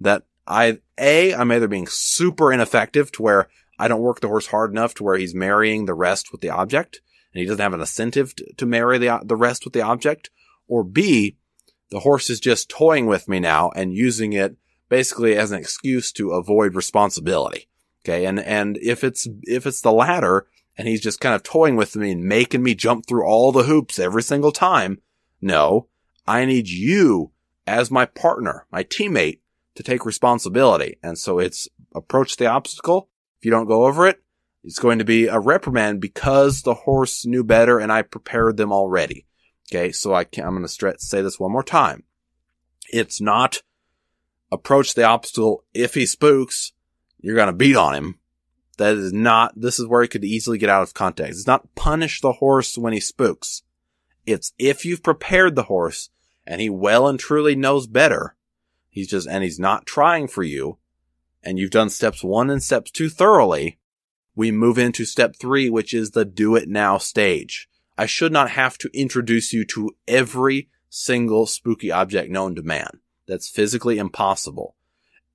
That 0.00 0.24
I, 0.46 0.78
A, 0.98 1.34
I'm 1.34 1.50
either 1.50 1.68
being 1.68 1.86
super 1.86 2.52
ineffective 2.52 3.10
to 3.12 3.22
where 3.22 3.48
I 3.78 3.88
don't 3.88 4.00
work 4.00 4.20
the 4.20 4.28
horse 4.28 4.48
hard 4.48 4.70
enough 4.70 4.94
to 4.94 5.04
where 5.04 5.16
he's 5.16 5.34
marrying 5.34 5.86
the 5.86 5.94
rest 5.94 6.30
with 6.30 6.40
the 6.40 6.50
object 6.50 7.00
and 7.32 7.40
he 7.40 7.46
doesn't 7.46 7.62
have 7.62 7.72
an 7.72 7.80
incentive 7.80 8.36
to, 8.36 8.52
to 8.54 8.66
marry 8.66 8.98
the, 8.98 9.20
the 9.24 9.36
rest 9.36 9.64
with 9.64 9.72
the 9.72 9.82
object. 9.82 10.30
Or 10.68 10.84
B, 10.84 11.36
the 11.90 12.00
horse 12.00 12.30
is 12.30 12.40
just 12.40 12.68
toying 12.68 13.06
with 13.06 13.28
me 13.28 13.40
now 13.40 13.70
and 13.74 13.94
using 13.94 14.32
it 14.32 14.56
basically 14.92 15.34
as 15.34 15.50
an 15.50 15.58
excuse 15.58 16.12
to 16.12 16.32
avoid 16.32 16.74
responsibility. 16.74 17.66
Okay. 18.04 18.26
And, 18.26 18.38
and 18.38 18.76
if 18.76 19.02
it's, 19.02 19.26
if 19.44 19.66
it's 19.66 19.80
the 19.80 19.90
latter 19.90 20.46
and 20.76 20.86
he's 20.86 21.00
just 21.00 21.18
kind 21.18 21.34
of 21.34 21.42
toying 21.42 21.76
with 21.76 21.96
me 21.96 22.12
and 22.12 22.22
making 22.22 22.62
me 22.62 22.74
jump 22.74 23.06
through 23.06 23.24
all 23.24 23.52
the 23.52 23.62
hoops 23.62 23.98
every 23.98 24.22
single 24.22 24.52
time, 24.52 25.00
no, 25.40 25.88
I 26.26 26.44
need 26.44 26.68
you 26.68 27.30
as 27.66 27.90
my 27.90 28.04
partner, 28.04 28.66
my 28.70 28.84
teammate 28.84 29.38
to 29.76 29.82
take 29.82 30.04
responsibility. 30.04 30.98
And 31.02 31.16
so 31.16 31.38
it's 31.38 31.70
approach 31.94 32.36
the 32.36 32.48
obstacle 32.48 33.08
if 33.38 33.46
you 33.46 33.50
don't 33.50 33.68
go 33.68 33.86
over 33.86 34.06
it, 34.06 34.22
it's 34.62 34.78
going 34.78 34.98
to 34.98 35.06
be 35.06 35.26
a 35.26 35.40
reprimand 35.40 36.02
because 36.02 36.60
the 36.60 36.74
horse 36.74 37.24
knew 37.24 37.44
better 37.44 37.78
and 37.78 37.90
I 37.90 38.02
prepared 38.02 38.58
them 38.58 38.70
already. 38.70 39.24
Okay. 39.72 39.90
So 39.90 40.12
I 40.12 40.24
can, 40.24 40.44
I'm 40.44 40.54
going 40.54 40.68
to 40.68 40.94
say 40.98 41.22
this 41.22 41.40
one 41.40 41.50
more 41.50 41.62
time. 41.62 42.02
It's 42.90 43.22
not 43.22 43.62
approach 44.52 44.94
the 44.94 45.04
obstacle. 45.04 45.64
If 45.74 45.94
he 45.94 46.06
spooks, 46.06 46.72
you're 47.18 47.34
going 47.34 47.48
to 47.48 47.52
beat 47.52 47.76
on 47.76 47.94
him. 47.94 48.18
That 48.78 48.94
is 48.94 49.12
not, 49.12 49.52
this 49.60 49.78
is 49.78 49.86
where 49.86 50.02
he 50.02 50.08
could 50.08 50.24
easily 50.24 50.58
get 50.58 50.70
out 50.70 50.82
of 50.82 50.94
context. 50.94 51.40
It's 51.40 51.46
not 51.46 51.74
punish 51.74 52.20
the 52.20 52.32
horse 52.32 52.78
when 52.78 52.92
he 52.92 53.00
spooks. 53.00 53.62
It's 54.24 54.52
if 54.58 54.84
you've 54.84 55.02
prepared 55.02 55.56
the 55.56 55.64
horse 55.64 56.10
and 56.46 56.60
he 56.60 56.70
well 56.70 57.08
and 57.08 57.18
truly 57.18 57.56
knows 57.56 57.86
better. 57.86 58.36
He's 58.88 59.08
just, 59.08 59.26
and 59.26 59.42
he's 59.42 59.58
not 59.58 59.86
trying 59.86 60.28
for 60.28 60.42
you 60.42 60.78
and 61.42 61.58
you've 61.58 61.70
done 61.70 61.90
steps 61.90 62.22
one 62.22 62.50
and 62.50 62.62
steps 62.62 62.90
two 62.90 63.08
thoroughly, 63.08 63.78
we 64.34 64.50
move 64.50 64.78
into 64.78 65.04
step 65.04 65.34
three, 65.36 65.68
which 65.68 65.92
is 65.92 66.12
the 66.12 66.24
do 66.24 66.56
it 66.56 66.68
now 66.68 66.98
stage. 66.98 67.68
I 67.98 68.06
should 68.06 68.32
not 68.32 68.50
have 68.50 68.78
to 68.78 68.90
introduce 68.94 69.52
you 69.52 69.64
to 69.66 69.90
every 70.08 70.70
single 70.88 71.46
spooky 71.46 71.90
object 71.90 72.30
known 72.30 72.54
to 72.54 72.62
man. 72.62 73.00
That's 73.32 73.48
physically 73.48 73.96
impossible. 73.96 74.76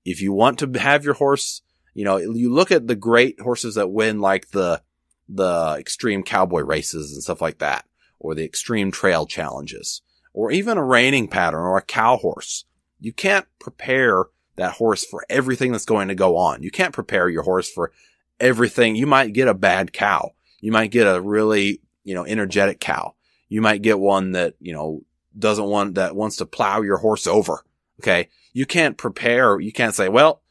If 0.05 0.21
you 0.21 0.31
want 0.31 0.59
to 0.59 0.71
have 0.79 1.03
your 1.03 1.15
horse, 1.15 1.63
you 1.95 2.05
know, 2.05 2.17
you 2.17 2.53
look 2.53 2.71
at 2.71 2.85
the 2.85 2.95
great 2.95 3.39
horses 3.39 3.73
that 3.73 3.89
win 3.89 4.19
like 4.19 4.51
the, 4.51 4.83
the 5.27 5.77
extreme 5.79 6.21
cowboy 6.21 6.61
races 6.61 7.11
and 7.11 7.23
stuff 7.23 7.41
like 7.41 7.57
that, 7.57 7.85
or 8.19 8.35
the 8.35 8.45
extreme 8.45 8.91
trail 8.91 9.25
challenges, 9.25 10.03
or 10.31 10.51
even 10.51 10.77
a 10.77 10.83
reining 10.83 11.27
pattern 11.27 11.61
or 11.61 11.75
a 11.75 11.81
cow 11.81 12.17
horse. 12.17 12.65
You 12.99 13.13
can't 13.13 13.47
prepare 13.59 14.25
that 14.57 14.73
horse 14.73 15.03
for 15.03 15.25
everything 15.27 15.71
that's 15.71 15.83
going 15.83 16.09
to 16.09 16.15
go 16.15 16.37
on. 16.37 16.61
You 16.61 16.69
can't 16.69 16.93
prepare 16.93 17.29
your 17.29 17.41
horse 17.41 17.67
for 17.67 17.91
everything. 18.39 18.95
You 18.95 19.07
might 19.07 19.33
get 19.33 19.47
a 19.47 19.55
bad 19.55 19.91
cow. 19.91 20.35
You 20.61 20.71
might 20.71 20.91
get 20.91 21.07
a 21.07 21.19
really, 21.19 21.81
you 22.03 22.13
know, 22.13 22.27
energetic 22.27 22.79
cow. 22.79 23.15
You 23.49 23.63
might 23.63 23.81
get 23.81 23.97
one 23.97 24.33
that, 24.33 24.53
you 24.59 24.73
know, 24.73 25.01
doesn't 25.35 25.65
want, 25.65 25.95
that 25.95 26.15
wants 26.15 26.35
to 26.35 26.45
plow 26.45 26.83
your 26.83 26.97
horse 26.97 27.25
over. 27.25 27.63
Okay. 28.01 28.29
You 28.53 28.65
can't 28.65 28.97
prepare. 28.97 29.59
You 29.59 29.71
can't 29.71 29.95
say, 29.95 30.09
well, 30.09 30.41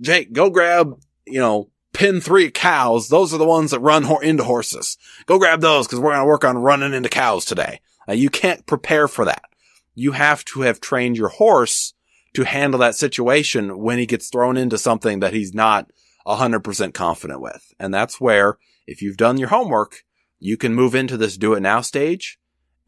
Jake, 0.00 0.32
go 0.32 0.50
grab, 0.50 0.98
you 1.26 1.40
know, 1.40 1.70
pin 1.92 2.20
three 2.20 2.50
cows. 2.50 3.08
Those 3.08 3.32
are 3.32 3.38
the 3.38 3.46
ones 3.46 3.70
that 3.70 3.80
run 3.80 4.02
ho- 4.02 4.18
into 4.18 4.44
horses. 4.44 4.98
Go 5.26 5.38
grab 5.38 5.60
those 5.60 5.86
because 5.86 6.00
we're 6.00 6.10
going 6.12 6.22
to 6.22 6.26
work 6.26 6.44
on 6.44 6.58
running 6.58 6.92
into 6.92 7.08
cows 7.08 7.44
today. 7.44 7.80
Uh, 8.08 8.12
you 8.12 8.28
can't 8.28 8.66
prepare 8.66 9.08
for 9.08 9.24
that. 9.24 9.44
You 9.94 10.12
have 10.12 10.44
to 10.46 10.62
have 10.62 10.80
trained 10.80 11.16
your 11.16 11.28
horse 11.28 11.94
to 12.34 12.44
handle 12.44 12.80
that 12.80 12.96
situation 12.96 13.78
when 13.78 13.98
he 13.98 14.06
gets 14.06 14.28
thrown 14.28 14.56
into 14.56 14.76
something 14.76 15.20
that 15.20 15.32
he's 15.32 15.54
not 15.54 15.90
100% 16.26 16.92
confident 16.92 17.40
with. 17.40 17.72
And 17.78 17.94
that's 17.94 18.20
where, 18.20 18.58
if 18.86 19.00
you've 19.00 19.16
done 19.16 19.38
your 19.38 19.48
homework, 19.48 20.04
you 20.40 20.56
can 20.56 20.74
move 20.74 20.94
into 20.94 21.16
this 21.16 21.36
do 21.36 21.54
it 21.54 21.60
now 21.60 21.80
stage. 21.80 22.38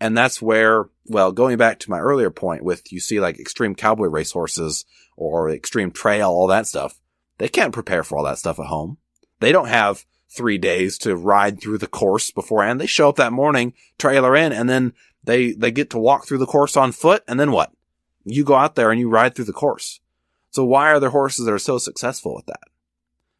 And 0.00 0.16
that's 0.16 0.42
where, 0.42 0.86
well, 1.08 1.32
going 1.32 1.56
back 1.56 1.78
to 1.80 1.90
my 1.90 1.98
earlier 1.98 2.30
point 2.30 2.64
with 2.64 2.92
you 2.92 3.00
see 3.00 3.20
like 3.20 3.38
extreme 3.38 3.74
cowboy 3.74 4.06
race 4.06 4.32
horses 4.32 4.84
or 5.16 5.50
extreme 5.50 5.90
trail, 5.90 6.30
all 6.30 6.46
that 6.48 6.66
stuff. 6.66 7.00
They 7.38 7.48
can't 7.48 7.74
prepare 7.74 8.02
for 8.02 8.18
all 8.18 8.24
that 8.24 8.38
stuff 8.38 8.58
at 8.58 8.66
home. 8.66 8.98
They 9.40 9.52
don't 9.52 9.68
have 9.68 10.04
three 10.28 10.58
days 10.58 10.98
to 10.98 11.16
ride 11.16 11.60
through 11.60 11.78
the 11.78 11.86
course 11.86 12.30
beforehand. 12.30 12.80
They 12.80 12.86
show 12.86 13.08
up 13.08 13.16
that 13.16 13.32
morning, 13.32 13.74
trailer 13.98 14.36
in, 14.36 14.52
and 14.52 14.68
then 14.68 14.92
they, 15.24 15.52
they 15.52 15.70
get 15.70 15.90
to 15.90 15.98
walk 15.98 16.26
through 16.26 16.38
the 16.38 16.46
course 16.46 16.76
on 16.76 16.92
foot. 16.92 17.22
And 17.28 17.38
then 17.38 17.52
what? 17.52 17.72
You 18.24 18.44
go 18.44 18.54
out 18.54 18.74
there 18.74 18.90
and 18.90 19.00
you 19.00 19.08
ride 19.08 19.34
through 19.34 19.44
the 19.44 19.52
course. 19.52 20.00
So 20.50 20.64
why 20.64 20.90
are 20.90 21.00
there 21.00 21.10
horses 21.10 21.44
that 21.44 21.52
are 21.52 21.58
so 21.58 21.78
successful 21.78 22.34
with 22.34 22.46
that? 22.46 22.62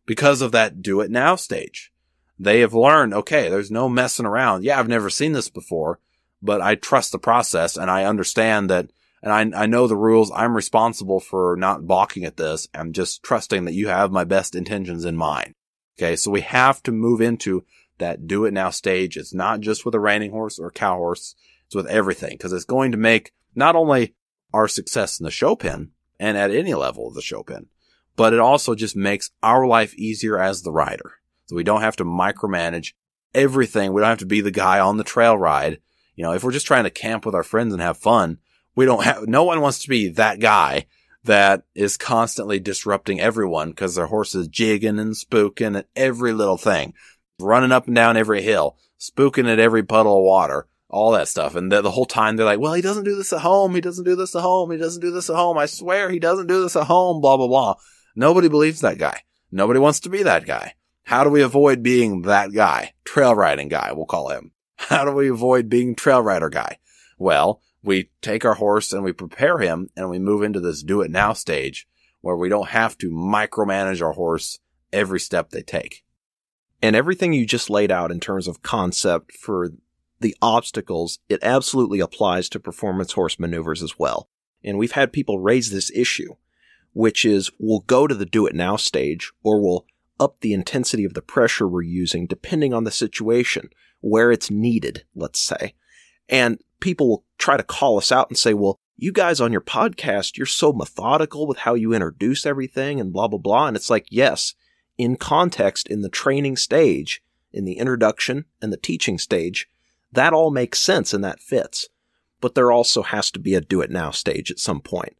Because 0.05 0.42
of 0.42 0.52
that 0.52 0.83
do 0.83 1.00
it 1.00 1.11
now 1.11 1.35
stage. 1.37 1.92
They 2.38 2.61
have 2.61 2.74
learned, 2.74 3.14
okay, 3.14 3.48
there's 3.48 3.70
no 3.70 3.88
messing 3.88 4.26
around. 4.26 4.64
Yeah, 4.64 4.79
I've 4.79 4.88
never 4.88 5.09
seen 5.09 5.33
this 5.33 5.48
before, 5.48 5.98
but 6.42 6.61
I 6.61 6.75
trust 6.75 7.12
the 7.12 7.18
process 7.18 7.77
and 7.77 7.90
I 7.90 8.05
understand 8.05 8.70
that 8.70 8.90
and 9.22 9.55
I, 9.55 9.62
I 9.62 9.66
know 9.66 9.87
the 9.87 9.96
rules. 9.96 10.31
I'm 10.35 10.55
responsible 10.55 11.20
for 11.20 11.57
not 11.59 11.87
balking 11.87 12.25
at 12.25 12.37
this 12.37 12.69
and 12.73 12.94
just 12.94 13.23
trusting 13.23 13.65
that 13.65 13.75
you 13.75 13.88
have 13.88 14.13
my 14.13 14.25
best 14.25 14.54
intentions 14.54 15.04
in 15.04 15.17
mind. 15.17 15.54
Okay. 15.98 16.17
So 16.17 16.31
we 16.31 16.42
have 16.42 16.83
to 16.85 16.92
move 16.92 17.21
into 17.21 17.65
that 17.98 18.27
do 18.27 18.44
it 18.44 18.52
now 18.52 18.71
stage. 18.71 19.17
It's 19.17 19.35
not 19.35 19.60
just 19.60 19.85
with 19.85 19.94
a 19.94 20.00
reining 20.00 20.31
horse 20.31 20.58
or 20.58 20.71
cow 20.71 20.96
horse. 20.96 21.35
It's 21.67 21.75
with 21.75 21.87
everything 21.87 22.33
because 22.33 22.52
it's 22.52 22.65
going 22.65 22.92
to 22.92 22.98
make 22.98 23.33
not 23.54 23.75
only 23.75 24.15
our 24.52 24.69
success 24.69 25.19
in 25.19 25.25
the 25.25 25.31
show 25.31 25.56
pen 25.56 25.90
and 26.21 26.37
at 26.37 26.50
any 26.50 26.75
level 26.75 27.08
of 27.08 27.15
the 27.15 27.23
show 27.23 27.42
pen, 27.42 27.67
but 28.15 28.33
it 28.33 28.38
also 28.38 28.75
just 28.75 28.96
makes 28.96 29.31
our 29.42 29.67
life 29.67 29.94
easier 29.94 30.38
as 30.38 30.63
the 30.63 30.73
rider. 30.73 31.15
So 31.46 31.56
we 31.56 31.65
don't 31.65 31.81
have 31.81 31.96
to 31.96 32.04
micromanage 32.04 32.92
everything. 33.35 33.92
We 33.92 34.00
don't 34.00 34.10
have 34.10 34.19
to 34.19 34.27
be 34.27 34.40
the 34.40 34.50
guy 34.50 34.79
on 34.79 34.96
the 34.96 35.04
trail 35.04 35.37
ride. 35.37 35.81
You 36.17 36.25
know, 36.25 36.33
if 36.33 36.42
we're 36.42 36.52
just 36.52 36.67
trying 36.67 36.85
to 36.85 36.90
camp 36.90 37.25
with 37.25 37.35
our 37.35 37.42
friends 37.42 37.73
and 37.73 37.83
have 37.83 37.98
fun, 37.98 38.38
we 38.75 38.85
don't 38.85 39.04
have, 39.04 39.29
no 39.29 39.44
one 39.44 39.60
wants 39.60 39.79
to 39.81 39.88
be 39.88 40.08
that 40.08 40.40
guy 40.40 40.87
that 41.25 41.64
is 41.75 41.96
constantly 41.96 42.58
disrupting 42.58 43.21
everyone 43.21 43.71
because 43.71 43.94
their 43.94 44.06
horse 44.06 44.35
is 44.35 44.48
jigging 44.48 44.98
and 44.98 45.14
spooking 45.14 45.77
at 45.77 45.88
every 45.94 46.33
little 46.33 46.56
thing, 46.56 46.94
running 47.38 47.73
up 47.73 47.87
and 47.87 47.94
down 47.94 48.17
every 48.17 48.42
hill, 48.42 48.77
spooking 48.98 49.50
at 49.50 49.58
every 49.58 49.83
puddle 49.83 50.19
of 50.19 50.25
water, 50.25 50.67
all 50.88 51.12
that 51.12 51.29
stuff. 51.29 51.54
And 51.54 51.71
the, 51.71 51.83
the 51.83 51.90
whole 51.90 52.06
time 52.06 52.37
they're 52.37 52.46
like, 52.46 52.60
well, 52.60 52.75
he 52.75 52.83
doesn't 52.83 53.04
do 53.04 53.17
this 53.17 53.33
at 53.33 53.40
home. 53.40 53.75
He 53.75 53.81
doesn't 53.81 54.04
do 54.04 54.17
this 54.17 54.35
at 54.35 54.42
home. 54.42 54.71
He 54.71 54.79
doesn't 54.79 55.02
do 55.02 55.10
this 55.10 55.29
at 55.29 55.37
home. 55.37 55.58
I 55.58 55.67
swear 55.67 56.10
he 56.10 56.19
doesn't 56.19 56.46
do 56.46 56.62
this 56.62 56.77
at 56.77 56.87
home. 56.87 57.21
Blah, 57.21 57.37
blah, 57.37 57.48
blah. 57.48 57.75
Nobody 58.14 58.48
believes 58.48 58.81
that 58.81 58.98
guy. 58.98 59.21
Nobody 59.50 59.81
wants 59.81 60.00
to 60.00 60.08
be 60.08 60.23
that 60.23 60.46
guy. 60.46 60.75
How 61.04 61.25
do 61.25 61.31
we 61.31 61.42
avoid 61.42 61.83
being 61.83 62.23
that 62.23 62.52
guy? 62.52 62.94
Trail 63.04 63.35
riding 63.35 63.69
guy, 63.69 63.92
we'll 63.92 64.06
call 64.06 64.31
him. 64.31 64.52
How 64.88 65.04
do 65.04 65.12
we 65.12 65.29
avoid 65.29 65.68
being 65.68 65.94
trail 65.94 66.20
rider 66.20 66.48
guy? 66.48 66.79
Well, 67.18 67.62
we 67.83 68.10
take 68.20 68.44
our 68.44 68.54
horse 68.54 68.92
and 68.92 69.02
we 69.02 69.12
prepare 69.12 69.58
him 69.58 69.88
and 69.96 70.10
we 70.10 70.18
move 70.18 70.42
into 70.42 70.60
this 70.60 70.83
do 70.83 71.00
it 71.00 71.10
now 71.10 71.33
stage 71.33 71.87
where 72.20 72.37
we 72.37 72.48
don't 72.48 72.68
have 72.70 72.98
to 72.98 73.10
micromanage 73.10 74.02
our 74.02 74.12
horse 74.12 74.58
every 74.92 75.20
step 75.20 75.50
they 75.50 75.62
take. 75.62 76.04
And 76.83 76.96
everything 76.96 77.33
you 77.33 77.46
just 77.46 77.70
laid 77.70 77.90
out 77.90 78.10
in 78.10 78.20
terms 78.20 78.48
of 78.48 78.62
concept 78.62 79.33
for 79.33 79.70
the 80.20 80.37
obstacles, 80.42 81.20
it 81.29 81.38
absolutely 81.42 82.00
applies 82.00 82.48
to 82.48 82.60
performance 82.60 83.12
horse 83.12 83.38
maneuvers 83.38 83.83
as 83.83 83.98
well. 83.98 84.29
And 84.64 84.77
we've 84.77 84.92
had 84.92 85.12
people 85.12 85.38
raise 85.38 85.70
this 85.70 85.90
issue, 85.94 86.35
which 86.92 87.24
is 87.24 87.50
we'll 87.58 87.81
go 87.81 88.06
to 88.06 88.14
the 88.14 88.27
do 88.27 88.46
it 88.46 88.54
now 88.54 88.77
stage 88.77 89.33
or 89.42 89.60
we'll 89.60 89.87
up 90.18 90.40
the 90.40 90.52
intensity 90.52 91.04
of 91.04 91.14
the 91.14 91.22
pressure 91.22 91.68
we're 91.68 91.83
using 91.83 92.27
depending 92.27 92.74
on 92.74 92.85
the 92.85 92.90
situation, 92.90 93.70
where 94.09 94.31
it's 94.31 94.50
needed, 94.50 95.04
let's 95.15 95.40
say. 95.40 95.75
And 96.29 96.59
people 96.81 97.09
will 97.09 97.25
try 97.38 97.57
to 97.57 97.63
call 97.63 97.98
us 97.98 98.13
out 98.13 98.29
and 98.29 98.38
say, 98.38 98.54
well, 98.54 98.79
you 98.96 99.13
guys 99.13 99.40
on 99.40 99.52
your 99.52 99.61
podcast, 99.61 100.37
you're 100.37 100.46
so 100.46 100.73
methodical 100.73 101.46
with 101.46 101.59
how 101.59 101.75
you 101.75 101.92
introduce 101.92 102.46
everything 102.46 103.00
and 103.00 103.13
blah, 103.13 103.29
blah, 103.29 103.38
blah. 103.38 103.67
And 103.67 103.77
it's 103.77 103.90
like, 103.90 104.07
yes, 104.11 104.54
in 104.96 105.17
context, 105.17 105.88
in 105.88 106.02
the 106.02 106.09
training 106.09 106.57
stage, 106.57 107.23
in 107.52 107.65
the 107.65 107.75
introduction 107.75 108.46
and 108.63 108.73
the 108.73 108.79
teaching 108.79 109.19
stage, 109.19 109.69
that 110.13 110.33
all 110.33 110.50
makes 110.50 110.81
sense 110.81 111.13
and 111.13 111.23
that 111.25 111.40
fits. 111.40 111.88
But 112.40 112.54
there 112.54 112.73
also 112.73 113.02
has 113.02 113.31
to 113.33 113.38
be 113.38 113.54
a 113.54 113.61
do 113.61 113.81
it 113.81 113.90
now 113.90 114.11
stage 114.11 114.50
at 114.50 114.59
some 114.59 114.81
point. 114.81 115.17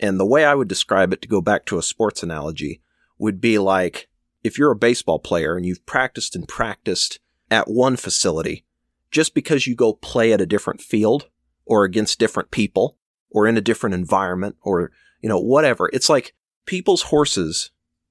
And 0.00 0.18
the 0.18 0.26
way 0.26 0.44
I 0.44 0.54
would 0.54 0.68
describe 0.68 1.12
it 1.12 1.22
to 1.22 1.28
go 1.28 1.40
back 1.40 1.66
to 1.66 1.78
a 1.78 1.82
sports 1.82 2.22
analogy 2.22 2.80
would 3.18 3.40
be 3.40 3.58
like 3.58 4.08
if 4.42 4.58
you're 4.58 4.72
a 4.72 4.76
baseball 4.76 5.18
player 5.18 5.56
and 5.56 5.64
you've 5.64 5.86
practiced 5.86 6.34
and 6.34 6.48
practiced 6.48 7.20
at 7.50 7.68
one 7.68 7.96
facility, 7.96 8.64
just 9.10 9.34
because 9.34 9.66
you 9.66 9.74
go 9.74 9.92
play 9.92 10.32
at 10.32 10.40
a 10.40 10.46
different 10.46 10.80
field 10.80 11.28
or 11.64 11.84
against 11.84 12.18
different 12.18 12.50
people 12.50 12.96
or 13.30 13.46
in 13.46 13.56
a 13.56 13.62
different 13.62 13.94
environment 13.94 14.56
or, 14.62 14.92
you 15.20 15.28
know, 15.28 15.38
whatever, 15.38 15.90
it's 15.92 16.08
like 16.08 16.34
people's 16.66 17.02
horses, 17.02 17.70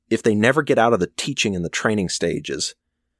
if 0.09 0.23
they 0.23 0.35
never 0.35 0.61
get 0.61 0.77
out 0.77 0.93
of 0.93 0.99
the 0.99 1.11
teaching 1.17 1.55
and 1.55 1.65
the 1.65 1.69
training 1.69 2.09
stages, 2.09 2.75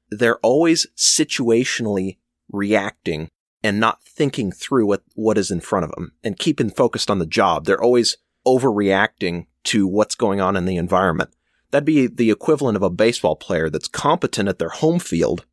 they're 0.09 0.39
always 0.39 0.88
situationally 0.95 2.18
reacting 2.51 3.30
and 3.64 3.80
not 3.80 4.03
thinking 4.03 4.51
through 4.51 4.86
what, 4.86 5.03
what 5.16 5.38
is 5.38 5.49
in 5.49 5.59
front 5.59 5.86
of 5.86 5.91
them 5.91 6.11
and 6.24 6.38
keeping 6.38 6.70
focused 6.70 7.09
on 7.09 7.20
the 7.20 7.26
job. 7.26 7.66
They're 7.66 7.82
always 7.82 8.18
overreacting 8.45 9.47
to 9.66 9.88
what's 9.88 10.16
going 10.16 10.41
on 10.41 10.55
in 10.55 10.66
the 10.66 10.76
environment. 10.76 11.32
That'd 11.72 11.86
be 11.86 12.07
the 12.07 12.30
equivalent 12.30 12.76
of 12.76 12.84
a 12.84 12.89
baseball 12.89 13.36
player 13.36 13.70
that's 13.70 13.88
competent 13.88 14.49
at 14.49 14.59
their 14.59 14.70
home 14.70 14.99
field, 14.99 15.45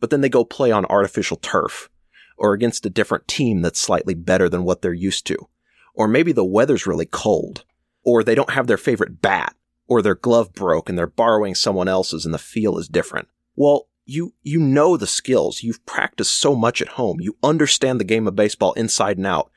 but 0.00 0.10
then 0.10 0.20
they 0.20 0.28
go 0.28 0.44
play 0.44 0.70
on 0.70 0.84
artificial 0.86 1.36
turf 1.36 1.88
or 2.36 2.52
against 2.52 2.86
a 2.86 2.90
different 2.90 3.26
team 3.26 3.62
that's 3.62 3.80
slightly 3.80 4.14
better 4.14 4.48
than 4.48 4.64
what 4.64 4.80
they're 4.80 4.92
used 4.92 5.26
to. 5.26 5.36
Or 5.94 6.06
maybe 6.06 6.32
the 6.32 6.44
weather's 6.44 6.86
really 6.86 7.06
cold, 7.06 7.64
or 8.04 8.22
they 8.22 8.34
don't 8.34 8.50
have 8.50 8.68
their 8.68 8.76
favorite 8.76 9.20
bat, 9.20 9.54
or 9.88 10.00
their 10.00 10.14
glove 10.14 10.52
broke 10.52 10.88
and 10.88 10.96
they're 10.96 11.06
borrowing 11.06 11.54
someone 11.54 11.88
else's 11.88 12.24
and 12.24 12.32
the 12.32 12.38
feel 12.38 12.78
is 12.78 12.88
different. 12.88 13.28
Well, 13.56 13.88
you, 14.04 14.34
you 14.42 14.60
know 14.60 14.96
the 14.96 15.06
skills. 15.06 15.62
You've 15.62 15.84
practiced 15.84 16.38
so 16.38 16.54
much 16.54 16.80
at 16.80 16.88
home. 16.88 17.20
You 17.20 17.36
understand 17.42 17.98
the 17.98 18.04
game 18.04 18.26
of 18.28 18.36
baseball 18.36 18.72
inside 18.74 19.16
and 19.16 19.26
out. 19.26 19.50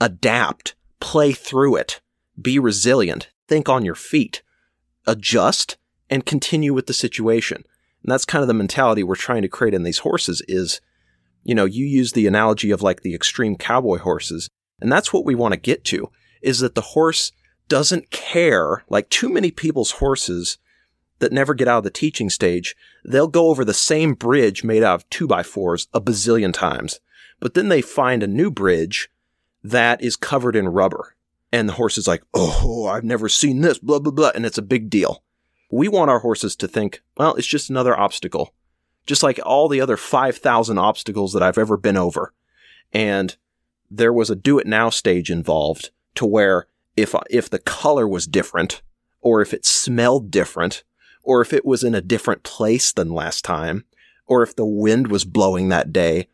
Adapt, 0.00 0.74
play 0.98 1.32
through 1.32 1.76
it, 1.76 2.00
be 2.40 2.58
resilient, 2.58 3.30
think 3.46 3.68
on 3.68 3.84
your 3.84 3.94
feet, 3.94 4.42
adjust 5.06 5.76
and 6.08 6.26
continue 6.26 6.72
with 6.72 6.86
the 6.86 6.94
situation. 6.94 7.64
And 8.02 8.12
that's 8.12 8.24
kind 8.24 8.42
of 8.42 8.48
the 8.48 8.54
mentality 8.54 9.02
we're 9.02 9.14
trying 9.14 9.42
to 9.42 9.48
create 9.48 9.74
in 9.74 9.82
these 9.82 9.98
horses 9.98 10.42
is, 10.48 10.80
you 11.44 11.54
know, 11.54 11.64
you 11.64 11.84
use 11.84 12.12
the 12.12 12.26
analogy 12.26 12.70
of 12.70 12.82
like 12.82 13.02
the 13.02 13.14
extreme 13.14 13.56
cowboy 13.56 13.98
horses. 13.98 14.48
And 14.80 14.90
that's 14.90 15.12
what 15.12 15.24
we 15.24 15.34
want 15.34 15.54
to 15.54 15.60
get 15.60 15.84
to 15.86 16.10
is 16.42 16.58
that 16.58 16.74
the 16.74 16.80
horse 16.80 17.32
doesn't 17.68 18.10
care 18.10 18.84
like 18.90 19.08
too 19.08 19.28
many 19.28 19.50
people's 19.50 19.92
horses 19.92 20.58
that 21.20 21.32
never 21.32 21.54
get 21.54 21.68
out 21.68 21.78
of 21.78 21.84
the 21.84 21.90
teaching 21.90 22.28
stage, 22.28 22.76
they'll 23.04 23.28
go 23.28 23.48
over 23.48 23.64
the 23.64 23.72
same 23.72 24.12
bridge 24.12 24.64
made 24.64 24.82
out 24.82 24.96
of 24.96 25.08
two 25.08 25.28
by 25.28 25.42
fours 25.42 25.86
a 25.94 26.00
bazillion 26.00 26.52
times. 26.52 26.98
But 27.38 27.54
then 27.54 27.68
they 27.68 27.80
find 27.80 28.22
a 28.22 28.28
new 28.28 28.50
bridge 28.50 29.08
that 29.62 30.02
is 30.02 30.16
covered 30.16 30.56
in 30.56 30.68
rubber. 30.68 31.14
And 31.52 31.68
the 31.68 31.74
horse 31.74 31.96
is 31.96 32.08
like, 32.08 32.24
Oh, 32.34 32.86
I've 32.86 33.04
never 33.04 33.28
seen 33.28 33.60
this, 33.60 33.78
blah, 33.78 34.00
blah, 34.00 34.12
blah. 34.12 34.32
And 34.34 34.44
it's 34.44 34.58
a 34.58 34.62
big 34.62 34.90
deal. 34.90 35.21
We 35.72 35.88
want 35.88 36.10
our 36.10 36.18
horses 36.18 36.54
to 36.56 36.68
think, 36.68 37.00
well, 37.16 37.34
it's 37.34 37.46
just 37.46 37.70
another 37.70 37.98
obstacle. 37.98 38.52
Just 39.06 39.22
like 39.22 39.40
all 39.44 39.68
the 39.68 39.80
other 39.80 39.96
5,000 39.96 40.78
obstacles 40.78 41.32
that 41.32 41.42
I've 41.42 41.56
ever 41.56 41.78
been 41.78 41.96
over. 41.96 42.34
And 42.92 43.34
there 43.90 44.12
was 44.12 44.28
a 44.28 44.36
do 44.36 44.58
it 44.58 44.66
now 44.66 44.90
stage 44.90 45.30
involved 45.30 45.88
to 46.16 46.26
where 46.26 46.66
if, 46.94 47.14
if 47.30 47.48
the 47.48 47.58
color 47.58 48.06
was 48.06 48.26
different 48.26 48.82
or 49.22 49.40
if 49.40 49.54
it 49.54 49.64
smelled 49.64 50.30
different 50.30 50.84
or 51.22 51.40
if 51.40 51.54
it 51.54 51.64
was 51.64 51.82
in 51.82 51.94
a 51.94 52.02
different 52.02 52.42
place 52.42 52.92
than 52.92 53.08
last 53.08 53.42
time, 53.42 53.86
or 54.26 54.42
if 54.42 54.54
the 54.54 54.66
wind 54.66 55.08
was 55.08 55.24
blowing 55.24 55.68
that 55.68 55.90
day, 55.92 56.28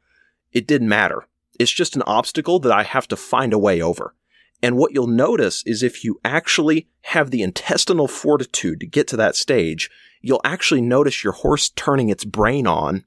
it 0.53 0.66
didn't 0.66 0.89
matter. 0.89 1.28
It's 1.61 1.70
just 1.70 1.95
an 1.95 2.03
obstacle 2.03 2.59
that 2.61 2.72
I 2.72 2.82
have 2.82 3.07
to 3.09 3.16
find 3.16 3.53
a 3.53 3.59
way 3.59 3.80
over. 3.80 4.14
And 4.62 4.76
what 4.76 4.92
you'll 4.92 5.06
notice 5.06 5.62
is 5.64 5.82
if 5.82 6.04
you 6.04 6.20
actually 6.24 6.88
have 7.02 7.30
the 7.30 7.42
intestinal 7.42 8.09
fortitude 8.09 8.80
to 8.80 8.86
get 8.86 9.06
to 9.09 9.16
that 9.16 9.36
stage, 9.36 9.90
you'll 10.20 10.40
actually 10.44 10.80
notice 10.80 11.22
your 11.22 11.32
horse 11.32 11.70
turning 11.70 12.09
its 12.09 12.24
brain 12.24 12.66
on. 12.66 13.04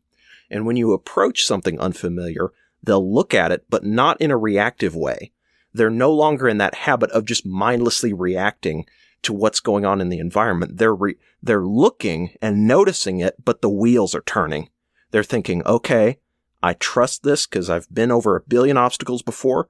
And 0.49 0.65
when 0.65 0.77
you 0.77 0.93
approach 0.93 1.45
something 1.45 1.79
unfamiliar, 1.79 2.51
they'll 2.81 3.13
look 3.13 3.33
at 3.33 3.51
it, 3.51 3.65
but 3.69 3.83
not 3.83 4.19
in 4.21 4.31
a 4.31 4.37
reactive 4.37 4.95
way. 4.95 5.31
They're 5.73 5.89
no 5.89 6.11
longer 6.11 6.47
in 6.47 6.57
that 6.57 6.75
habit 6.75 7.11
of 7.11 7.25
just 7.25 7.45
mindlessly 7.45 8.13
reacting 8.13 8.85
to 9.23 9.33
what's 9.33 9.59
going 9.59 9.85
on 9.85 10.01
in 10.01 10.09
the 10.09 10.19
environment. 10.19 10.77
They're 10.77 10.95
re- 10.95 11.17
they're 11.43 11.65
looking 11.65 12.35
and 12.41 12.67
noticing 12.67 13.19
it, 13.19 13.35
but 13.43 13.61
the 13.61 13.69
wheels 13.69 14.15
are 14.15 14.21
turning. 14.21 14.69
They're 15.11 15.23
thinking, 15.23 15.65
"Okay, 15.65 16.17
I 16.63 16.73
trust 16.73 17.23
this 17.23 17.45
because 17.45 17.69
I've 17.69 17.93
been 17.93 18.11
over 18.11 18.35
a 18.35 18.41
billion 18.41 18.77
obstacles 18.77 19.21
before. 19.21 19.69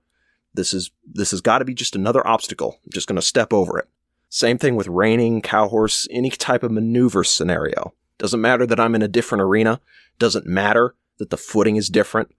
This 0.53 0.73
is 0.73 0.91
this 1.05 1.31
has 1.31 1.41
got 1.41 1.59
to 1.59 1.65
be 1.65 1.73
just 1.73 1.95
another 1.95 2.25
obstacle. 2.25 2.79
I'm 2.83 2.91
just 2.91 3.07
going 3.07 3.17
to 3.17 3.21
step 3.21 3.53
over 3.53 3.79
it." 3.79 3.87
Same 4.29 4.57
thing 4.57 4.75
with 4.75 4.87
reining, 4.87 5.41
cow 5.41 5.67
horse, 5.67 6.07
any 6.09 6.29
type 6.29 6.63
of 6.63 6.71
maneuver 6.71 7.23
scenario. 7.23 7.93
Doesn't 8.17 8.39
matter 8.39 8.65
that 8.65 8.79
I'm 8.79 8.95
in 8.95 9.01
a 9.01 9.07
different 9.07 9.41
arena. 9.41 9.81
Doesn't 10.19 10.45
matter 10.45 10.95
that 11.17 11.31
the 11.31 11.37
footing 11.37 11.75
is 11.75 11.89
different 11.89 12.33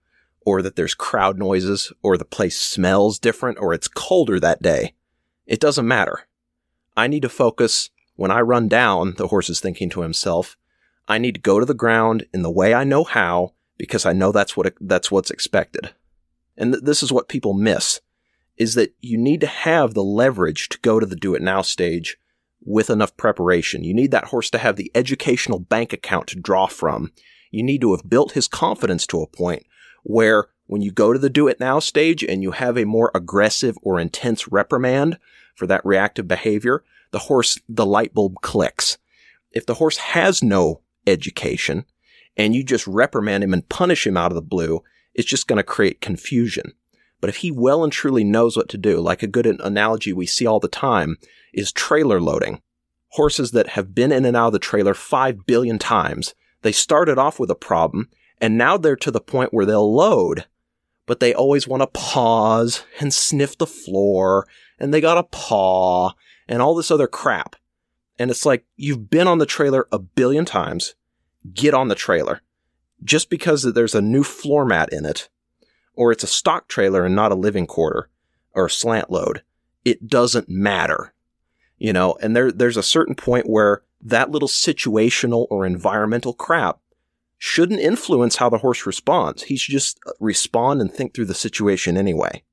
or 0.45 0.61
that 0.61 0.75
there's 0.75 0.95
crowd 0.95 1.37
noises 1.37 1.91
or 2.01 2.17
the 2.17 2.25
place 2.25 2.59
smells 2.59 3.19
different 3.19 3.59
or 3.59 3.73
it's 3.73 3.87
colder 3.87 4.39
that 4.39 4.61
day. 4.61 4.93
It 5.45 5.59
doesn't 5.59 5.87
matter. 5.87 6.27
I 6.97 7.07
need 7.07 7.21
to 7.21 7.29
focus 7.29 7.89
when 8.15 8.31
I 8.31 8.41
run 8.41 8.67
down, 8.67 9.15
the 9.17 9.27
horse 9.27 9.49
is 9.49 9.59
thinking 9.59 9.89
to 9.91 10.01
himself, 10.01 10.57
I 11.07 11.17
need 11.17 11.35
to 11.35 11.41
go 11.41 11.59
to 11.59 11.65
the 11.65 11.73
ground 11.73 12.25
in 12.33 12.43
the 12.43 12.51
way 12.51 12.73
I 12.73 12.83
know 12.83 13.03
how 13.03 13.53
because 13.77 14.05
I 14.05 14.13
know 14.13 14.31
that's 14.31 14.55
what 14.55 14.73
that's 14.79 15.11
what's 15.11 15.31
expected. 15.31 15.93
And 16.57 16.73
th- 16.73 16.83
this 16.83 17.03
is 17.03 17.11
what 17.11 17.27
people 17.27 17.53
miss 17.53 18.01
is 18.57 18.75
that 18.75 18.93
you 19.01 19.17
need 19.17 19.41
to 19.41 19.47
have 19.47 19.93
the 19.93 20.03
leverage 20.03 20.69
to 20.69 20.79
go 20.79 20.99
to 20.99 21.05
the 21.05 21.15
do 21.15 21.33
it 21.33 21.41
now 21.41 21.61
stage 21.61 22.17
with 22.61 22.89
enough 22.89 23.17
preparation. 23.17 23.83
You 23.83 23.93
need 23.93 24.11
that 24.11 24.25
horse 24.25 24.49
to 24.51 24.59
have 24.59 24.75
the 24.75 24.91
educational 24.93 25.59
bank 25.59 25.91
account 25.91 26.27
to 26.27 26.39
draw 26.39 26.67
from. 26.67 27.11
You 27.51 27.63
need 27.63 27.81
to 27.81 27.91
have 27.91 28.09
built 28.09 28.33
his 28.33 28.47
confidence 28.47 29.07
to 29.07 29.21
a 29.21 29.27
point 29.27 29.65
where 30.03 30.47
when 30.67 30.81
you 30.81 30.91
go 30.91 31.13
to 31.13 31.19
the 31.19 31.29
do 31.29 31.47
it 31.47 31.59
now 31.59 31.79
stage 31.79 32.23
and 32.23 32.41
you 32.41 32.51
have 32.51 32.77
a 32.77 32.85
more 32.85 33.11
aggressive 33.13 33.77
or 33.81 33.99
intense 33.99 34.47
reprimand, 34.47 35.17
for 35.55 35.67
that 35.67 35.85
reactive 35.85 36.27
behavior, 36.27 36.83
the 37.11 37.19
horse, 37.19 37.59
the 37.69 37.85
light 37.85 38.13
bulb 38.13 38.35
clicks. 38.41 38.97
If 39.51 39.65
the 39.65 39.75
horse 39.75 39.97
has 39.97 40.43
no 40.43 40.81
education 41.05 41.85
and 42.35 42.55
you 42.55 42.63
just 42.63 42.87
reprimand 42.87 43.43
him 43.43 43.53
and 43.53 43.67
punish 43.69 44.07
him 44.07 44.17
out 44.17 44.31
of 44.31 44.35
the 44.35 44.41
blue, 44.41 44.83
it's 45.13 45.27
just 45.27 45.47
going 45.47 45.57
to 45.57 45.63
create 45.63 46.01
confusion. 46.01 46.73
But 47.21 47.29
if 47.29 47.37
he 47.37 47.51
well 47.51 47.83
and 47.83 47.93
truly 47.93 48.23
knows 48.23 48.57
what 48.57 48.67
to 48.69 48.77
do, 48.77 48.99
like 48.99 49.23
a 49.23 49.27
good 49.27 49.45
analogy 49.45 50.11
we 50.11 50.25
see 50.25 50.45
all 50.45 50.59
the 50.59 50.67
time 50.67 51.17
is 51.53 51.71
trailer 51.71 52.19
loading. 52.19 52.61
Horses 53.11 53.51
that 53.51 53.69
have 53.69 53.95
been 53.95 54.11
in 54.11 54.25
and 54.25 54.35
out 54.35 54.47
of 54.47 54.53
the 54.53 54.59
trailer 54.59 54.93
five 54.93 55.45
billion 55.45 55.79
times, 55.79 56.33
they 56.63 56.71
started 56.71 57.17
off 57.17 57.39
with 57.39 57.49
a 57.49 57.55
problem 57.55 58.09
and 58.41 58.57
now 58.57 58.77
they're 58.77 58.95
to 58.97 59.11
the 59.11 59.21
point 59.21 59.53
where 59.53 59.65
they'll 59.65 59.95
load, 59.95 60.47
but 61.05 61.21
they 61.21 61.33
always 61.33 61.67
want 61.67 61.81
to 61.81 61.87
pause 61.87 62.83
and 62.99 63.13
sniff 63.13 63.57
the 63.57 63.67
floor 63.67 64.45
and 64.79 64.93
they 64.93 64.99
got 64.99 65.17
a 65.17 65.23
paw 65.23 66.11
and 66.47 66.61
all 66.61 66.75
this 66.75 66.91
other 66.91 67.07
crap. 67.07 67.55
And 68.19 68.29
it's 68.29 68.45
like, 68.45 68.65
you've 68.75 69.09
been 69.09 69.27
on 69.27 69.37
the 69.37 69.45
trailer 69.45 69.87
a 69.91 69.99
billion 69.99 70.45
times. 70.45 70.95
Get 71.53 71.73
on 71.73 71.87
the 71.87 71.95
trailer. 71.95 72.41
Just 73.03 73.29
because 73.29 73.63
there's 73.63 73.95
a 73.95 74.01
new 74.01 74.23
floor 74.23 74.65
mat 74.65 74.89
in 74.91 75.05
it, 75.05 75.29
or 75.93 76.11
it's 76.11 76.23
a 76.23 76.27
stock 76.27 76.67
trailer 76.67 77.05
and 77.05 77.15
not 77.15 77.31
a 77.31 77.35
living 77.35 77.67
quarter 77.67 78.09
or 78.53 78.67
a 78.67 78.71
slant 78.71 79.09
load, 79.09 79.43
it 79.83 80.07
doesn't 80.07 80.49
matter. 80.49 81.13
You 81.77 81.91
know, 81.91 82.15
and 82.21 82.35
there, 82.35 82.51
there's 82.51 82.77
a 82.77 82.83
certain 82.83 83.15
point 83.15 83.49
where 83.49 83.81
that 84.01 84.31
little 84.31 84.47
situational 84.47 85.47
or 85.49 85.65
environmental 85.65 86.33
crap 86.33 86.79
shouldn't 87.37 87.81
influence 87.81 88.37
how 88.37 88.49
the 88.49 88.59
horse 88.59 88.85
responds. 88.85 89.43
He 89.43 89.57
should 89.57 89.73
just 89.73 89.99
uh, 90.07 90.11
respond 90.19 90.79
and 90.79 90.91
think 90.91 91.13
through 91.13 91.25
the 91.25 91.33
situation 91.33 91.97
anyway. 91.97 92.43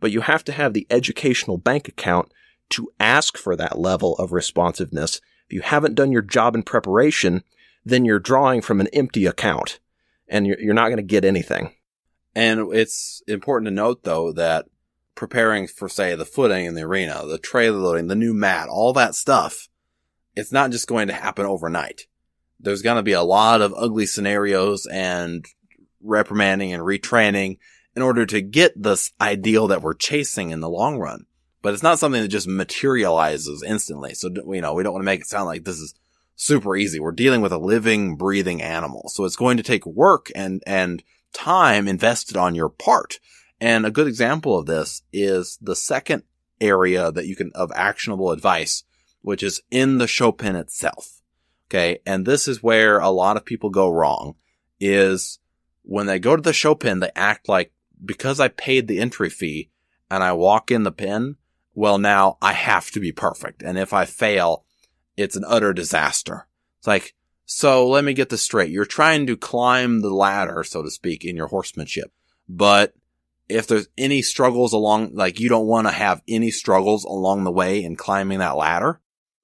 But 0.00 0.10
you 0.10 0.22
have 0.22 0.42
to 0.44 0.52
have 0.52 0.72
the 0.72 0.86
educational 0.88 1.58
bank 1.58 1.86
account 1.86 2.32
to 2.70 2.90
ask 2.98 3.36
for 3.36 3.56
that 3.56 3.78
level 3.78 4.14
of 4.16 4.32
responsiveness. 4.32 5.20
If 5.46 5.52
you 5.52 5.60
haven't 5.60 5.94
done 5.94 6.12
your 6.12 6.22
job 6.22 6.54
in 6.54 6.62
preparation, 6.62 7.44
then 7.84 8.06
you're 8.06 8.18
drawing 8.18 8.62
from 8.62 8.80
an 8.80 8.88
empty 8.94 9.26
account 9.26 9.80
and 10.32 10.46
you're, 10.46 10.58
you're 10.58 10.74
not 10.74 10.88
going 10.88 10.96
to 10.96 11.02
get 11.02 11.24
anything. 11.24 11.74
And 12.34 12.72
it's 12.74 13.22
important 13.28 13.66
to 13.68 13.74
note 13.74 14.02
though 14.02 14.32
that 14.32 14.66
preparing 15.14 15.68
for 15.68 15.88
say 15.88 16.16
the 16.16 16.24
footing 16.24 16.64
in 16.64 16.74
the 16.74 16.82
arena, 16.82 17.24
the 17.26 17.38
trailer 17.38 17.78
loading, 17.78 18.08
the 18.08 18.16
new 18.16 18.32
mat, 18.32 18.68
all 18.68 18.94
that 18.94 19.14
stuff, 19.14 19.68
it's 20.34 20.50
not 20.50 20.70
just 20.70 20.88
going 20.88 21.08
to 21.08 21.14
happen 21.14 21.44
overnight. 21.44 22.06
There's 22.58 22.82
going 22.82 22.96
to 22.96 23.02
be 23.02 23.12
a 23.12 23.22
lot 23.22 23.60
of 23.60 23.74
ugly 23.76 24.06
scenarios 24.06 24.86
and 24.86 25.44
reprimanding 26.00 26.72
and 26.72 26.82
retraining 26.82 27.58
in 27.94 28.00
order 28.00 28.24
to 28.24 28.40
get 28.40 28.80
this 28.80 29.12
ideal 29.20 29.68
that 29.68 29.82
we're 29.82 29.94
chasing 29.94 30.50
in 30.50 30.60
the 30.60 30.70
long 30.70 30.98
run. 30.98 31.26
But 31.60 31.74
it's 31.74 31.82
not 31.82 31.98
something 31.98 32.22
that 32.22 32.28
just 32.28 32.48
materializes 32.48 33.62
instantly. 33.62 34.14
So, 34.14 34.30
you 34.48 34.62
know, 34.62 34.72
we 34.72 34.82
don't 34.82 34.94
want 34.94 35.02
to 35.02 35.06
make 35.06 35.20
it 35.20 35.26
sound 35.26 35.46
like 35.46 35.64
this 35.64 35.78
is 35.78 35.94
super 36.36 36.76
easy. 36.76 37.00
We're 37.00 37.12
dealing 37.12 37.40
with 37.40 37.52
a 37.52 37.58
living, 37.58 38.16
breathing 38.16 38.62
animal. 38.62 39.08
So 39.08 39.24
it's 39.24 39.36
going 39.36 39.56
to 39.56 39.62
take 39.62 39.86
work 39.86 40.30
and, 40.34 40.62
and 40.66 41.02
time 41.32 41.88
invested 41.88 42.36
on 42.36 42.54
your 42.54 42.68
part. 42.68 43.18
And 43.60 43.86
a 43.86 43.90
good 43.90 44.08
example 44.08 44.58
of 44.58 44.66
this 44.66 45.02
is 45.12 45.58
the 45.60 45.76
second 45.76 46.24
area 46.60 47.12
that 47.12 47.26
you 47.26 47.36
can, 47.36 47.52
of 47.54 47.70
actionable 47.74 48.30
advice, 48.30 48.84
which 49.20 49.42
is 49.42 49.62
in 49.70 49.98
the 49.98 50.06
show 50.06 50.32
pen 50.32 50.56
itself. 50.56 51.22
Okay. 51.70 52.00
And 52.04 52.26
this 52.26 52.48
is 52.48 52.62
where 52.62 52.98
a 52.98 53.10
lot 53.10 53.36
of 53.36 53.44
people 53.44 53.70
go 53.70 53.88
wrong 53.88 54.34
is 54.80 55.38
when 55.82 56.06
they 56.06 56.18
go 56.18 56.36
to 56.36 56.42
the 56.42 56.52
show 56.52 56.74
pen, 56.74 57.00
they 57.00 57.10
act 57.14 57.48
like 57.48 57.72
because 58.04 58.40
I 58.40 58.48
paid 58.48 58.88
the 58.88 58.98
entry 58.98 59.30
fee 59.30 59.70
and 60.10 60.22
I 60.22 60.32
walk 60.32 60.70
in 60.70 60.82
the 60.82 60.92
pen, 60.92 61.36
well, 61.74 61.98
now 61.98 62.36
I 62.42 62.52
have 62.52 62.90
to 62.90 63.00
be 63.00 63.12
perfect. 63.12 63.62
And 63.62 63.78
if 63.78 63.92
I 63.92 64.04
fail, 64.04 64.64
it's 65.16 65.36
an 65.36 65.44
utter 65.46 65.72
disaster. 65.72 66.46
It's 66.78 66.86
like, 66.86 67.14
so 67.44 67.88
let 67.88 68.04
me 68.04 68.14
get 68.14 68.28
this 68.28 68.42
straight. 68.42 68.70
You're 68.70 68.84
trying 68.84 69.26
to 69.26 69.36
climb 69.36 70.00
the 70.00 70.10
ladder, 70.10 70.64
so 70.64 70.82
to 70.82 70.90
speak, 70.90 71.24
in 71.24 71.36
your 71.36 71.48
horsemanship. 71.48 72.12
But 72.48 72.94
if 73.48 73.66
there's 73.66 73.88
any 73.98 74.22
struggles 74.22 74.72
along, 74.72 75.14
like 75.14 75.38
you 75.38 75.48
don't 75.48 75.66
want 75.66 75.86
to 75.86 75.92
have 75.92 76.22
any 76.26 76.50
struggles 76.50 77.04
along 77.04 77.44
the 77.44 77.52
way 77.52 77.82
in 77.84 77.96
climbing 77.96 78.38
that 78.38 78.56
ladder. 78.56 79.00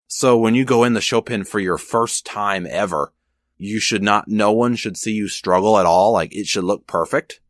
So 0.06 0.38
when 0.38 0.54
you 0.54 0.64
go 0.64 0.84
in 0.84 0.94
the 0.94 1.00
show 1.00 1.20
pen 1.20 1.44
for 1.44 1.60
your 1.60 1.78
first 1.78 2.24
time 2.24 2.66
ever, 2.68 3.12
you 3.58 3.80
should 3.80 4.02
not, 4.02 4.28
no 4.28 4.52
one 4.52 4.76
should 4.76 4.96
see 4.96 5.12
you 5.12 5.28
struggle 5.28 5.78
at 5.78 5.86
all. 5.86 6.12
Like 6.12 6.34
it 6.34 6.46
should 6.46 6.64
look 6.64 6.86
perfect. 6.86 7.40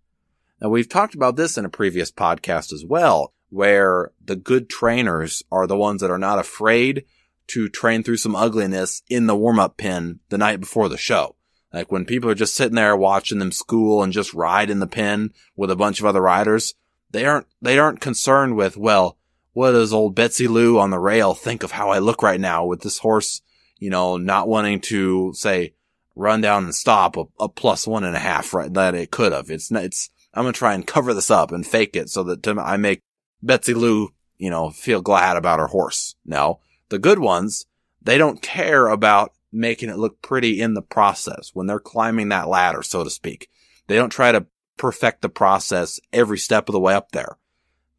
Now 0.61 0.69
we've 0.69 0.89
talked 0.89 1.15
about 1.15 1.37
this 1.37 1.57
in 1.57 1.65
a 1.65 1.71
previous 1.71 2.11
podcast 2.11 2.73
as 2.73 2.85
well, 2.85 3.33
where 3.51 4.11
the 4.25 4.35
good 4.35 4.69
trainers 4.69 5.43
are 5.53 5.67
the 5.69 5.77
ones 5.77 6.01
that 6.01 6.11
are 6.11 6.19
not 6.19 6.41
afraid 6.41 7.05
to 7.49 7.69
train 7.69 8.03
through 8.03 8.17
some 8.19 8.37
ugliness 8.37 9.03
in 9.09 9.27
the 9.27 9.37
warm 9.37 9.59
up 9.59 9.77
pen 9.77 10.21
the 10.29 10.39
night 10.39 10.61
before 10.61 10.89
the 10.89 10.97
show. 10.97 11.35
Like 11.73 11.93
when 11.93 12.05
people 12.05 12.31
are 12.31 12.35
just 12.35 12.55
sitting 12.55 12.77
there 12.77 12.97
watching 12.97 13.39
them 13.39 13.53
school 13.53 14.03
and 14.03 14.13
just 14.13 14.33
ride 14.33 14.71
in 14.71 14.81
the 14.81 14.87
pen 14.87 15.33
with 15.57 15.71
a 15.71 15.77
bunch 15.77 16.01
of 16.01 16.07
other 16.07 16.23
riders, 16.23 16.75
they 17.11 17.27
aren't, 17.27 17.47
they 17.61 17.79
aren't 17.79 18.01
concerned 18.01 18.57
with, 18.57 18.77
well, 18.77 19.19
what 19.53 19.73
does 19.73 19.93
old 19.93 20.15
Betsy 20.15 20.49
Lou 20.49 20.79
on 20.79 20.91
the 20.91 20.99
rail 20.99 21.35
think 21.35 21.63
of 21.63 21.73
how 21.73 21.91
I 21.91 21.99
look 21.99 22.23
right 22.23 22.41
now 22.41 22.65
with 22.65 22.83
this 22.83 22.99
horse, 22.99 23.43
you 23.79 23.91
know, 23.91 24.17
not 24.17 24.49
wanting 24.49 24.81
to 24.83 25.33
say 25.35 25.75
run 26.15 26.41
down 26.41 26.65
and 26.65 26.75
stop 26.75 27.17
a, 27.17 27.25
a 27.41 27.49
plus 27.49 27.87
one 27.87 28.05
and 28.05 28.17
a 28.17 28.21
half, 28.21 28.55
right? 28.55 28.73
That 28.73 28.95
it 28.95 29.11
could 29.11 29.33
have. 29.33 29.51
It's, 29.51 29.71
it's, 29.71 30.11
I'm 30.35 30.45
going 30.45 30.53
to 30.53 30.59
try 30.59 30.75
and 30.75 30.87
cover 30.87 31.15
this 31.15 31.31
up 31.31 31.53
and 31.53 31.67
fake 31.67 31.97
it 31.97 32.09
so 32.09 32.23
that 32.25 32.47
I 32.47 32.77
make 32.77 33.03
Betsy 33.43 33.75
Lou, 33.75 34.11
you 34.37 34.51
know, 34.51 34.71
feel 34.71 35.01
glad 35.01 35.37
about 35.37 35.61
her 35.61 35.67
horse. 35.69 36.17
No, 36.25 36.61
the 36.89 36.99
good 36.99 37.19
ones, 37.19 37.67
they 38.01 38.19
don't 38.19 38.43
care 38.43 38.89
about 38.89 39.33
making 39.53 39.89
it 39.89 39.99
look 39.99 40.21
pretty 40.23 40.61
in 40.61 40.75
the 40.75 40.83
process 40.83 41.51
when 41.55 41.67
they're 41.67 41.81
climbing 41.81 42.29
that 42.29 42.49
ladder, 42.49 42.83
so 42.83 43.05
to 43.05 43.11
speak. 43.11 43.49
They 43.87 43.97
don't 43.97 44.11
try 44.11 44.33
to 44.33 44.47
perfect 44.77 45.23
the 45.23 45.29
process 45.29 45.99
every 46.13 46.39
step 46.39 46.69
of 46.69 46.73
the 46.73 46.81
way 46.81 46.95
up 46.95 47.13
there. 47.13 47.39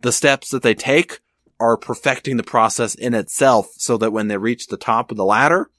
The 0.01 0.11
steps 0.11 0.49
that 0.51 0.63
they 0.63 0.73
take 0.73 1.19
are 1.59 1.75
perfecting 1.75 2.37
the 2.37 2.43
process 2.43 2.95
in 2.95 3.13
itself 3.13 3.71
so 3.75 3.97
that 3.97 4.11
when 4.11 4.27
they 4.29 4.37
reach 4.37 4.67
the 4.67 4.77
top 4.77 5.11
of 5.11 5.17
the 5.17 5.25
ladder, 5.25 5.69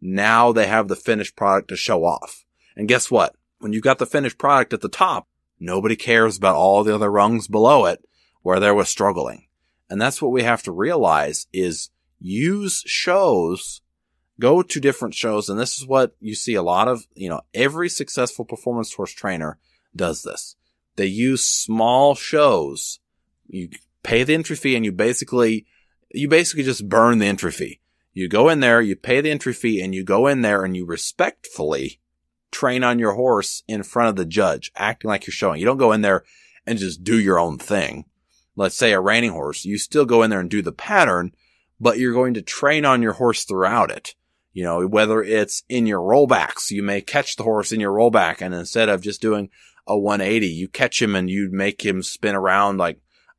now 0.00 0.50
they 0.50 0.66
have 0.66 0.88
the 0.88 0.96
finished 0.96 1.36
product 1.36 1.68
to 1.68 1.76
show 1.76 2.04
off. 2.04 2.44
And 2.76 2.88
guess 2.88 3.10
what? 3.10 3.36
When 3.58 3.72
you've 3.72 3.84
got 3.84 3.98
the 3.98 4.06
finished 4.06 4.38
product 4.38 4.72
at 4.72 4.80
the 4.80 4.88
top, 4.88 5.28
nobody 5.58 5.94
cares 5.94 6.36
about 6.36 6.56
all 6.56 6.82
the 6.82 6.94
other 6.94 7.10
rungs 7.10 7.46
below 7.46 7.86
it 7.86 8.04
where 8.42 8.58
there 8.58 8.74
was 8.74 8.88
struggling. 8.88 9.46
And 9.88 10.00
that's 10.00 10.22
what 10.22 10.32
we 10.32 10.42
have 10.42 10.62
to 10.64 10.72
realize 10.72 11.46
is 11.52 11.90
use 12.20 12.82
shows, 12.86 13.80
go 14.38 14.62
to 14.62 14.80
different 14.80 15.14
shows. 15.14 15.48
And 15.48 15.58
this 15.58 15.78
is 15.78 15.86
what 15.86 16.14
you 16.20 16.34
see 16.34 16.54
a 16.54 16.62
lot 16.62 16.88
of, 16.88 17.06
you 17.14 17.28
know, 17.28 17.40
every 17.54 17.88
successful 17.88 18.44
performance 18.44 18.92
horse 18.94 19.12
trainer 19.12 19.58
does 19.94 20.22
this. 20.22 20.56
They 20.96 21.06
use 21.06 21.44
small 21.44 22.14
shows. 22.14 23.00
You 23.48 23.70
pay 24.02 24.22
the 24.24 24.34
entry 24.34 24.56
fee 24.56 24.76
and 24.76 24.84
you 24.84 24.92
basically, 24.92 25.66
you 26.10 26.28
basically 26.28 26.64
just 26.64 26.88
burn 26.88 27.18
the 27.18 27.26
entry 27.26 27.52
fee. 27.52 27.80
You 28.12 28.28
go 28.28 28.48
in 28.48 28.60
there, 28.60 28.80
you 28.80 28.96
pay 28.96 29.20
the 29.20 29.30
entry 29.30 29.52
fee 29.52 29.80
and 29.80 29.94
you 29.94 30.04
go 30.04 30.26
in 30.26 30.42
there 30.42 30.64
and 30.64 30.76
you 30.76 30.84
respectfully 30.84 32.00
train 32.50 32.82
on 32.82 32.98
your 32.98 33.14
horse 33.14 33.62
in 33.68 33.82
front 33.82 34.08
of 34.08 34.16
the 34.16 34.24
judge, 34.24 34.72
acting 34.74 35.08
like 35.08 35.26
you're 35.26 35.32
showing. 35.32 35.60
You 35.60 35.66
don't 35.66 35.78
go 35.78 35.92
in 35.92 36.02
there 36.02 36.24
and 36.66 36.78
just 36.78 37.04
do 37.04 37.18
your 37.18 37.38
own 37.38 37.58
thing. 37.58 38.06
Let's 38.56 38.74
say 38.74 38.92
a 38.92 39.00
reining 39.00 39.30
horse, 39.30 39.64
you 39.64 39.78
still 39.78 40.04
go 40.04 40.22
in 40.22 40.30
there 40.30 40.40
and 40.40 40.50
do 40.50 40.60
the 40.60 40.72
pattern, 40.72 41.32
but 41.80 41.98
you're 41.98 42.12
going 42.12 42.34
to 42.34 42.42
train 42.42 42.84
on 42.84 43.02
your 43.02 43.14
horse 43.14 43.44
throughout 43.44 43.90
it. 43.90 44.14
You 44.52 44.64
know, 44.64 44.86
whether 44.86 45.22
it's 45.22 45.62
in 45.68 45.86
your 45.86 46.00
rollbacks, 46.00 46.70
you 46.70 46.82
may 46.82 47.00
catch 47.00 47.36
the 47.36 47.44
horse 47.44 47.72
in 47.72 47.80
your 47.80 47.94
rollback 47.94 48.40
and 48.40 48.54
instead 48.54 48.88
of 48.88 49.00
just 49.00 49.20
doing 49.20 49.48
a 49.86 49.98
180, 49.98 50.46
you 50.46 50.68
catch 50.68 51.00
him 51.00 51.14
and 51.14 51.30
you 51.30 51.48
make 51.50 51.84
him 51.84 52.02
spin 52.02 52.34
around 52.34 52.78
like 52.78 52.98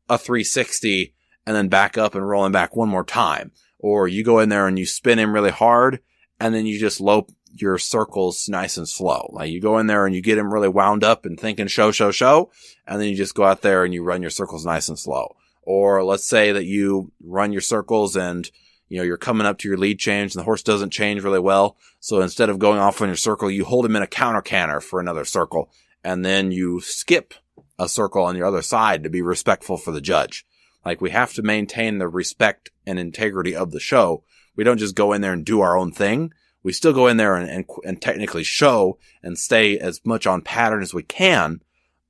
a 0.09 0.17
360 0.17 1.13
and 1.45 1.55
then 1.55 1.67
back 1.67 1.97
up 1.97 2.15
and 2.15 2.27
rolling 2.27 2.51
back 2.51 2.75
one 2.75 2.89
more 2.89 3.03
time. 3.03 3.51
Or 3.77 4.07
you 4.07 4.23
go 4.23 4.39
in 4.39 4.49
there 4.49 4.67
and 4.67 4.79
you 4.79 4.85
spin 4.85 5.19
him 5.19 5.33
really 5.33 5.51
hard 5.51 5.99
and 6.39 6.55
then 6.55 6.65
you 6.65 6.79
just 6.79 7.01
lope 7.01 7.31
your 7.53 7.77
circles 7.77 8.47
nice 8.47 8.77
and 8.77 8.87
slow. 8.87 9.29
Like 9.33 9.51
you 9.51 9.59
go 9.59 9.77
in 9.77 9.87
there 9.87 10.05
and 10.05 10.15
you 10.15 10.21
get 10.21 10.37
him 10.37 10.53
really 10.53 10.69
wound 10.69 11.03
up 11.03 11.25
and 11.25 11.39
thinking 11.39 11.67
show, 11.67 11.91
show, 11.91 12.11
show. 12.11 12.51
And 12.87 13.01
then 13.01 13.09
you 13.09 13.15
just 13.15 13.35
go 13.35 13.43
out 13.43 13.61
there 13.61 13.83
and 13.83 13.93
you 13.93 14.03
run 14.03 14.21
your 14.21 14.31
circles 14.31 14.65
nice 14.65 14.87
and 14.87 14.97
slow. 14.97 15.35
Or 15.73 16.03
let's 16.03 16.27
say 16.27 16.51
that 16.51 16.65
you 16.65 17.13
run 17.23 17.53
your 17.53 17.61
circles 17.61 18.17
and 18.17 18.51
you 18.89 18.97
know, 18.97 19.03
you're 19.03 19.15
coming 19.15 19.47
up 19.47 19.57
to 19.59 19.69
your 19.69 19.77
lead 19.77 19.99
change 19.99 20.35
and 20.35 20.41
the 20.41 20.43
horse 20.43 20.63
doesn't 20.63 20.89
change 20.89 21.23
really 21.23 21.39
well. 21.39 21.77
So 22.01 22.19
instead 22.19 22.49
of 22.49 22.59
going 22.59 22.77
off 22.77 23.01
on 23.01 23.07
your 23.07 23.15
circle, 23.15 23.49
you 23.49 23.63
hold 23.63 23.85
him 23.85 23.95
in 23.95 24.03
a 24.03 24.07
counter 24.07 24.41
canter 24.41 24.81
for 24.81 24.99
another 24.99 25.23
circle 25.23 25.71
and 26.03 26.25
then 26.25 26.51
you 26.51 26.81
skip 26.81 27.33
a 27.79 27.87
circle 27.87 28.21
on 28.21 28.35
your 28.35 28.47
other 28.47 28.61
side 28.61 29.01
to 29.03 29.09
be 29.09 29.21
respectful 29.21 29.77
for 29.77 29.91
the 29.91 30.01
judge. 30.01 30.45
Like 30.83 30.99
we 30.99 31.11
have 31.11 31.31
to 31.35 31.41
maintain 31.41 31.99
the 31.99 32.09
respect 32.09 32.69
and 32.85 32.99
integrity 32.99 33.55
of 33.55 33.71
the 33.71 33.79
show. 33.79 34.25
We 34.57 34.65
don't 34.65 34.77
just 34.77 34.93
go 34.93 35.13
in 35.13 35.21
there 35.21 35.31
and 35.31 35.45
do 35.45 35.61
our 35.61 35.77
own 35.77 35.93
thing. 35.93 36.33
We 36.61 36.73
still 36.73 36.91
go 36.91 37.07
in 37.07 37.15
there 37.15 37.37
and, 37.37 37.49
and, 37.49 37.65
and 37.85 38.01
technically 38.01 38.43
show 38.43 38.99
and 39.23 39.37
stay 39.37 39.79
as 39.79 40.01
much 40.05 40.27
on 40.27 40.41
pattern 40.41 40.81
as 40.81 40.93
we 40.93 41.03
can, 41.03 41.61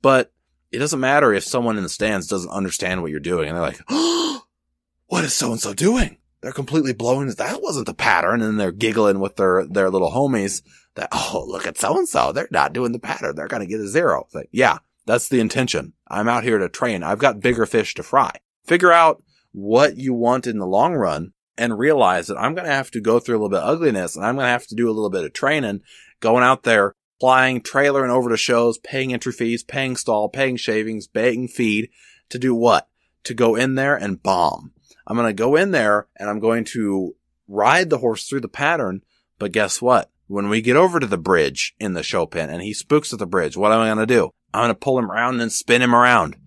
but 0.01 0.33
it 0.71 0.79
doesn't 0.79 0.99
matter 0.99 1.33
if 1.33 1.43
someone 1.43 1.77
in 1.77 1.83
the 1.83 1.89
stands 1.89 2.27
doesn't 2.27 2.49
understand 2.49 3.01
what 3.01 3.11
you're 3.11 3.19
doing 3.19 3.49
and 3.49 3.57
they're 3.57 3.63
like, 3.63 3.81
oh, 3.89 4.43
what 5.07 5.23
is 5.23 5.33
so 5.33 5.51
and 5.51 5.59
so 5.59 5.73
doing? 5.73 6.17
They're 6.41 6.51
completely 6.51 6.93
blowing. 6.93 7.27
That 7.27 7.61
wasn't 7.61 7.85
the 7.85 7.93
pattern. 7.93 8.41
And 8.41 8.59
they're 8.59 8.71
giggling 8.71 9.19
with 9.19 9.35
their, 9.35 9.65
their 9.65 9.89
little 9.89 10.11
homies 10.11 10.63
that, 10.95 11.09
oh, 11.11 11.45
look 11.47 11.67
at 11.67 11.77
so 11.77 11.97
and 11.97 12.07
so. 12.07 12.31
They're 12.31 12.47
not 12.51 12.73
doing 12.73 12.93
the 12.93 12.99
pattern. 12.99 13.35
They're 13.35 13.47
going 13.47 13.61
to 13.61 13.67
get 13.67 13.81
a 13.81 13.87
zero. 13.87 14.27
Like, 14.33 14.49
yeah, 14.51 14.79
that's 15.05 15.29
the 15.29 15.39
intention. 15.39 15.93
I'm 16.07 16.29
out 16.29 16.43
here 16.43 16.57
to 16.57 16.69
train. 16.69 17.03
I've 17.03 17.19
got 17.19 17.41
bigger 17.41 17.65
fish 17.65 17.93
to 17.95 18.03
fry. 18.03 18.31
Figure 18.65 18.91
out 18.91 19.23
what 19.51 19.97
you 19.97 20.13
want 20.13 20.47
in 20.47 20.57
the 20.57 20.65
long 20.67 20.93
run 20.93 21.33
and 21.57 21.77
realize 21.77 22.27
that 22.27 22.37
I'm 22.37 22.55
going 22.55 22.65
to 22.65 22.73
have 22.73 22.91
to 22.91 23.01
go 23.01 23.19
through 23.19 23.35
a 23.35 23.39
little 23.39 23.49
bit 23.49 23.59
of 23.59 23.69
ugliness 23.69 24.15
and 24.15 24.25
I'm 24.25 24.35
going 24.35 24.45
to 24.45 24.51
have 24.51 24.67
to 24.67 24.75
do 24.75 24.87
a 24.87 24.93
little 24.93 25.09
bit 25.09 25.25
of 25.25 25.33
training, 25.33 25.81
going 26.21 26.43
out 26.43 26.63
there 26.63 26.95
flying, 27.21 27.61
trailer 27.61 28.01
and 28.01 28.11
over 28.11 28.31
to 28.31 28.35
shows, 28.35 28.79
paying 28.79 29.13
entry 29.13 29.31
fees, 29.31 29.61
paying 29.61 29.95
stall, 29.95 30.27
paying 30.27 30.57
shavings, 30.57 31.05
paying 31.05 31.47
feed 31.47 31.91
to 32.29 32.39
do 32.39 32.55
what? 32.55 32.89
To 33.25 33.35
go 33.35 33.55
in 33.55 33.75
there 33.75 33.95
and 33.95 34.21
bomb. 34.21 34.71
I'm 35.05 35.15
going 35.15 35.27
to 35.27 35.33
go 35.33 35.55
in 35.55 35.69
there 35.69 36.07
and 36.17 36.27
I'm 36.27 36.39
going 36.39 36.63
to 36.65 37.15
ride 37.47 37.91
the 37.91 37.99
horse 37.99 38.27
through 38.27 38.41
the 38.41 38.47
pattern. 38.47 39.03
But 39.37 39.51
guess 39.51 39.83
what? 39.83 40.09
When 40.25 40.49
we 40.49 40.61
get 40.61 40.75
over 40.75 40.99
to 40.99 41.05
the 41.05 41.17
bridge 41.19 41.75
in 41.79 41.93
the 41.93 42.01
show 42.01 42.25
pen 42.25 42.49
and 42.49 42.63
he 42.63 42.73
spooks 42.73 43.13
at 43.13 43.19
the 43.19 43.27
bridge, 43.27 43.55
what 43.55 43.71
am 43.71 43.81
I 43.81 43.87
going 43.87 43.99
to 43.99 44.07
do? 44.07 44.31
I'm 44.51 44.61
going 44.61 44.69
to 44.69 44.75
pull 44.75 44.97
him 44.97 45.11
around 45.11 45.39
and 45.41 45.51
spin 45.51 45.83
him 45.83 45.93
around 45.93 46.37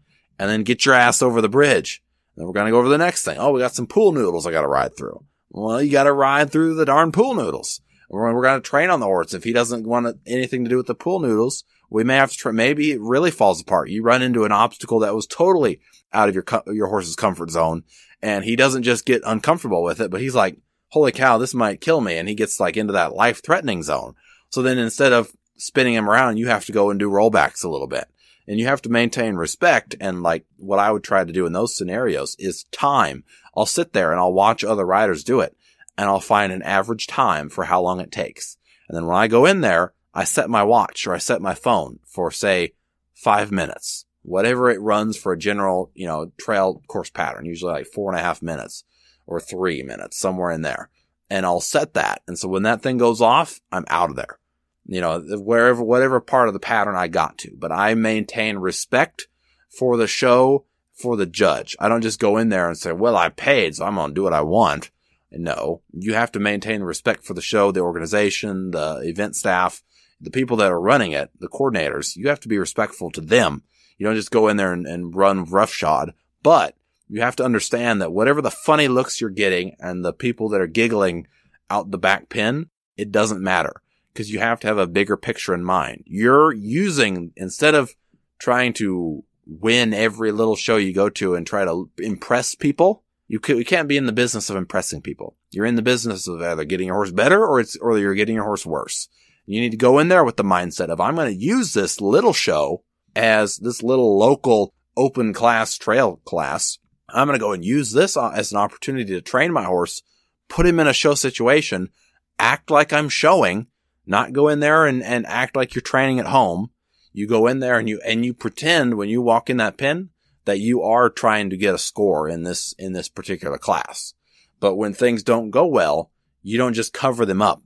and 0.40 0.50
then 0.50 0.64
get 0.64 0.84
your 0.84 0.96
ass 0.96 1.22
over 1.22 1.40
the 1.40 1.48
bridge. 1.48 2.02
Then 2.36 2.46
we're 2.46 2.52
going 2.52 2.66
to 2.66 2.72
go 2.72 2.78
over 2.78 2.88
the 2.88 2.98
next 2.98 3.24
thing. 3.24 3.38
Oh, 3.38 3.52
we 3.52 3.60
got 3.60 3.76
some 3.76 3.86
pool 3.86 4.10
noodles 4.10 4.44
I 4.44 4.50
got 4.50 4.62
to 4.62 4.68
ride 4.68 4.96
through. 4.96 5.24
Well, 5.50 5.80
you 5.80 5.92
got 5.92 6.04
to 6.04 6.12
ride 6.12 6.50
through 6.50 6.74
the 6.74 6.84
darn 6.84 7.12
pool 7.12 7.34
noodles. 7.34 7.80
We're, 8.08 8.32
we're 8.34 8.42
going 8.42 8.60
to 8.60 8.68
train 8.68 8.90
on 8.90 9.00
the 9.00 9.06
horse. 9.06 9.34
If 9.34 9.44
he 9.44 9.52
doesn't 9.52 9.86
want 9.86 10.18
anything 10.26 10.64
to 10.64 10.70
do 10.70 10.76
with 10.76 10.86
the 10.86 10.94
pool 10.94 11.20
noodles, 11.20 11.64
we 11.90 12.04
may 12.04 12.16
have 12.16 12.32
to. 12.32 12.52
Maybe 12.52 12.92
it 12.92 13.00
really 13.00 13.30
falls 13.30 13.60
apart. 13.60 13.90
You 13.90 14.02
run 14.02 14.22
into 14.22 14.44
an 14.44 14.52
obstacle 14.52 15.00
that 15.00 15.14
was 15.14 15.26
totally 15.26 15.80
out 16.12 16.28
of 16.28 16.34
your, 16.34 16.44
your 16.72 16.88
horse's 16.88 17.16
comfort 17.16 17.50
zone 17.50 17.84
and 18.22 18.44
he 18.44 18.56
doesn't 18.56 18.84
just 18.84 19.04
get 19.04 19.22
uncomfortable 19.26 19.82
with 19.82 20.00
it, 20.00 20.10
but 20.10 20.20
he's 20.20 20.34
like, 20.34 20.56
holy 20.88 21.12
cow, 21.12 21.36
this 21.36 21.52
might 21.52 21.80
kill 21.80 22.00
me. 22.00 22.16
And 22.16 22.28
he 22.28 22.34
gets 22.34 22.58
like 22.58 22.76
into 22.76 22.94
that 22.94 23.14
life 23.14 23.42
threatening 23.42 23.82
zone. 23.82 24.14
So 24.48 24.62
then 24.62 24.78
instead 24.78 25.12
of 25.12 25.32
spinning 25.56 25.94
him 25.94 26.08
around, 26.08 26.38
you 26.38 26.48
have 26.48 26.64
to 26.66 26.72
go 26.72 26.90
and 26.90 26.98
do 26.98 27.10
rollbacks 27.10 27.64
a 27.64 27.68
little 27.68 27.86
bit 27.86 28.08
and 28.46 28.58
you 28.58 28.66
have 28.66 28.82
to 28.82 28.88
maintain 28.88 29.34
respect. 29.36 29.94
And 30.00 30.22
like 30.22 30.46
what 30.56 30.78
I 30.78 30.90
would 30.90 31.04
try 31.04 31.24
to 31.24 31.32
do 31.32 31.46
in 31.46 31.52
those 31.52 31.76
scenarios 31.76 32.36
is 32.38 32.64
time. 32.72 33.24
I'll 33.56 33.66
sit 33.66 33.92
there 33.92 34.10
and 34.10 34.20
I'll 34.20 34.32
watch 34.32 34.64
other 34.64 34.86
riders 34.86 35.22
do 35.22 35.40
it 35.40 35.56
and 35.96 36.08
I'll 36.08 36.20
find 36.20 36.52
an 36.52 36.62
average 36.62 37.06
time 37.06 37.48
for 37.48 37.64
how 37.64 37.80
long 37.80 38.00
it 38.00 38.12
takes. 38.12 38.56
And 38.88 38.96
then 38.96 39.06
when 39.06 39.16
I 39.16 39.28
go 39.28 39.46
in 39.46 39.60
there, 39.60 39.94
I 40.12 40.24
set 40.24 40.50
my 40.50 40.62
watch 40.62 41.06
or 41.06 41.14
I 41.14 41.18
set 41.18 41.40
my 41.40 41.54
phone 41.54 42.00
for 42.06 42.30
say 42.30 42.74
five 43.14 43.50
minutes, 43.50 44.04
whatever 44.22 44.70
it 44.70 44.80
runs 44.80 45.16
for 45.16 45.32
a 45.32 45.38
general, 45.38 45.90
you 45.94 46.06
know, 46.06 46.32
trail 46.38 46.82
course 46.88 47.10
pattern, 47.10 47.46
usually 47.46 47.72
like 47.72 47.86
four 47.86 48.10
and 48.10 48.20
a 48.20 48.22
half 48.22 48.42
minutes 48.42 48.84
or 49.26 49.40
three 49.40 49.82
minutes, 49.82 50.18
somewhere 50.18 50.50
in 50.50 50.62
there. 50.62 50.90
And 51.30 51.46
I'll 51.46 51.60
set 51.60 51.94
that. 51.94 52.22
And 52.28 52.38
so 52.38 52.48
when 52.48 52.64
that 52.64 52.82
thing 52.82 52.98
goes 52.98 53.20
off, 53.20 53.60
I'm 53.72 53.86
out 53.88 54.10
of 54.10 54.16
there 54.16 54.38
you 54.86 55.00
know, 55.00 55.20
wherever, 55.20 55.82
whatever 55.82 56.20
part 56.20 56.48
of 56.48 56.54
the 56.54 56.60
pattern 56.60 56.94
I 56.94 57.08
got 57.08 57.38
to, 57.38 57.52
but 57.56 57.72
I 57.72 57.94
maintain 57.94 58.58
respect 58.58 59.28
for 59.68 59.96
the 59.96 60.06
show, 60.06 60.66
for 60.92 61.16
the 61.16 61.26
judge. 61.26 61.76
I 61.80 61.88
don't 61.88 62.02
just 62.02 62.20
go 62.20 62.36
in 62.36 62.50
there 62.50 62.68
and 62.68 62.76
say, 62.76 62.92
well, 62.92 63.16
I 63.16 63.30
paid, 63.30 63.76
so 63.76 63.86
I'm 63.86 63.94
going 63.94 64.10
to 64.10 64.14
do 64.14 64.22
what 64.22 64.34
I 64.34 64.42
want. 64.42 64.90
No, 65.36 65.82
you 65.92 66.14
have 66.14 66.32
to 66.32 66.40
maintain 66.40 66.82
respect 66.82 67.24
for 67.24 67.34
the 67.34 67.42
show, 67.42 67.72
the 67.72 67.80
organization, 67.80 68.70
the 68.70 69.00
event 69.04 69.36
staff, 69.36 69.82
the 70.20 70.30
people 70.30 70.56
that 70.58 70.70
are 70.70 70.80
running 70.80 71.12
it, 71.12 71.30
the 71.38 71.48
coordinators. 71.48 72.16
You 72.16 72.28
have 72.28 72.40
to 72.40 72.48
be 72.48 72.58
respectful 72.58 73.10
to 73.12 73.20
them. 73.20 73.62
You 73.98 74.06
don't 74.06 74.16
just 74.16 74.30
go 74.30 74.48
in 74.48 74.56
there 74.56 74.72
and, 74.72 74.86
and 74.86 75.14
run 75.14 75.44
roughshod, 75.44 76.14
but 76.42 76.76
you 77.08 77.20
have 77.20 77.36
to 77.36 77.44
understand 77.44 78.00
that 78.00 78.12
whatever 78.12 78.40
the 78.40 78.50
funny 78.50 78.88
looks 78.88 79.20
you're 79.20 79.30
getting 79.30 79.76
and 79.78 80.04
the 80.04 80.12
people 80.12 80.48
that 80.50 80.60
are 80.60 80.66
giggling 80.66 81.26
out 81.70 81.90
the 81.90 81.98
back 81.98 82.28
pin, 82.28 82.70
it 82.96 83.12
doesn't 83.12 83.42
matter 83.42 83.82
because 84.12 84.30
you 84.30 84.38
have 84.38 84.60
to 84.60 84.66
have 84.66 84.78
a 84.78 84.86
bigger 84.86 85.16
picture 85.16 85.54
in 85.54 85.64
mind. 85.64 86.04
You're 86.06 86.52
using, 86.52 87.32
instead 87.36 87.74
of 87.74 87.94
trying 88.38 88.72
to 88.74 89.24
win 89.46 89.92
every 89.92 90.32
little 90.32 90.56
show 90.56 90.76
you 90.76 90.92
go 90.92 91.10
to 91.10 91.34
and 91.34 91.46
try 91.46 91.64
to 91.64 91.90
impress 91.98 92.54
people, 92.54 93.03
you, 93.26 93.40
can, 93.40 93.56
you 93.56 93.64
can't 93.64 93.88
be 93.88 93.96
in 93.96 94.06
the 94.06 94.12
business 94.12 94.50
of 94.50 94.56
impressing 94.56 95.00
people. 95.00 95.36
You're 95.50 95.66
in 95.66 95.76
the 95.76 95.82
business 95.82 96.28
of 96.28 96.42
either 96.42 96.64
getting 96.64 96.88
your 96.88 96.96
horse 96.96 97.10
better 97.10 97.44
or 97.44 97.60
it's, 97.60 97.76
or 97.76 97.98
you're 97.98 98.14
getting 98.14 98.34
your 98.34 98.44
horse 98.44 98.66
worse. 98.66 99.08
You 99.46 99.60
need 99.60 99.70
to 99.70 99.76
go 99.76 99.98
in 99.98 100.08
there 100.08 100.24
with 100.24 100.36
the 100.36 100.42
mindset 100.42 100.88
of, 100.88 101.00
I'm 101.00 101.16
going 101.16 101.32
to 101.32 101.44
use 101.44 101.72
this 101.72 102.00
little 102.00 102.32
show 102.32 102.82
as 103.14 103.58
this 103.58 103.82
little 103.82 104.18
local 104.18 104.74
open 104.96 105.32
class 105.32 105.76
trail 105.76 106.20
class. 106.24 106.78
I'm 107.08 107.26
going 107.26 107.38
to 107.38 107.42
go 107.42 107.52
and 107.52 107.64
use 107.64 107.92
this 107.92 108.16
uh, 108.16 108.30
as 108.30 108.52
an 108.52 108.58
opportunity 108.58 109.12
to 109.12 109.20
train 109.20 109.52
my 109.52 109.64
horse, 109.64 110.02
put 110.48 110.66
him 110.66 110.80
in 110.80 110.86
a 110.86 110.92
show 110.92 111.14
situation, 111.14 111.90
act 112.38 112.70
like 112.70 112.92
I'm 112.92 113.08
showing, 113.08 113.66
not 114.06 114.32
go 114.32 114.48
in 114.48 114.60
there 114.60 114.86
and, 114.86 115.02
and 115.02 115.26
act 115.26 115.56
like 115.56 115.74
you're 115.74 115.82
training 115.82 116.18
at 116.18 116.26
home. 116.26 116.70
You 117.12 117.28
go 117.28 117.46
in 117.46 117.60
there 117.60 117.78
and 117.78 117.88
you, 117.88 118.00
and 118.04 118.24
you 118.24 118.34
pretend 118.34 118.94
when 118.94 119.08
you 119.08 119.22
walk 119.22 119.48
in 119.48 119.58
that 119.58 119.76
pen 119.76 120.10
that 120.44 120.60
you 120.60 120.82
are 120.82 121.10
trying 121.10 121.50
to 121.50 121.56
get 121.56 121.74
a 121.74 121.78
score 121.78 122.28
in 122.28 122.42
this, 122.42 122.74
in 122.78 122.92
this 122.92 123.08
particular 123.08 123.58
class. 123.58 124.14
But 124.60 124.76
when 124.76 124.94
things 124.94 125.22
don't 125.22 125.50
go 125.50 125.66
well, 125.66 126.10
you 126.42 126.58
don't 126.58 126.74
just 126.74 126.92
cover 126.92 127.24
them 127.24 127.42
up. 127.42 127.62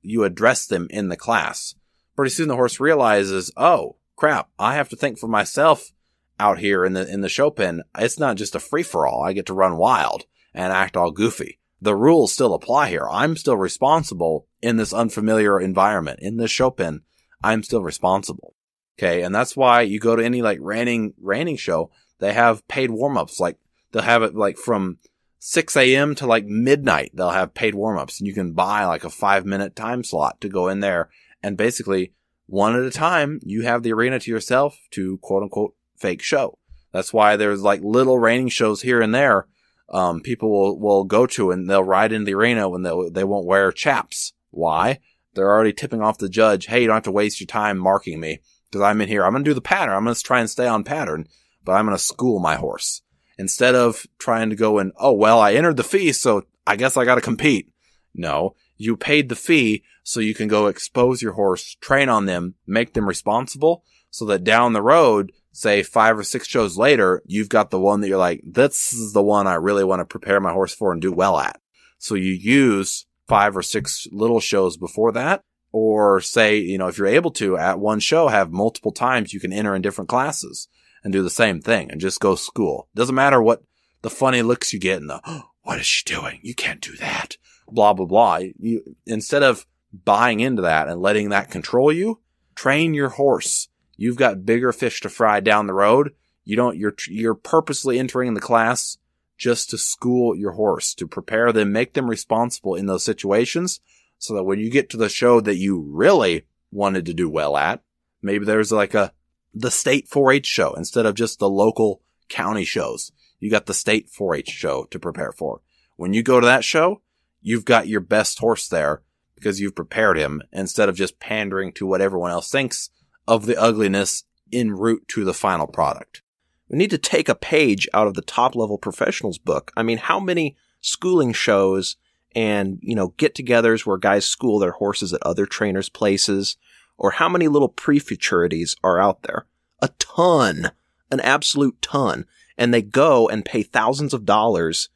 You 0.00 0.24
address 0.24 0.66
them 0.66 0.86
in 0.90 1.08
the 1.08 1.16
class. 1.16 1.74
Pretty 2.16 2.30
soon 2.30 2.48
the 2.48 2.56
horse 2.56 2.80
realizes, 2.80 3.52
oh 3.56 3.96
crap, 4.16 4.50
I 4.58 4.74
have 4.74 4.88
to 4.90 4.96
think 4.96 5.18
for 5.18 5.28
myself 5.28 5.92
out 6.38 6.58
here 6.58 6.84
in 6.84 6.94
the, 6.94 7.06
in 7.06 7.20
the 7.20 7.28
show 7.28 7.50
pen. 7.50 7.82
It's 7.98 8.18
not 8.18 8.36
just 8.36 8.54
a 8.54 8.60
free 8.60 8.82
for 8.82 9.06
all. 9.06 9.22
I 9.22 9.32
get 9.32 9.46
to 9.46 9.54
run 9.54 9.76
wild 9.76 10.24
and 10.54 10.72
act 10.72 10.96
all 10.96 11.10
goofy 11.10 11.58
the 11.82 11.96
rules 11.96 12.32
still 12.32 12.54
apply 12.54 12.90
here. 12.90 13.08
I'm 13.10 13.36
still 13.36 13.56
responsible 13.56 14.46
in 14.62 14.76
this 14.76 14.92
unfamiliar 14.92 15.60
environment. 15.60 16.20
In 16.22 16.36
this 16.36 16.50
show 16.50 16.70
pen, 16.70 17.00
I'm 17.42 17.64
still 17.64 17.82
responsible. 17.82 18.54
Okay. 18.96 19.22
And 19.22 19.34
that's 19.34 19.56
why 19.56 19.82
you 19.82 19.98
go 19.98 20.14
to 20.14 20.24
any 20.24 20.42
like 20.42 20.58
reining, 20.60 21.12
reining 21.20 21.56
show, 21.56 21.90
they 22.22 22.32
have 22.32 22.66
paid 22.68 22.90
warm 22.90 23.18
ups. 23.18 23.40
Like 23.40 23.58
they'll 23.90 24.02
have 24.02 24.22
it 24.22 24.34
like 24.34 24.56
from 24.56 24.98
6 25.40 25.76
a.m. 25.76 26.14
to 26.14 26.26
like 26.26 26.46
midnight. 26.46 27.10
They'll 27.14 27.30
have 27.30 27.52
paid 27.52 27.74
warm 27.74 27.98
ups 27.98 28.20
and 28.20 28.28
you 28.28 28.32
can 28.32 28.52
buy 28.52 28.84
like 28.84 29.02
a 29.02 29.10
five 29.10 29.44
minute 29.44 29.74
time 29.74 30.04
slot 30.04 30.40
to 30.40 30.48
go 30.48 30.68
in 30.68 30.80
there 30.80 31.10
and 31.42 31.56
basically 31.56 32.12
one 32.46 32.76
at 32.76 32.82
a 32.82 32.90
time, 32.90 33.40
you 33.42 33.62
have 33.62 33.82
the 33.82 33.92
arena 33.92 34.20
to 34.20 34.30
yourself 34.30 34.78
to 34.92 35.18
quote 35.18 35.42
unquote 35.42 35.74
fake 35.96 36.22
show. 36.22 36.58
That's 36.92 37.12
why 37.12 37.36
there's 37.36 37.62
like 37.62 37.80
little 37.82 38.18
reining 38.18 38.48
shows 38.48 38.82
here 38.82 39.00
and 39.00 39.14
there 39.14 39.48
um, 39.92 40.20
people 40.20 40.50
will, 40.50 40.78
will 40.78 41.04
go 41.04 41.26
to 41.26 41.50
and 41.50 41.68
they'll 41.68 41.82
ride 41.82 42.12
in 42.12 42.24
the 42.24 42.34
arena 42.34 42.68
when 42.68 42.82
they, 42.82 42.92
they 43.10 43.24
won't 43.24 43.46
wear 43.46 43.72
chaps. 43.72 44.32
Why? 44.50 45.00
They're 45.34 45.50
already 45.50 45.72
tipping 45.72 46.02
off 46.02 46.18
the 46.18 46.28
judge. 46.28 46.66
Hey, 46.66 46.82
you 46.82 46.86
don't 46.86 46.96
have 46.96 47.02
to 47.04 47.10
waste 47.10 47.40
your 47.40 47.46
time 47.46 47.78
marking 47.78 48.20
me 48.20 48.40
because 48.70 48.82
I'm 48.82 49.00
in 49.00 49.08
here. 49.08 49.24
I'm 49.24 49.32
going 49.32 49.44
to 49.44 49.50
do 49.50 49.54
the 49.54 49.60
pattern. 49.60 49.94
I'm 49.94 50.04
going 50.04 50.14
to 50.14 50.22
try 50.22 50.40
and 50.40 50.48
stay 50.48 50.66
on 50.66 50.84
pattern, 50.84 51.26
but 51.64 51.72
I'm 51.72 51.86
going 51.86 51.96
to 51.96 52.02
school 52.02 52.38
my 52.38 52.56
horse 52.56 53.02
instead 53.38 53.74
of 53.74 54.06
trying 54.18 54.50
to 54.50 54.56
go 54.56 54.78
and, 54.78 54.92
oh, 54.98 55.12
well, 55.12 55.40
I 55.40 55.54
entered 55.54 55.76
the 55.76 55.84
fee. 55.84 56.12
So 56.12 56.44
I 56.66 56.76
guess 56.76 56.96
I 56.96 57.04
got 57.04 57.16
to 57.16 57.20
compete. 57.20 57.68
No, 58.14 58.54
you 58.76 58.96
paid 58.96 59.28
the 59.28 59.36
fee 59.36 59.82
so 60.02 60.20
you 60.20 60.34
can 60.34 60.48
go 60.48 60.66
expose 60.66 61.22
your 61.22 61.32
horse, 61.32 61.76
train 61.80 62.08
on 62.08 62.26
them, 62.26 62.54
make 62.66 62.92
them 62.92 63.08
responsible 63.08 63.84
so 64.10 64.26
that 64.26 64.44
down 64.44 64.72
the 64.72 64.82
road, 64.82 65.32
say 65.52 65.82
five 65.82 66.18
or 66.18 66.22
six 66.22 66.46
shows 66.46 66.76
later, 66.76 67.22
you've 67.26 67.48
got 67.48 67.70
the 67.70 67.80
one 67.80 68.00
that 68.00 68.08
you're 68.08 68.18
like, 68.18 68.42
this 68.44 68.92
is 68.92 69.12
the 69.12 69.22
one 69.22 69.46
I 69.46 69.54
really 69.54 69.84
want 69.84 70.00
to 70.00 70.04
prepare 70.04 70.40
my 70.40 70.52
horse 70.52 70.74
for 70.74 70.92
and 70.92 71.00
do 71.00 71.12
well 71.12 71.38
at. 71.38 71.60
So 71.98 72.14
you 72.14 72.32
use 72.32 73.06
five 73.28 73.56
or 73.56 73.62
six 73.62 74.06
little 74.12 74.40
shows 74.40 74.76
before 74.76 75.12
that. 75.12 75.42
Or 75.74 76.20
say, 76.20 76.58
you 76.58 76.76
know, 76.76 76.88
if 76.88 76.98
you're 76.98 77.06
able 77.06 77.30
to 77.30 77.56
at 77.56 77.80
one 77.80 77.98
show 77.98 78.28
have 78.28 78.52
multiple 78.52 78.92
times 78.92 79.32
you 79.32 79.40
can 79.40 79.54
enter 79.54 79.74
in 79.74 79.80
different 79.80 80.10
classes 80.10 80.68
and 81.04 81.12
do 81.12 81.22
the 81.22 81.30
same 81.30 81.60
thing 81.60 81.90
and 81.90 82.00
just 82.00 82.20
go 82.20 82.34
school. 82.34 82.88
Doesn't 82.94 83.14
matter 83.14 83.42
what 83.42 83.62
the 84.02 84.10
funny 84.10 84.42
looks 84.42 84.72
you 84.72 84.78
get 84.78 85.00
and 85.00 85.10
the, 85.10 85.20
oh, 85.26 85.50
what 85.62 85.78
is 85.78 85.86
she 85.86 86.04
doing? 86.04 86.40
You 86.42 86.54
can't 86.54 86.80
do 86.80 86.96
that. 86.96 87.36
Blah, 87.68 87.94
blah, 87.94 88.06
blah. 88.06 88.40
You, 88.58 88.96
instead 89.06 89.42
of 89.42 89.66
buying 89.92 90.40
into 90.40 90.62
that 90.62 90.88
and 90.88 91.00
letting 91.00 91.30
that 91.30 91.50
control 91.50 91.92
you, 91.92 92.20
train 92.54 92.94
your 92.94 93.10
horse 93.10 93.68
You've 94.02 94.16
got 94.16 94.44
bigger 94.44 94.72
fish 94.72 95.00
to 95.02 95.08
fry 95.08 95.38
down 95.38 95.68
the 95.68 95.74
road. 95.74 96.12
You 96.44 96.56
don't, 96.56 96.76
you're, 96.76 96.96
you're 97.06 97.36
purposely 97.36 98.00
entering 98.00 98.34
the 98.34 98.40
class 98.40 98.98
just 99.38 99.70
to 99.70 99.78
school 99.78 100.34
your 100.34 100.52
horse, 100.52 100.92
to 100.94 101.06
prepare 101.06 101.52
them, 101.52 101.70
make 101.70 101.94
them 101.94 102.10
responsible 102.10 102.74
in 102.74 102.86
those 102.86 103.04
situations 103.04 103.78
so 104.18 104.34
that 104.34 104.42
when 104.42 104.58
you 104.58 104.70
get 104.70 104.90
to 104.90 104.96
the 104.96 105.08
show 105.08 105.40
that 105.40 105.54
you 105.54 105.80
really 105.88 106.46
wanted 106.72 107.06
to 107.06 107.14
do 107.14 107.28
well 107.28 107.56
at, 107.56 107.82
maybe 108.22 108.44
there's 108.44 108.72
like 108.72 108.94
a, 108.94 109.12
the 109.54 109.70
state 109.70 110.08
4-H 110.08 110.46
show 110.46 110.72
instead 110.74 111.06
of 111.06 111.14
just 111.14 111.38
the 111.38 111.48
local 111.48 112.02
county 112.28 112.64
shows. 112.64 113.12
You 113.38 113.50
got 113.50 113.66
the 113.66 113.74
state 113.74 114.08
4-H 114.10 114.48
show 114.48 114.84
to 114.84 114.98
prepare 114.98 115.32
for. 115.32 115.60
When 115.96 116.14
you 116.14 116.22
go 116.22 116.40
to 116.40 116.46
that 116.46 116.64
show, 116.64 117.02
you've 117.40 117.64
got 117.64 117.88
your 117.88 118.00
best 118.00 118.38
horse 118.38 118.68
there 118.68 119.02
because 119.34 119.60
you've 119.60 119.74
prepared 119.74 120.16
him 120.16 120.42
instead 120.52 120.88
of 120.88 120.96
just 120.96 121.20
pandering 121.20 121.72
to 121.72 121.86
what 121.86 122.00
everyone 122.00 122.30
else 122.30 122.50
thinks 122.50 122.90
of 123.26 123.46
the 123.46 123.56
ugliness 123.56 124.24
en 124.52 124.70
route 124.70 125.06
to 125.08 125.24
the 125.24 125.34
final 125.34 125.66
product. 125.66 126.22
We 126.68 126.78
need 126.78 126.90
to 126.90 126.98
take 126.98 127.28
a 127.28 127.34
page 127.34 127.88
out 127.92 128.06
of 128.06 128.14
the 128.14 128.22
top 128.22 128.54
level 128.54 128.78
professionals 128.78 129.38
book. 129.38 129.72
I 129.76 129.82
mean, 129.82 129.98
how 129.98 130.18
many 130.18 130.56
schooling 130.80 131.32
shows 131.32 131.96
and, 132.34 132.78
you 132.80 132.94
know, 132.94 133.08
get 133.18 133.34
togethers 133.34 133.84
where 133.84 133.98
guys 133.98 134.24
school 134.24 134.58
their 134.58 134.72
horses 134.72 135.12
at 135.12 135.22
other 135.22 135.44
trainers' 135.44 135.90
places, 135.90 136.56
or 136.98 137.12
how 137.12 137.28
many 137.28 137.48
little 137.48 137.68
prefuturities 137.68 138.76
are 138.82 139.00
out 139.00 139.22
there? 139.22 139.46
A 139.80 139.88
ton, 139.98 140.70
an 141.10 141.20
absolute 141.20 141.80
ton. 141.82 142.26
And 142.58 142.72
they 142.72 142.82
go 142.82 143.28
and 143.28 143.44
pay 143.44 143.62
thousands 143.62 144.14
of 144.14 144.24
dollars 144.24 144.88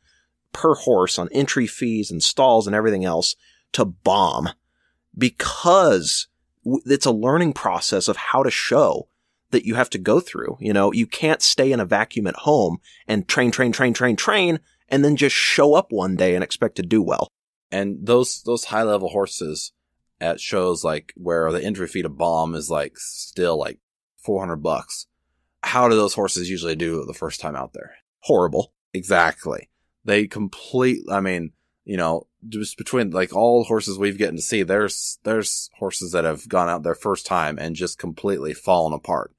per 0.53 0.75
horse 0.75 1.19
on 1.19 1.29
entry 1.33 1.67
fees 1.67 2.11
and 2.11 2.23
stalls 2.23 2.67
and 2.67 2.77
everything 2.77 3.05
else 3.05 3.35
to 3.73 3.85
bomb 3.85 4.51
because 5.17 6.29
it's 6.65 7.07
a 7.07 7.13
learning 7.13 7.53
process 7.53 8.09
of 8.09 8.17
how 8.17 8.43
to 8.43 8.51
show 8.51 9.09
that 9.51 9.65
you 9.65 9.75
have 9.75 9.91
to 9.91 9.99
go 9.99 10.21
through. 10.21 10.57
You 10.61 10.73
know, 10.73 10.93
you 10.93 11.07
can't 11.07 11.43
stay 11.43 11.73
in 11.73 11.81
a 11.81 11.85
vacuum 11.85 12.27
at 12.27 12.37
home 12.37 12.79
and 13.07 13.27
train, 13.29 13.51
train, 13.51 13.73
train, 13.73 13.95
train, 13.95 14.17
train, 14.17 14.61
and 14.89 15.05
then 15.05 15.17
just 15.17 15.35
show 15.35 15.75
up 15.75 15.93
one 15.93 16.17
day 16.17 16.35
and 16.35 16.43
expect 16.43 16.77
to 16.77 16.83
do 16.83 17.03
well. 17.03 17.29
And 17.71 18.07
those, 18.07 18.43
those 18.43 18.65
high 18.67 18.83
level 18.83 19.09
horses 19.09 19.73
at 20.21 20.41
shows 20.41 20.85
like 20.85 21.13
where 21.17 21.51
the 21.53 21.63
entry 21.63 21.87
fee 21.87 22.03
to 22.03 22.09
bomb 22.09 22.55
is 22.55 22.71
like 22.71 22.97
still 22.97 23.59
like 23.59 23.79
400 24.19 24.57
bucks. 24.57 25.07
How 25.63 25.89
do 25.89 25.97
those 25.97 26.15
horses 26.15 26.51
usually 26.51 26.77
do 26.77 27.05
the 27.05 27.15
first 27.15 27.41
time 27.41 27.57
out 27.57 27.73
there? 27.73 27.97
Horrible. 28.21 28.73
Exactly. 28.95 29.69
They 30.05 30.27
complete, 30.27 31.03
I 31.11 31.21
mean, 31.21 31.53
you 31.85 31.97
know, 31.97 32.27
just 32.49 32.79
between 32.79 33.11
like 33.11 33.35
all 33.35 33.65
horses 33.65 33.99
we've 33.99 34.19
gotten 34.19 34.37
to 34.37 34.43
see, 34.43 34.63
there's, 34.63 35.19
there's 35.25 35.71
horses 35.79 36.13
that 36.13 36.25
have 36.25 36.49
gone 36.49 36.69
out 36.69 36.83
their 36.83 36.95
first 36.95 37.27
time 37.27 37.59
and 37.59 37.75
just 37.75 37.99
completely 37.99 38.55
fallen 38.55 38.93
apart. 38.93 39.33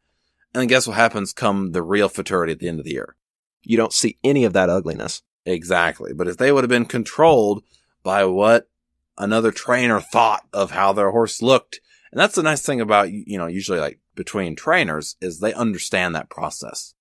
And 0.54 0.70
guess 0.70 0.88
what 0.88 0.98
happens 0.98 1.34
come 1.34 1.72
the 1.72 1.84
real 1.84 2.10
futurity 2.10 2.54
at 2.54 2.60
the 2.60 2.68
end 2.68 2.80
of 2.80 2.86
the 2.86 2.94
year? 2.94 3.16
You 3.64 3.78
don't 3.78 3.94
see 3.94 4.18
any 4.24 4.44
of 4.44 4.54
that 4.54 4.70
ugliness. 4.70 5.22
Exactly. 5.46 6.14
But 6.14 6.28
if 6.28 6.38
they 6.38 6.52
would 6.52 6.64
have 6.64 6.70
been 6.70 6.86
controlled 6.86 7.64
by 8.04 8.26
what 8.26 8.70
another 9.18 9.52
trainer 9.52 10.00
thought 10.00 10.46
of 10.54 10.72
how 10.72 10.94
their 10.94 11.12
horse 11.12 11.42
looked, 11.42 11.80
and 12.12 12.20
that's 12.20 12.36
the 12.36 12.44
nice 12.44 12.62
thing 12.62 12.82
about, 12.82 13.12
you 13.12 13.38
know, 13.38 13.48
usually 13.48 13.80
like 13.80 14.00
between 14.16 14.56
trainers 14.56 15.16
is 15.22 15.40
they 15.40 15.54
understand 15.54 16.16
that 16.16 16.30
process. 16.30 16.94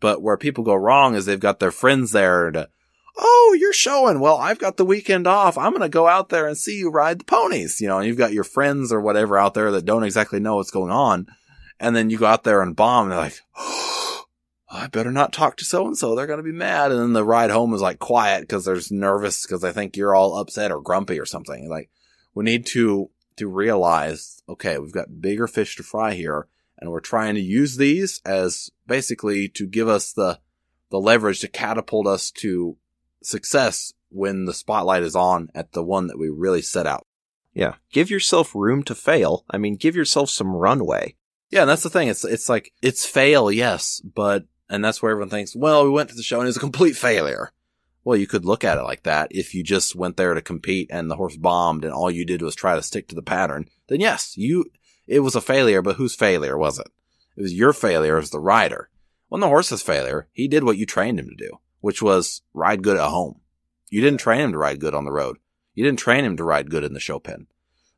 But 0.00 0.22
where 0.22 0.36
people 0.36 0.64
go 0.64 0.74
wrong 0.74 1.14
is 1.14 1.26
they've 1.26 1.40
got 1.40 1.60
their 1.60 1.70
friends 1.70 2.12
there 2.12 2.50
to, 2.50 2.68
oh, 3.16 3.56
you're 3.58 3.72
showing. 3.72 4.20
Well, 4.20 4.36
I've 4.36 4.58
got 4.58 4.76
the 4.76 4.84
weekend 4.84 5.26
off. 5.26 5.56
I'm 5.56 5.70
going 5.70 5.82
to 5.82 5.88
go 5.88 6.06
out 6.06 6.28
there 6.28 6.46
and 6.46 6.56
see 6.56 6.78
you 6.78 6.90
ride 6.90 7.20
the 7.20 7.24
ponies. 7.24 7.80
You 7.80 7.88
know, 7.88 7.98
and 7.98 8.06
you've 8.06 8.18
got 8.18 8.32
your 8.32 8.44
friends 8.44 8.92
or 8.92 9.00
whatever 9.00 9.38
out 9.38 9.54
there 9.54 9.70
that 9.70 9.84
don't 9.84 10.04
exactly 10.04 10.40
know 10.40 10.56
what's 10.56 10.70
going 10.70 10.90
on. 10.90 11.26
And 11.80 11.94
then 11.94 12.10
you 12.10 12.18
go 12.18 12.26
out 12.26 12.44
there 12.44 12.62
and 12.62 12.76
bomb 12.76 13.04
and 13.04 13.12
they're 13.12 13.18
like, 13.18 13.40
oh, 13.56 14.05
oh, 14.76 14.82
I 14.84 14.86
better 14.88 15.12
not 15.12 15.32
talk 15.32 15.56
to 15.56 15.64
so 15.64 15.86
and 15.86 15.96
so. 15.96 16.14
They're 16.14 16.26
going 16.26 16.38
to 16.38 16.42
be 16.42 16.52
mad. 16.52 16.92
And 16.92 17.00
then 17.00 17.12
the 17.12 17.24
ride 17.24 17.50
home 17.50 17.74
is 17.74 17.80
like 17.80 17.98
quiet 17.98 18.42
because 18.42 18.64
they're 18.64 18.80
nervous 18.90 19.42
because 19.42 19.62
they 19.62 19.72
think 19.72 19.96
you're 19.96 20.14
all 20.14 20.38
upset 20.38 20.70
or 20.70 20.80
grumpy 20.80 21.18
or 21.18 21.26
something. 21.26 21.68
Like 21.68 21.90
we 22.34 22.44
need 22.44 22.66
to, 22.66 23.10
to 23.36 23.48
realize, 23.48 24.42
okay, 24.48 24.78
we've 24.78 24.92
got 24.92 25.20
bigger 25.20 25.46
fish 25.46 25.76
to 25.76 25.82
fry 25.82 26.14
here 26.14 26.46
and 26.78 26.90
we're 26.90 27.00
trying 27.00 27.34
to 27.34 27.40
use 27.40 27.76
these 27.76 28.20
as 28.24 28.70
basically 28.86 29.48
to 29.50 29.66
give 29.66 29.88
us 29.88 30.12
the, 30.12 30.40
the 30.90 31.00
leverage 31.00 31.40
to 31.40 31.48
catapult 31.48 32.06
us 32.06 32.30
to 32.30 32.76
success 33.22 33.92
when 34.10 34.44
the 34.44 34.54
spotlight 34.54 35.02
is 35.02 35.16
on 35.16 35.48
at 35.54 35.72
the 35.72 35.82
one 35.82 36.06
that 36.06 36.18
we 36.18 36.28
really 36.28 36.62
set 36.62 36.86
out. 36.86 37.06
Yeah. 37.54 37.74
Give 37.90 38.10
yourself 38.10 38.54
room 38.54 38.82
to 38.84 38.94
fail. 38.94 39.44
I 39.50 39.56
mean, 39.56 39.76
give 39.76 39.96
yourself 39.96 40.30
some 40.30 40.54
runway. 40.54 41.16
Yeah, 41.50 41.62
and 41.62 41.70
that's 41.70 41.84
the 41.84 41.90
thing. 41.90 42.08
It's 42.08 42.24
it's 42.24 42.48
like 42.48 42.72
it's 42.82 43.06
fail, 43.06 43.52
yes, 43.52 44.00
but 44.00 44.46
and 44.68 44.84
that's 44.84 45.02
where 45.02 45.12
everyone 45.12 45.30
thinks, 45.30 45.54
well, 45.54 45.84
we 45.84 45.90
went 45.90 46.10
to 46.10 46.14
the 46.14 46.22
show 46.22 46.38
and 46.38 46.46
it 46.46 46.48
was 46.48 46.56
a 46.56 46.60
complete 46.60 46.96
failure. 46.96 47.52
Well, 48.04 48.16
you 48.16 48.26
could 48.26 48.44
look 48.44 48.62
at 48.62 48.78
it 48.78 48.84
like 48.84 49.02
that. 49.02 49.28
If 49.30 49.54
you 49.54 49.62
just 49.62 49.96
went 49.96 50.16
there 50.16 50.34
to 50.34 50.40
compete 50.40 50.88
and 50.92 51.10
the 51.10 51.16
horse 51.16 51.36
bombed 51.36 51.84
and 51.84 51.92
all 51.92 52.10
you 52.10 52.24
did 52.24 52.42
was 52.42 52.54
try 52.54 52.76
to 52.76 52.82
stick 52.82 53.08
to 53.08 53.14
the 53.14 53.22
pattern, 53.22 53.68
then 53.88 54.00
yes, 54.00 54.36
you 54.36 54.66
it 55.06 55.20
was 55.20 55.34
a 55.34 55.40
failure, 55.40 55.82
but 55.82 55.96
whose 55.96 56.14
failure 56.14 56.56
was 56.58 56.78
it? 56.78 56.88
It 57.36 57.42
was 57.42 57.52
your 57.52 57.72
failure 57.72 58.18
as 58.18 58.30
the 58.30 58.40
rider. 58.40 58.90
When 59.28 59.40
the 59.40 59.48
horse's 59.48 59.82
failure, 59.82 60.28
he 60.32 60.48
did 60.48 60.64
what 60.64 60.78
you 60.78 60.86
trained 60.86 61.18
him 61.18 61.28
to 61.28 61.34
do, 61.36 61.58
which 61.80 62.02
was 62.02 62.42
ride 62.54 62.82
good 62.82 62.96
at 62.96 63.08
home. 63.08 63.40
You 63.90 64.00
didn't 64.00 64.20
train 64.20 64.40
him 64.40 64.52
to 64.52 64.58
ride 64.58 64.80
good 64.80 64.94
on 64.94 65.04
the 65.04 65.12
road. 65.12 65.38
You 65.74 65.84
didn't 65.84 65.98
train 65.98 66.24
him 66.24 66.36
to 66.36 66.44
ride 66.44 66.70
good 66.70 66.84
in 66.84 66.94
the 66.94 67.00
show 67.00 67.18
pen. 67.18 67.46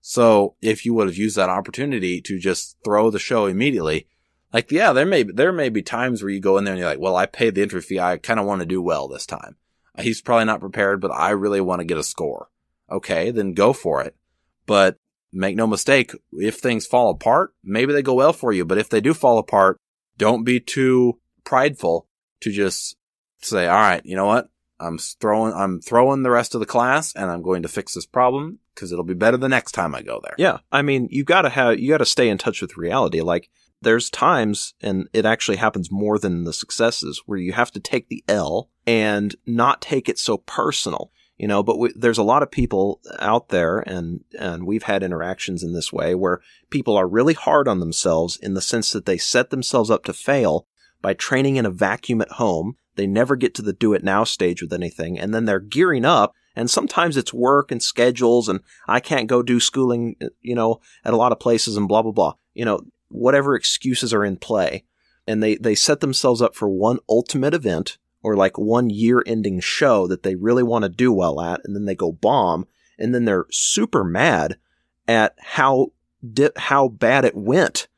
So 0.01 0.57
if 0.61 0.85
you 0.85 0.95
would 0.95 1.07
have 1.07 1.16
used 1.16 1.37
that 1.37 1.51
opportunity 1.51 2.21
to 2.23 2.39
just 2.39 2.77
throw 2.85 3.11
the 3.11 3.19
show 3.19 3.47
immediately, 3.47 4.09
like, 4.53 4.73
yeah, 4.73 4.93
there 4.93 5.07
may, 5.07 5.23
there 5.23 5.53
may 5.53 5.69
be 5.69 5.83
times 5.83 6.23
where 6.23 6.31
you 6.31 6.41
go 6.41 6.59
in 6.59 6.65
there 6.65 6.73
and 6.73 6.81
you're 6.81 6.89
like, 6.89 7.01
well, 7.01 7.17
I 7.17 7.27
paid 7.27 7.55
the 7.55 7.63
entry 7.63 7.83
fee. 7.83 8.01
I 8.01 8.17
kind 8.17 8.41
of 8.41 8.47
want 8.47 8.61
to 8.61 8.67
do 8.67 8.81
well 8.81 9.09
this 9.09 9.27
time. 9.27 9.57
He's 9.99 10.23
probably 10.23 10.45
not 10.45 10.61
prepared, 10.61 11.01
but 11.01 11.11
I 11.11 11.31
really 11.31 11.61
want 11.61 11.81
to 11.81 11.85
get 11.85 11.99
a 11.99 12.05
score. 12.05 12.49
Okay, 12.91 13.31
then 13.31 13.53
go 13.53 13.73
for 13.73 14.03
it. 14.03 14.17
But 14.65 14.97
make 15.33 15.57
no 15.57 15.67
mistake, 15.67 16.13
if 16.33 16.59
things 16.59 16.87
fall 16.87 17.11
apart, 17.11 17.53
maybe 17.63 17.93
they 17.93 18.03
go 18.03 18.15
well 18.15 18.33
for 18.33 18.53
you. 18.53 18.65
But 18.65 18.79
if 18.79 18.89
they 18.89 19.01
do 19.01 19.13
fall 19.13 19.39
apart, 19.39 19.79
don't 20.17 20.45
be 20.45 20.61
too 20.61 21.19
prideful 21.45 22.07
to 22.41 22.51
just 22.53 22.97
say, 23.39 23.67
all 23.67 23.77
right, 23.77 24.05
you 24.05 24.17
know 24.17 24.27
what? 24.27 24.49
I'm 24.81 24.99
throwing, 24.99 25.53
I'm 25.55 25.81
throwing 25.81 26.23
the 26.23 26.31
rest 26.31 26.55
of 26.55 26.61
the 26.61 26.67
class 26.67 27.13
and 27.15 27.31
I'm 27.31 27.43
going 27.43 27.63
to 27.63 27.69
fix 27.69 27.95
this 27.95 28.07
problem 28.07 28.61
because 28.75 28.93
it'll 28.93 29.05
be 29.05 29.15
better 29.15 29.37
the 29.37 29.49
next 29.49 29.73
time 29.73 29.95
I 29.95 30.03
go 30.03 30.21
there. 30.23 30.37
Yeah. 30.39 30.59
I 30.71 30.83
mean, 30.83 31.09
you 31.11 31.25
gotta 31.25 31.49
have, 31.49 31.81
you 31.81 31.91
gotta 31.91 32.07
stay 32.07 32.29
in 32.29 32.39
touch 32.39 32.63
with 32.63 32.77
reality. 32.77 33.21
Like, 33.21 33.51
there's 33.81 34.11
times, 34.11 34.74
and 34.81 35.09
it 35.12 35.24
actually 35.24 35.57
happens 35.57 35.91
more 35.91 36.18
than 36.18 36.45
the 36.45 36.53
successes, 36.53 37.22
where 37.26 37.39
you 37.39 37.53
have 37.53 37.70
to 37.72 37.81
take 37.81 38.09
the 38.09 38.24
L 38.29 38.70
and 38.87 39.35
not 39.47 39.81
take 39.81 40.09
it 40.09 40.18
so 40.18 40.39
personal. 40.39 41.11
You 41.37 41.47
know, 41.47 41.62
but 41.62 41.79
we, 41.79 41.93
there's 41.95 42.18
a 42.18 42.24
lot 42.24 42.43
of 42.43 42.51
people 42.51 43.01
out 43.20 43.51
there, 43.51 43.79
and 43.81 44.24
and 44.39 44.66
we've 44.66 44.83
had 44.85 45.03
interactions 45.03 45.62
in 45.62 45.72
this 45.72 45.93
way 45.93 46.14
where 46.14 46.41
people 46.70 46.97
are 46.97 47.07
really 47.07 47.35
hard 47.35 47.68
on 47.68 47.79
themselves 47.79 48.37
in 48.37 48.55
the 48.55 48.61
sense 48.61 48.91
that 48.93 49.07
they 49.07 49.18
set 49.18 49.51
themselves 49.51 49.91
up 49.91 50.05
to 50.05 50.12
fail 50.12 50.66
by 51.01 51.14
training 51.14 51.57
in 51.57 51.64
a 51.64 51.70
vacuum 51.70 52.20
at 52.20 52.33
home. 52.33 52.74
They 52.97 53.07
never 53.07 53.37
get 53.37 53.55
to 53.55 53.62
the 53.62 53.72
do 53.72 53.95
it 53.95 54.03
now 54.03 54.24
stage 54.24 54.61
with 54.61 54.72
anything, 54.72 55.18
and 55.18 55.33
then 55.33 55.45
they're 55.45 55.61
gearing 55.61 56.05
up 56.05 56.35
and 56.59 56.68
sometimes 56.68 57.16
it's 57.16 57.33
work 57.33 57.70
and 57.70 57.81
schedules 57.81 58.49
and 58.49 58.59
I 58.89 58.99
can't 58.99 59.29
go 59.29 59.45
do 59.45 59.61
schooling, 59.61 60.16
you 60.41 60.57
know, 60.57 60.81
at 61.05 61.14
a 61.14 61.16
lot 61.16 61.31
of 61.31 61.39
places 61.39 61.76
and 61.76 61.87
blah, 61.87 62.03
blah, 62.03 62.11
blah. 62.11 62.35
You 62.53 62.64
know, 62.64 62.81
whatever 63.09 63.55
excuses 63.55 64.13
are 64.13 64.25
in 64.25 64.37
play. 64.37 64.85
And 65.27 65.43
they, 65.43 65.57
they 65.57 65.75
set 65.75 66.01
themselves 66.01 66.41
up 66.41 66.55
for 66.55 66.69
one 66.69 66.99
ultimate 67.09 67.55
event 67.55 67.99
or 68.23 68.35
like 68.35 68.59
one 68.59 68.91
year 68.91 69.23
ending 69.27 69.61
show 69.61 70.07
that 70.07 70.23
they 70.23 70.35
really 70.35 70.63
want 70.63 70.85
to 70.85 70.89
do 70.89 71.13
well 71.13 71.41
at. 71.41 71.61
And 71.65 71.77
then 71.77 71.85
they 71.85 71.95
go 71.95 72.13
bomb. 72.13 72.67
And 72.99 73.15
then 73.15 73.27
they're 73.27 73.47
super 73.51 74.05
mad 74.05 74.59
at 75.07 75.35
how, 75.39 75.93
di- 76.33 76.51
how 76.57 76.89
bad 76.89 77.25
it 77.25 77.37
went. 77.37 77.89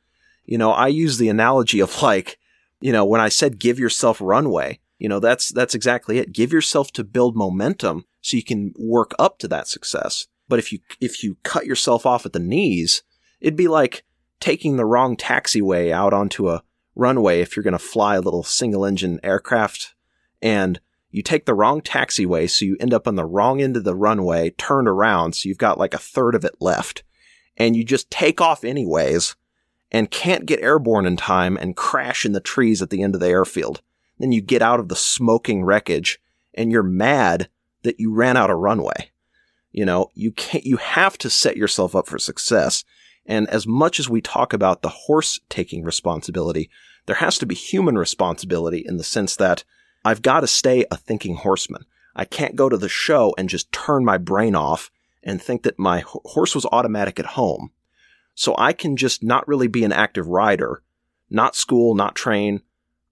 You 0.45 0.57
know, 0.57 0.71
I 0.71 0.87
use 0.87 1.17
the 1.17 1.29
analogy 1.29 1.79
of 1.79 2.01
like, 2.01 2.37
you 2.81 2.91
know, 2.91 3.05
when 3.05 3.21
I 3.21 3.29
said 3.29 3.59
give 3.59 3.79
yourself 3.79 4.19
runway, 4.21 4.79
you 4.99 5.07
know, 5.07 5.19
that's, 5.19 5.49
that's 5.49 5.73
exactly 5.73 6.19
it. 6.19 6.33
Give 6.33 6.51
yourself 6.51 6.91
to 6.93 7.03
build 7.03 7.35
momentum 7.35 8.05
so 8.21 8.37
you 8.37 8.43
can 8.43 8.73
work 8.77 9.13
up 9.17 9.39
to 9.39 9.47
that 9.47 9.67
success. 9.67 10.27
But 10.47 10.59
if 10.59 10.71
you, 10.71 10.79
if 10.99 11.23
you 11.23 11.37
cut 11.43 11.65
yourself 11.65 12.05
off 12.05 12.25
at 12.25 12.33
the 12.33 12.39
knees, 12.39 13.03
it'd 13.39 13.55
be 13.55 13.67
like, 13.69 14.03
taking 14.41 14.75
the 14.75 14.85
wrong 14.85 15.15
taxiway 15.15 15.91
out 15.91 16.13
onto 16.13 16.49
a 16.49 16.63
runway 16.95 17.39
if 17.39 17.55
you're 17.55 17.63
going 17.63 17.71
to 17.71 17.79
fly 17.79 18.15
a 18.15 18.21
little 18.21 18.43
single 18.43 18.83
engine 18.83 19.19
aircraft 19.23 19.95
and 20.41 20.81
you 21.09 21.21
take 21.21 21.45
the 21.45 21.53
wrong 21.53 21.81
taxiway. 21.81 22.49
So 22.49 22.65
you 22.65 22.75
end 22.79 22.93
up 22.93 23.07
on 23.07 23.15
the 23.15 23.25
wrong 23.25 23.61
end 23.61 23.77
of 23.77 23.83
the 23.83 23.95
runway, 23.95 24.49
turned 24.51 24.87
around. 24.87 25.35
So 25.35 25.47
you've 25.47 25.57
got 25.57 25.77
like 25.77 25.93
a 25.93 25.99
third 25.99 26.35
of 26.35 26.43
it 26.43 26.55
left 26.59 27.03
and 27.55 27.75
you 27.75 27.83
just 27.83 28.09
take 28.09 28.41
off 28.41 28.63
anyways 28.63 29.35
and 29.91 30.11
can't 30.11 30.45
get 30.45 30.61
airborne 30.61 31.05
in 31.05 31.17
time 31.17 31.57
and 31.57 31.75
crash 31.75 32.25
in 32.25 32.31
the 32.31 32.39
trees 32.39 32.81
at 32.81 32.89
the 32.89 33.03
end 33.03 33.13
of 33.13 33.21
the 33.21 33.27
airfield. 33.27 33.81
Then 34.19 34.31
you 34.31 34.41
get 34.41 34.61
out 34.61 34.79
of 34.79 34.87
the 34.87 34.95
smoking 34.95 35.63
wreckage 35.63 36.19
and 36.53 36.71
you're 36.71 36.83
mad 36.83 37.49
that 37.83 37.99
you 37.99 38.13
ran 38.13 38.37
out 38.37 38.49
of 38.49 38.57
runway. 38.57 39.11
You 39.71 39.85
know, 39.85 40.09
you 40.13 40.31
can't, 40.31 40.65
you 40.65 40.77
have 40.77 41.17
to 41.19 41.29
set 41.29 41.57
yourself 41.57 41.95
up 41.95 42.07
for 42.07 42.19
success. 42.19 42.83
And 43.31 43.49
as 43.49 43.65
much 43.65 43.97
as 43.97 44.09
we 44.09 44.19
talk 44.19 44.51
about 44.51 44.81
the 44.81 44.89
horse 44.89 45.39
taking 45.47 45.85
responsibility, 45.85 46.69
there 47.05 47.15
has 47.15 47.37
to 47.37 47.45
be 47.45 47.55
human 47.55 47.97
responsibility 47.97 48.83
in 48.85 48.97
the 48.97 49.05
sense 49.05 49.37
that 49.37 49.63
I've 50.03 50.21
got 50.21 50.41
to 50.41 50.47
stay 50.47 50.85
a 50.91 50.97
thinking 50.97 51.35
horseman. 51.35 51.85
I 52.13 52.25
can't 52.25 52.57
go 52.57 52.67
to 52.67 52.75
the 52.75 52.89
show 52.89 53.33
and 53.37 53.47
just 53.47 53.71
turn 53.71 54.03
my 54.03 54.17
brain 54.17 54.53
off 54.53 54.91
and 55.23 55.41
think 55.41 55.63
that 55.63 55.79
my 55.79 56.03
horse 56.05 56.53
was 56.53 56.65
automatic 56.73 57.21
at 57.21 57.37
home. 57.37 57.71
So 58.35 58.53
I 58.57 58.73
can 58.73 58.97
just 58.97 59.23
not 59.23 59.47
really 59.47 59.69
be 59.69 59.85
an 59.85 59.93
active 59.93 60.27
rider, 60.27 60.83
not 61.29 61.55
school, 61.55 61.95
not 61.95 62.15
train. 62.15 62.61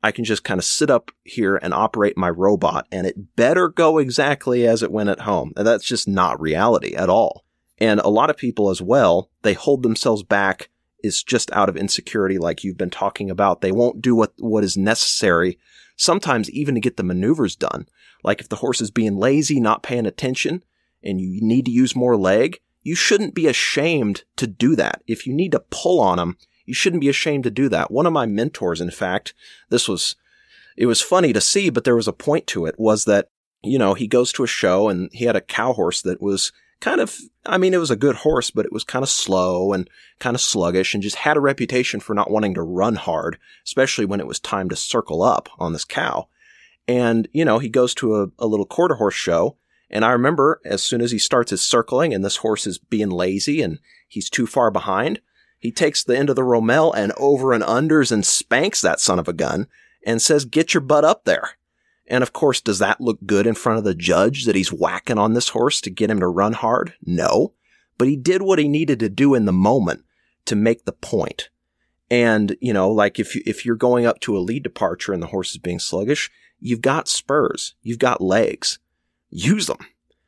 I 0.03 0.11
can 0.11 0.26
just 0.26 0.43
kind 0.43 0.57
of 0.57 0.65
sit 0.65 0.89
up 0.89 1.11
here 1.24 1.55
and 1.55 1.74
operate 1.74 2.17
my 2.17 2.30
robot 2.30 2.88
and 2.91 3.07
it 3.07 3.38
better 3.38 3.70
go 3.70 3.99
exactly 3.99 4.67
as 4.67 4.84
it 4.84 4.91
went 4.91 5.11
at 5.11 5.22
home. 5.22 5.53
And 5.55 5.65
that's 5.65 5.86
just 5.86 6.09
not 6.09 6.41
reality 6.41 6.93
at 6.93 7.07
all. 7.09 7.45
And 7.80 7.99
a 8.01 8.09
lot 8.09 8.30
of 8.30 8.38
people 8.38 8.69
as 8.69 8.82
well, 8.82 9.30
they 9.41 9.53
hold 9.53 9.84
themselves 9.84 10.23
back 10.23 10.69
is 11.01 11.23
just 11.23 11.51
out 11.53 11.69
of 11.69 11.77
insecurity, 11.77 12.38
like 12.38 12.63
you've 12.63 12.77
been 12.77 12.89
talking 12.89 13.30
about. 13.30 13.61
They 13.61 13.71
won't 13.71 14.01
do 14.01 14.15
what, 14.15 14.34
what 14.38 14.63
is 14.63 14.75
necessary, 14.75 15.57
sometimes 15.95 16.49
even 16.51 16.75
to 16.75 16.82
get 16.82 16.97
the 16.97 17.03
maneuvers 17.03 17.55
done. 17.55 17.88
Like 18.23 18.41
if 18.41 18.49
the 18.49 18.57
horse 18.57 18.82
is 18.82 18.91
being 18.91 19.17
lazy, 19.17 19.59
not 19.59 19.84
paying 19.84 20.05
attention, 20.05 20.63
and 21.01 21.21
you 21.21 21.39
need 21.41 21.65
to 21.65 21.71
use 21.71 21.95
more 21.95 22.17
leg, 22.17 22.59
you 22.84 22.95
shouldn't 22.95 23.34
be 23.34 23.47
ashamed 23.47 24.23
to 24.36 24.47
do 24.47 24.75
that. 24.75 25.01
If 25.07 25.25
you 25.25 25.34
need 25.34 25.53
to 25.53 25.63
pull 25.69 26.01
on 26.01 26.17
them, 26.17 26.38
you 26.65 26.73
shouldn't 26.73 27.01
be 27.01 27.09
ashamed 27.09 27.45
to 27.45 27.51
do 27.51 27.69
that. 27.69 27.91
One 27.91 28.05
of 28.05 28.13
my 28.13 28.25
mentors, 28.25 28.82
in 28.82 28.91
fact, 28.91 29.34
this 29.69 29.88
was, 29.88 30.15
it 30.75 30.86
was 30.86 31.01
funny 31.01 31.32
to 31.34 31.41
see, 31.41 31.69
but 31.69 31.84
there 31.84 31.95
was 31.95 32.07
a 32.07 32.13
point 32.13 32.45
to 32.47 32.65
it, 32.65 32.75
was 32.77 33.05
that, 33.05 33.30
you 33.63 33.80
know, 33.80 33.93
he 33.93 34.07
goes 34.07 34.32
to 34.34 34.43
a 34.43 34.47
show 34.47 34.89
and 34.89 35.09
he 35.13 35.25
had 35.25 35.36
a 35.36 35.41
cow 35.41 35.73
horse 35.73 36.01
that 36.01 36.21
was 36.21 36.51
kind 36.82 37.01
of, 37.01 37.17
I 37.45 37.57
mean, 37.57 37.73
it 37.73 37.80
was 37.80 37.91
a 37.91 37.95
good 37.95 38.17
horse, 38.17 38.51
but 38.51 38.65
it 38.65 38.71
was 38.71 38.84
kind 38.84 39.03
of 39.03 39.09
slow 39.09 39.73
and 39.73 39.89
kind 40.19 40.36
of 40.36 40.41
sluggish 40.41 40.93
and 40.93 41.03
just 41.03 41.17
had 41.17 41.38
a 41.38 41.41
reputation 41.41 41.99
for 41.99 42.13
not 42.13 42.32
wanting 42.32 42.53
to 42.53 42.61
run 42.61 42.95
hard, 42.95 43.38
especially 43.65 44.05
when 44.05 44.19
it 44.19 44.27
was 44.27 44.39
time 44.39 44.69
to 44.69 44.75
circle 44.75 45.21
up 45.21 45.49
on 45.57 45.73
this 45.73 45.86
cow. 45.86 46.27
And, 46.88 47.27
you 47.34 47.45
know, 47.45 47.59
he 47.59 47.69
goes 47.69 47.93
to 47.95 48.15
a, 48.15 48.27
a 48.39 48.47
little 48.47 48.65
quarter 48.65 48.95
horse 48.95 49.15
show. 49.15 49.57
And 49.89 50.05
I 50.05 50.11
remember 50.11 50.61
as 50.65 50.84
soon 50.84 51.01
as 51.01 51.11
he 51.11 51.17
starts 51.17 51.51
his 51.51 51.61
circling 51.61 52.13
and 52.13 52.23
this 52.23 52.38
horse 52.38 52.67
is 52.67 52.77
being 52.77 53.09
lazy 53.09 53.61
and 53.61 53.80
he's 54.07 54.30
too 54.30 54.47
far 54.47 54.71
behind, 54.71 55.19
He 55.59 55.71
takes 55.71 56.03
the 56.03 56.17
end 56.17 56.30
of 56.30 56.36
the 56.38 56.41
Romal 56.41 56.93
and 56.95 57.11
over 57.17 57.51
and 57.53 57.63
unders 57.63 58.11
and 58.11 58.25
spanks 58.25 58.82
that 58.82 59.01
son 59.01 59.19
of 59.19 59.27
a 59.27 59.34
gun 59.34 59.67
and 60.05 60.21
says, 60.21 60.45
get 60.45 60.73
your 60.73 60.82
butt 60.82 61.03
up 61.03 61.25
there. 61.25 61.51
And 62.10 62.24
of 62.24 62.34
course, 62.34 62.60
does 62.60 62.80
that 62.80 62.99
look 62.99 63.20
good 63.26 63.45
in 63.45 63.53
front 63.53 63.78
of 63.78 63.84
the 63.84 63.93
judge 63.93 64.45
that 64.45 64.55
he's 64.55 64.74
whacking 64.74 65.20
on 65.20 65.34
this 65.34 65.49
horse 65.49 65.80
to 65.82 65.91
get 65.91 66.10
him 66.10 66.20
to 66.20 66.28
run 66.28 66.53
hard? 66.53 66.95
No. 67.05 67.53
But 67.97 68.07
he 68.07 68.18
did 68.18 68.41
what 68.41 68.60
he 68.60 68.68
needed 68.68 68.99
to 68.99 69.10
do 69.10 69.36
in 69.36 69.45
the 69.45 69.53
moment 69.53 70.03
to 70.45 70.55
make 70.55 70.86
the 70.86 70.91
point. 70.91 71.49
And, 72.10 72.57
you 72.60 72.74
know, 72.74 72.89
like 72.89 73.20
if 73.20 73.36
you, 73.36 73.43
if 73.45 73.64
you're 73.64 73.76
going 73.76 74.07
up 74.07 74.20
to 74.22 74.36
a 74.36 74.39
lead 74.39 74.64
departure 74.64 75.14
and 75.14 75.22
the 75.22 75.28
horse 75.28 75.51
is 75.51 75.60
being 75.60 75.78
sluggish, 75.78 76.32
you've 76.60 76.82
got 76.82 77.07
spurs, 77.07 77.76
you've 77.84 77.99
got 77.99 78.22
legs. 78.22 78.80
Use 79.30 79.68
them. 79.68 79.78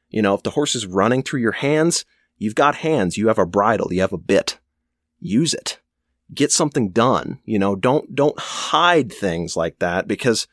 You 0.09 0.21
know, 0.21 0.35
if 0.35 0.43
the 0.43 0.51
horse 0.51 0.75
is 0.75 0.85
running 0.85 1.23
through 1.23 1.39
your 1.41 1.53
hands, 1.53 2.05
you've 2.37 2.53
got 2.53 2.75
hands, 2.75 3.17
you 3.17 3.29
have 3.29 3.39
a 3.39 3.45
bridle, 3.47 3.91
you 3.91 4.01
have 4.01 4.13
a 4.13 4.17
bit. 4.17 4.59
Use 5.19 5.55
it. 5.55 5.79
Get 6.31 6.51
something 6.51 6.91
done. 6.91 7.39
You 7.45 7.57
know, 7.57 7.75
don't, 7.75 8.13
don't 8.15 8.39
hide 8.39 9.11
things 9.11 9.57
like 9.57 9.79
that 9.79 10.07
because, 10.07 10.47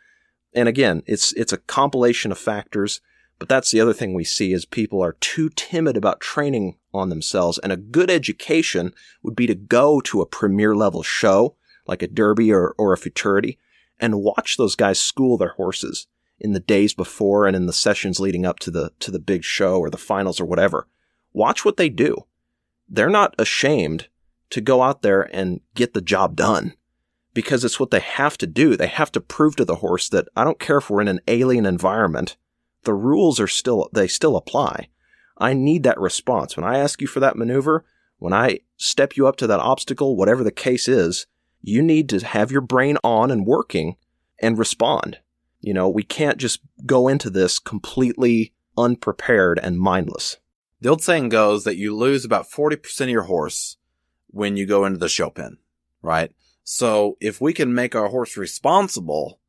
and 0.54 0.68
again, 0.68 1.02
it's, 1.06 1.32
it's 1.34 1.52
a 1.52 1.58
compilation 1.58 2.32
of 2.32 2.38
factors, 2.38 3.00
but 3.38 3.48
that's 3.48 3.70
the 3.70 3.80
other 3.80 3.92
thing 3.92 4.14
we 4.14 4.24
see 4.24 4.52
is 4.52 4.64
people 4.64 5.02
are 5.02 5.16
too 5.20 5.50
timid 5.50 5.96
about 5.96 6.20
training 6.20 6.76
on 6.92 7.08
themselves. 7.08 7.58
And 7.58 7.70
a 7.72 7.76
good 7.76 8.10
education 8.10 8.94
would 9.22 9.36
be 9.36 9.46
to 9.46 9.54
go 9.54 10.00
to 10.00 10.20
a 10.20 10.26
premier 10.26 10.74
level 10.74 11.02
show 11.02 11.56
like 11.86 12.02
a 12.02 12.08
derby 12.08 12.52
or, 12.52 12.74
or 12.78 12.92
a 12.92 12.98
futurity 12.98 13.58
and 14.00 14.20
watch 14.22 14.56
those 14.56 14.76
guys 14.76 14.98
school 14.98 15.36
their 15.36 15.54
horses 15.56 16.06
in 16.40 16.52
the 16.52 16.60
days 16.60 16.94
before 16.94 17.46
and 17.46 17.56
in 17.56 17.66
the 17.66 17.72
sessions 17.72 18.20
leading 18.20 18.46
up 18.46 18.58
to 18.60 18.70
the, 18.70 18.92
to 19.00 19.10
the 19.10 19.18
big 19.18 19.44
show 19.44 19.78
or 19.78 19.90
the 19.90 19.96
finals 19.96 20.40
or 20.40 20.44
whatever. 20.44 20.86
Watch 21.32 21.64
what 21.64 21.76
they 21.76 21.88
do. 21.88 22.24
They're 22.88 23.10
not 23.10 23.34
ashamed 23.38 24.08
to 24.50 24.60
go 24.60 24.82
out 24.82 25.02
there 25.02 25.22
and 25.34 25.60
get 25.74 25.94
the 25.94 26.00
job 26.00 26.36
done 26.36 26.74
because 27.38 27.62
it's 27.64 27.78
what 27.78 27.92
they 27.92 28.00
have 28.00 28.36
to 28.36 28.48
do. 28.48 28.74
They 28.76 28.88
have 28.88 29.12
to 29.12 29.20
prove 29.20 29.54
to 29.54 29.64
the 29.64 29.76
horse 29.76 30.08
that 30.08 30.26
I 30.34 30.42
don't 30.42 30.58
care 30.58 30.78
if 30.78 30.90
we're 30.90 31.02
in 31.02 31.06
an 31.06 31.20
alien 31.28 31.66
environment. 31.66 32.36
The 32.82 32.94
rules 32.94 33.38
are 33.38 33.46
still, 33.46 33.88
they 33.92 34.08
still 34.08 34.36
apply. 34.36 34.88
I 35.36 35.54
need 35.54 35.84
that 35.84 36.00
response. 36.00 36.56
When 36.56 36.64
I 36.64 36.78
ask 36.78 37.00
you 37.00 37.06
for 37.06 37.20
that 37.20 37.36
maneuver, 37.36 37.84
when 38.18 38.32
I 38.32 38.58
step 38.76 39.16
you 39.16 39.28
up 39.28 39.36
to 39.36 39.46
that 39.46 39.60
obstacle, 39.60 40.16
whatever 40.16 40.42
the 40.42 40.50
case 40.50 40.88
is, 40.88 41.28
you 41.62 41.80
need 41.80 42.08
to 42.08 42.26
have 42.26 42.50
your 42.50 42.60
brain 42.60 42.98
on 43.04 43.30
and 43.30 43.46
working 43.46 43.94
and 44.40 44.58
respond. 44.58 45.20
You 45.60 45.74
know, 45.74 45.88
we 45.88 46.02
can't 46.02 46.38
just 46.38 46.58
go 46.86 47.06
into 47.06 47.30
this 47.30 47.60
completely 47.60 48.52
unprepared 48.76 49.60
and 49.62 49.78
mindless. 49.78 50.38
The 50.80 50.88
old 50.88 51.04
saying 51.04 51.28
goes 51.28 51.62
that 51.62 51.76
you 51.76 51.94
lose 51.94 52.24
about 52.24 52.50
40% 52.50 53.00
of 53.00 53.08
your 53.10 53.22
horse 53.22 53.76
when 54.26 54.56
you 54.56 54.66
go 54.66 54.84
into 54.84 54.98
the 54.98 55.08
show 55.08 55.30
pen, 55.30 55.58
right? 56.02 56.32
So 56.70 57.16
if 57.18 57.40
we 57.40 57.54
can 57.54 57.72
make 57.72 57.94
our 57.94 58.08
horse 58.08 58.36
responsible 58.36 59.40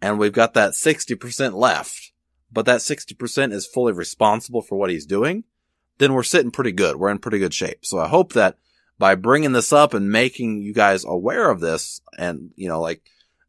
and 0.00 0.20
we've 0.20 0.32
got 0.32 0.54
that 0.54 0.70
60% 0.74 1.54
left, 1.54 2.12
but 2.52 2.64
that 2.66 2.78
60% 2.78 3.52
is 3.52 3.66
fully 3.66 3.92
responsible 3.92 4.62
for 4.62 4.78
what 4.78 4.88
he's 4.88 5.04
doing, 5.04 5.42
then 5.98 6.12
we're 6.12 6.22
sitting 6.22 6.52
pretty 6.52 6.70
good. 6.70 6.94
We're 6.94 7.10
in 7.10 7.18
pretty 7.18 7.40
good 7.40 7.52
shape. 7.52 7.84
So 7.84 7.98
I 7.98 8.06
hope 8.06 8.34
that 8.34 8.56
by 9.00 9.16
bringing 9.16 9.50
this 9.50 9.72
up 9.72 9.94
and 9.94 10.12
making 10.12 10.62
you 10.62 10.72
guys 10.72 11.04
aware 11.04 11.50
of 11.50 11.58
this 11.58 12.00
and, 12.16 12.52
you 12.54 12.68
know, 12.68 12.80
like, 12.80 13.02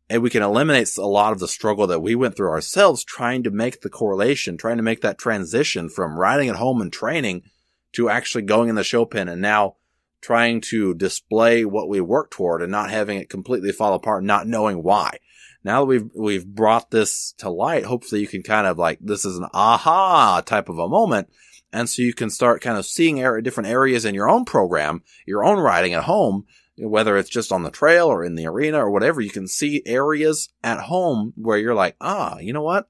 and 0.10 0.24
we 0.24 0.32
can 0.32 0.42
eliminate 0.42 0.98
a 0.98 1.06
lot 1.06 1.32
of 1.32 1.38
the 1.38 1.48
struggle 1.48 1.86
that 1.86 2.02
we 2.02 2.16
went 2.16 2.36
through 2.36 2.50
ourselves 2.50 3.04
trying 3.04 3.44
to 3.44 3.52
make 3.52 3.82
the 3.82 3.90
correlation, 3.92 4.58
trying 4.58 4.78
to 4.78 4.84
make 4.84 5.02
that 5.02 5.20
transition 5.20 5.90
from 5.90 6.18
riding 6.18 6.50
at 6.50 6.56
home 6.56 6.82
and 6.82 6.92
training 6.92 7.44
to 7.92 8.10
actually 8.10 8.42
going 8.42 8.68
in 8.68 8.76
the 8.76 8.84
show 8.84 9.06
pen 9.06 9.28
and 9.28 9.44
now 9.44 9.76
trying 10.22 10.60
to 10.60 10.94
display 10.94 11.66
what 11.66 11.90
we 11.90 12.02
work 12.02 12.32
toward 12.32 12.62
and 12.62 12.72
not 12.72 12.90
having 12.90 13.18
it 13.20 13.30
completely 13.30 13.72
fall 13.72 13.94
apart, 13.94 14.24
not 14.24 14.48
knowing 14.48 14.82
why 14.82 15.18
now 15.66 15.80
that 15.80 15.88
we've, 15.88 16.10
we've 16.16 16.46
brought 16.46 16.92
this 16.92 17.34
to 17.40 17.50
light, 17.50 17.86
hopefully 17.86 18.22
you 18.22 18.28
can 18.28 18.44
kind 18.44 18.68
of 18.68 18.78
like, 18.78 19.00
this 19.02 19.26
is 19.26 19.40
an 19.40 19.48
aha 19.52 20.42
type 20.46 20.70
of 20.70 20.78
a 20.78 20.88
moment. 20.88 21.28
And 21.74 21.90
so 21.90 22.04
you 22.04 22.14
can 22.14 22.30
start 22.30 22.62
kind 22.62 22.78
of 22.78 22.86
seeing 22.86 23.16
different 23.42 23.68
areas 23.68 24.06
in 24.06 24.14
your 24.14 24.30
own 24.30 24.46
program, 24.46 25.02
your 25.26 25.44
own 25.44 25.58
riding 25.58 25.96
at 25.96 26.04
home, 26.04 26.46
whether 26.78 27.18
it's 27.18 27.32
just 27.32 27.52
on 27.52 27.64
the 27.64 27.72
trail 27.72 28.06
or 28.06 28.24
in 28.24 28.36
the 28.36 28.46
arena 28.46 28.78
or 28.78 28.92
whatever, 28.92 29.22
you 29.22 29.32
can 29.32 29.48
see 29.48 29.82
areas 29.88 30.50
at 30.64 30.82
home 30.82 31.34
where 31.36 31.58
you're 31.58 31.74
like, 31.74 31.96
ah, 32.00 32.38
you 32.38 32.54
know 32.54 32.62
what? 32.62 32.88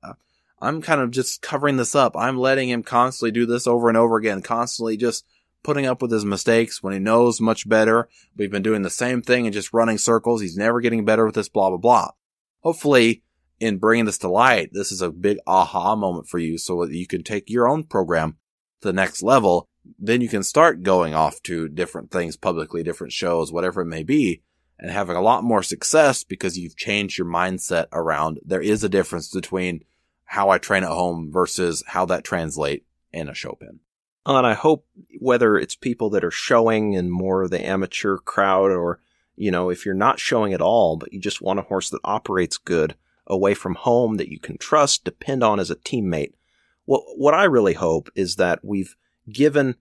I'm 0.62 0.82
kind 0.82 1.00
of 1.00 1.12
just 1.12 1.42
covering 1.42 1.78
this 1.78 1.96
up. 1.96 2.18
I'm 2.18 2.38
letting 2.38 2.70
him 2.70 2.84
constantly 2.84 3.32
do 3.32 3.46
this 3.46 3.68
over 3.68 3.88
and 3.88 3.98
over 3.98 4.18
again, 4.18 4.42
constantly 4.42 4.98
just 4.98 5.26
putting 5.66 5.86
up 5.86 6.02
with 6.02 6.12
his 6.12 6.24
mistakes 6.24 6.82
when 6.82 6.94
he 6.94 7.00
knows 7.00 7.42
much 7.42 7.68
better. 7.68 8.08
We've 8.38 8.52
been 8.52 8.64
doing 8.64 8.84
the 8.84 8.90
same 8.90 9.22
thing 9.22 9.46
and 9.46 9.54
just 9.54 9.74
running 9.74 9.98
circles. 9.98 10.42
He's 10.42 10.56
never 10.56 10.80
getting 10.80 11.04
better 11.04 11.26
with 11.26 11.36
this, 11.36 11.50
blah, 11.50 11.70
blah, 11.70 11.78
blah 11.78 12.12
hopefully 12.66 13.22
in 13.60 13.78
bringing 13.78 14.06
this 14.06 14.18
to 14.18 14.28
light, 14.28 14.72
this 14.74 14.92
is 14.92 15.02
a 15.02 15.12
big 15.12 15.38
aha 15.46 15.96
moment 15.96 16.28
for 16.28 16.40
you 16.40 16.58
so 16.58 16.84
that 16.84 16.94
you 16.94 17.06
can 17.06 17.24
take 17.24 17.50
your 17.50 17.70
own 17.70 17.84
program 17.84 18.38
to 18.82 18.88
the 18.90 18.94
next 18.94 19.22
level. 19.22 19.70
Then 20.00 20.20
you 20.20 20.28
can 20.28 20.42
start 20.42 20.82
going 20.82 21.14
off 21.14 21.42
to 21.44 21.70
different 21.70 22.10
things 22.10 22.36
publicly, 22.36 22.82
different 22.82 23.14
shows, 23.14 23.52
whatever 23.52 23.82
it 23.82 23.86
may 23.86 24.02
be, 24.02 24.42
and 24.80 24.90
having 24.90 25.16
a 25.16 25.22
lot 25.22 25.44
more 25.44 25.62
success 25.62 26.24
because 26.24 26.58
you've 26.58 26.76
changed 26.76 27.20
your 27.20 27.28
mindset 27.28 27.86
around 27.94 28.40
there 28.44 28.62
is 28.62 28.84
a 28.84 28.90
difference 28.90 29.30
between 29.30 29.86
how 30.26 30.50
I 30.50 30.58
train 30.58 30.84
at 30.84 30.90
home 30.90 31.30
versus 31.32 31.84
how 31.86 32.06
that 32.08 32.24
translate 32.24 32.84
in 33.14 33.30
a 33.30 33.36
show. 33.36 33.58
And 34.26 34.46
I 34.46 34.54
hope 34.54 34.86
whether 35.20 35.58
it's 35.58 35.76
people 35.76 36.10
that 36.12 36.24
are 36.24 36.32
showing 36.32 36.96
and 36.96 37.12
more 37.12 37.44
of 37.44 37.52
the 37.52 37.66
amateur 37.66 38.18
crowd 38.18 38.72
or 38.72 39.00
you 39.36 39.52
know, 39.52 39.70
if 39.70 39.86
you're 39.86 39.96
not 39.96 40.20
showing 40.20 40.54
at 40.54 40.62
all, 40.62 40.96
but 40.98 41.12
you 41.12 41.20
just 41.20 41.42
want 41.42 41.60
a 41.60 41.64
horse 41.64 41.90
that 41.90 42.00
operates 42.04 42.58
good 42.58 42.96
away 43.28 43.54
from 43.54 43.76
home 43.76 44.16
that 44.16 44.30
you 44.30 44.40
can 44.40 44.58
trust, 44.58 45.04
depend 45.04 45.44
on 45.44 45.60
as 45.60 45.70
a 45.70 45.76
teammate. 45.76 46.34
What, 46.86 47.04
what 47.18 47.34
I 47.34 47.44
really 47.44 47.74
hope 47.74 48.10
is 48.16 48.36
that 48.36 48.64
we've 48.64 48.96
given 49.32 49.76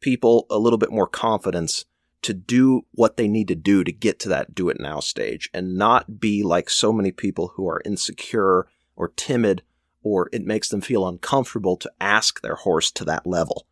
people 0.00 0.46
a 0.50 0.58
little 0.58 0.78
bit 0.78 0.92
more 0.92 1.06
confidence 1.06 1.84
to 2.22 2.34
do 2.34 2.84
what 2.92 3.16
they 3.16 3.28
need 3.28 3.48
to 3.48 3.54
do 3.54 3.84
to 3.84 3.92
get 3.92 4.18
to 4.20 4.28
that 4.28 4.54
do 4.54 4.68
it 4.68 4.80
now 4.80 4.98
stage 4.98 5.48
and 5.54 5.76
not 5.76 6.20
be 6.20 6.42
like 6.42 6.68
so 6.68 6.92
many 6.92 7.12
people 7.12 7.52
who 7.54 7.68
are 7.68 7.80
insecure 7.84 8.66
or 8.96 9.08
timid 9.16 9.62
or 10.02 10.28
it 10.32 10.44
makes 10.44 10.68
them 10.68 10.80
feel 10.80 11.06
uncomfortable 11.06 11.76
to 11.76 11.90
ask 12.00 12.40
their 12.40 12.56
horse 12.56 12.90
to 12.90 13.04
that 13.04 13.26
level. 13.26 13.66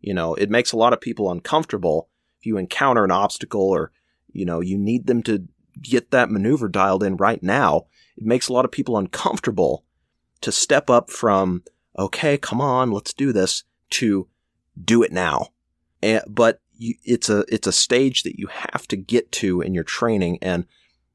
You 0.00 0.14
know, 0.14 0.34
it 0.34 0.50
makes 0.50 0.72
a 0.72 0.76
lot 0.76 0.92
of 0.92 1.00
people 1.00 1.30
uncomfortable 1.30 2.08
if 2.38 2.46
you 2.46 2.56
encounter 2.56 3.04
an 3.04 3.10
obstacle 3.10 3.68
or 3.68 3.92
you 4.32 4.44
know, 4.44 4.60
you 4.60 4.78
need 4.78 5.06
them 5.06 5.22
to 5.24 5.48
get 5.80 6.10
that 6.10 6.30
maneuver 6.30 6.68
dialed 6.68 7.02
in 7.02 7.16
right 7.16 7.42
now. 7.42 7.86
It 8.16 8.24
makes 8.24 8.48
a 8.48 8.52
lot 8.52 8.64
of 8.64 8.72
people 8.72 8.96
uncomfortable 8.96 9.84
to 10.40 10.52
step 10.52 10.90
up 10.90 11.10
from, 11.10 11.64
okay, 11.98 12.38
come 12.38 12.60
on, 12.60 12.90
let's 12.90 13.12
do 13.12 13.32
this 13.32 13.64
to 13.90 14.28
do 14.82 15.02
it 15.02 15.12
now. 15.12 15.48
And, 16.02 16.22
but 16.28 16.60
you, 16.76 16.94
it's 17.04 17.28
a, 17.28 17.44
it's 17.48 17.66
a 17.66 17.72
stage 17.72 18.22
that 18.22 18.38
you 18.38 18.48
have 18.48 18.86
to 18.88 18.96
get 18.96 19.32
to 19.32 19.60
in 19.60 19.74
your 19.74 19.84
training. 19.84 20.38
And 20.40 20.66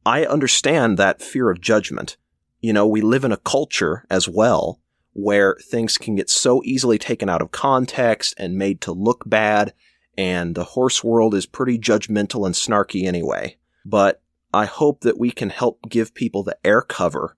I 0.06 0.26
understand 0.26 0.98
that 0.98 1.22
fear 1.22 1.50
of 1.50 1.62
judgment. 1.62 2.18
You 2.60 2.74
know, 2.74 2.88
we 2.88 3.02
live 3.02 3.24
in 3.24 3.32
a 3.32 3.38
culture 3.38 4.06
as 4.10 4.28
well 4.28 4.80
where 5.14 5.56
things 5.62 5.98
can 5.98 6.16
get 6.16 6.30
so 6.30 6.62
easily 6.66 6.98
taken 6.98 7.30
out 7.30 7.42
of 7.42 7.52
context 7.52 8.34
and 8.38 8.58
made 8.58 8.82
to 8.82 8.92
look 8.92 9.24
bad 9.26 9.74
and 10.18 10.56
the 10.56 10.64
horse 10.64 11.04
world 11.04 11.34
is 11.34 11.46
pretty 11.46 11.80
judgmental 11.80 12.46
and 12.46 12.56
snarky 12.56 13.06
anyway. 13.06 13.58
But 13.86 14.22
I 14.54 14.66
hope 14.66 15.02
that 15.02 15.18
we 15.18 15.32
can 15.32 15.50
help 15.50 15.90
give 15.90 16.14
people 16.14 16.44
the 16.44 16.58
air 16.64 16.82
cover 16.82 17.36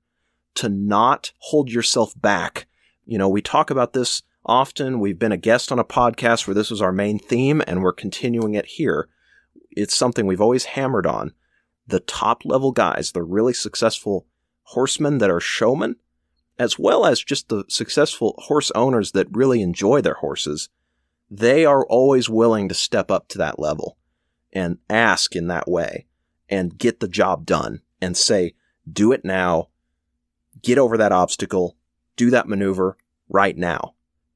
to 0.55 0.69
not 0.69 1.31
hold 1.39 1.71
yourself 1.71 2.13
back. 2.19 2.67
You 3.05 3.17
know, 3.17 3.29
we 3.29 3.41
talk 3.41 3.69
about 3.69 3.93
this 3.93 4.23
often. 4.45 4.99
We've 4.99 5.19
been 5.19 5.31
a 5.31 5.37
guest 5.37 5.71
on 5.71 5.79
a 5.79 5.85
podcast 5.85 6.47
where 6.47 6.53
this 6.53 6.69
was 6.69 6.81
our 6.81 6.91
main 6.91 7.19
theme 7.19 7.61
and 7.65 7.81
we're 7.81 7.93
continuing 7.93 8.55
it 8.55 8.65
here. 8.65 9.07
It's 9.71 9.95
something 9.95 10.25
we've 10.25 10.41
always 10.41 10.65
hammered 10.65 11.05
on. 11.05 11.33
The 11.87 11.99
top 12.01 12.43
level 12.45 12.71
guys, 12.71 13.11
the 13.11 13.23
really 13.23 13.53
successful 13.53 14.25
horsemen 14.63 15.19
that 15.19 15.29
are 15.29 15.39
showmen, 15.39 15.97
as 16.57 16.79
well 16.79 17.05
as 17.05 17.23
just 17.23 17.49
the 17.49 17.65
successful 17.67 18.35
horse 18.37 18.71
owners 18.71 19.11
that 19.11 19.27
really 19.35 19.61
enjoy 19.61 20.01
their 20.01 20.15
horses, 20.15 20.69
they 21.29 21.65
are 21.65 21.85
always 21.85 22.29
willing 22.29 22.69
to 22.69 22.75
step 22.75 23.11
up 23.11 23.27
to 23.27 23.37
that 23.37 23.59
level 23.59 23.97
and 24.53 24.77
ask 24.89 25.35
in 25.35 25.47
that 25.47 25.67
way 25.67 26.05
and 26.49 26.77
get 26.77 26.99
the 26.99 27.07
job 27.07 27.45
done 27.45 27.81
and 28.01 28.15
say, 28.15 28.53
do 28.91 29.11
it 29.11 29.25
now, 29.25 29.69
get 30.61 30.77
over 30.77 30.97
that 30.97 31.11
obstacle, 31.11 31.75
do 32.15 32.29
that 32.29 32.47
maneuver 32.47 32.97
right 33.27 33.57
now. 33.57 33.95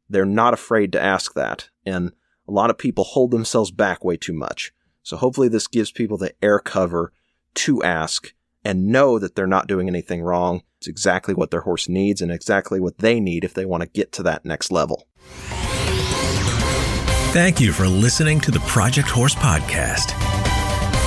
They're 0.09 0.25
not 0.25 0.53
afraid 0.53 0.91
to 0.93 1.01
ask 1.01 1.33
that. 1.35 1.69
And 1.85 2.11
a 2.47 2.51
lot 2.51 2.69
of 2.69 2.77
people 2.77 3.03
hold 3.03 3.31
themselves 3.31 3.71
back 3.71 4.03
way 4.03 4.17
too 4.17 4.33
much. 4.33 4.73
So 5.03 5.17
hopefully 5.17 5.47
this 5.47 5.67
gives 5.67 5.91
people 5.91 6.17
the 6.17 6.33
air 6.41 6.59
cover 6.59 7.13
to 7.55 7.83
ask 7.83 8.33
and 8.65 8.87
know 8.87 9.19
that 9.19 9.35
they're 9.35 9.47
not 9.47 9.67
doing 9.67 9.87
anything 9.87 10.21
wrong. 10.21 10.63
It's 10.79 10.87
exactly 10.87 11.33
what 11.33 11.51
their 11.51 11.59
horse 11.61 11.89
needs 11.89 12.21
and 12.21 12.31
exactly 12.31 12.79
what 12.79 12.99
they 12.99 13.19
need 13.19 13.43
if 13.43 13.53
they 13.53 13.65
want 13.65 13.83
to 13.83 13.89
get 13.89 14.13
to 14.13 14.23
that 14.23 14.45
next 14.45 14.71
level. 14.71 15.07
Thank 17.33 17.59
you 17.59 17.73
for 17.73 17.85
listening 17.85 18.39
to 18.39 18.49
the 18.49 18.61
Project 18.61 19.09
Horse 19.09 19.35
Podcast. 19.35 20.13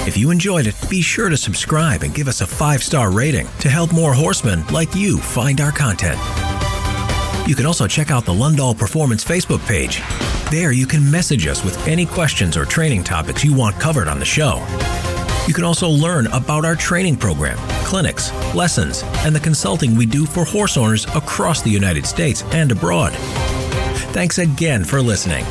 If 0.06 0.18
you 0.18 0.30
enjoyed 0.30 0.66
it, 0.66 0.76
be 0.90 1.00
sure 1.00 1.30
to 1.30 1.38
subscribe 1.38 2.02
and 2.02 2.14
give 2.14 2.28
us 2.28 2.42
a 2.42 2.46
five 2.46 2.82
star 2.82 3.10
rating 3.10 3.48
to 3.60 3.70
help 3.70 3.94
more 3.94 4.12
horsemen 4.12 4.62
like 4.66 4.94
you 4.94 5.16
find 5.16 5.58
our 5.62 5.72
content. 5.72 6.20
You 7.48 7.54
can 7.54 7.64
also 7.64 7.86
check 7.86 8.10
out 8.10 8.26
the 8.26 8.32
Lundahl 8.32 8.76
Performance 8.76 9.24
Facebook 9.24 9.66
page. 9.66 10.02
There, 10.50 10.72
you 10.72 10.86
can 10.86 11.10
message 11.10 11.46
us 11.46 11.64
with 11.64 11.88
any 11.88 12.04
questions 12.04 12.58
or 12.58 12.66
training 12.66 13.04
topics 13.04 13.42
you 13.42 13.54
want 13.54 13.80
covered 13.80 14.06
on 14.06 14.18
the 14.18 14.24
show. 14.26 14.62
You 15.46 15.54
can 15.54 15.64
also 15.64 15.88
learn 15.88 16.28
about 16.28 16.64
our 16.64 16.76
training 16.76 17.16
program, 17.16 17.58
clinics, 17.84 18.32
lessons, 18.54 19.02
and 19.24 19.34
the 19.34 19.40
consulting 19.40 19.96
we 19.96 20.06
do 20.06 20.24
for 20.24 20.44
horse 20.44 20.76
owners 20.76 21.04
across 21.16 21.62
the 21.62 21.70
United 21.70 22.06
States 22.06 22.44
and 22.52 22.70
abroad. 22.70 23.12
Thanks 24.12 24.38
again 24.38 24.84
for 24.84 25.02
listening. 25.02 25.44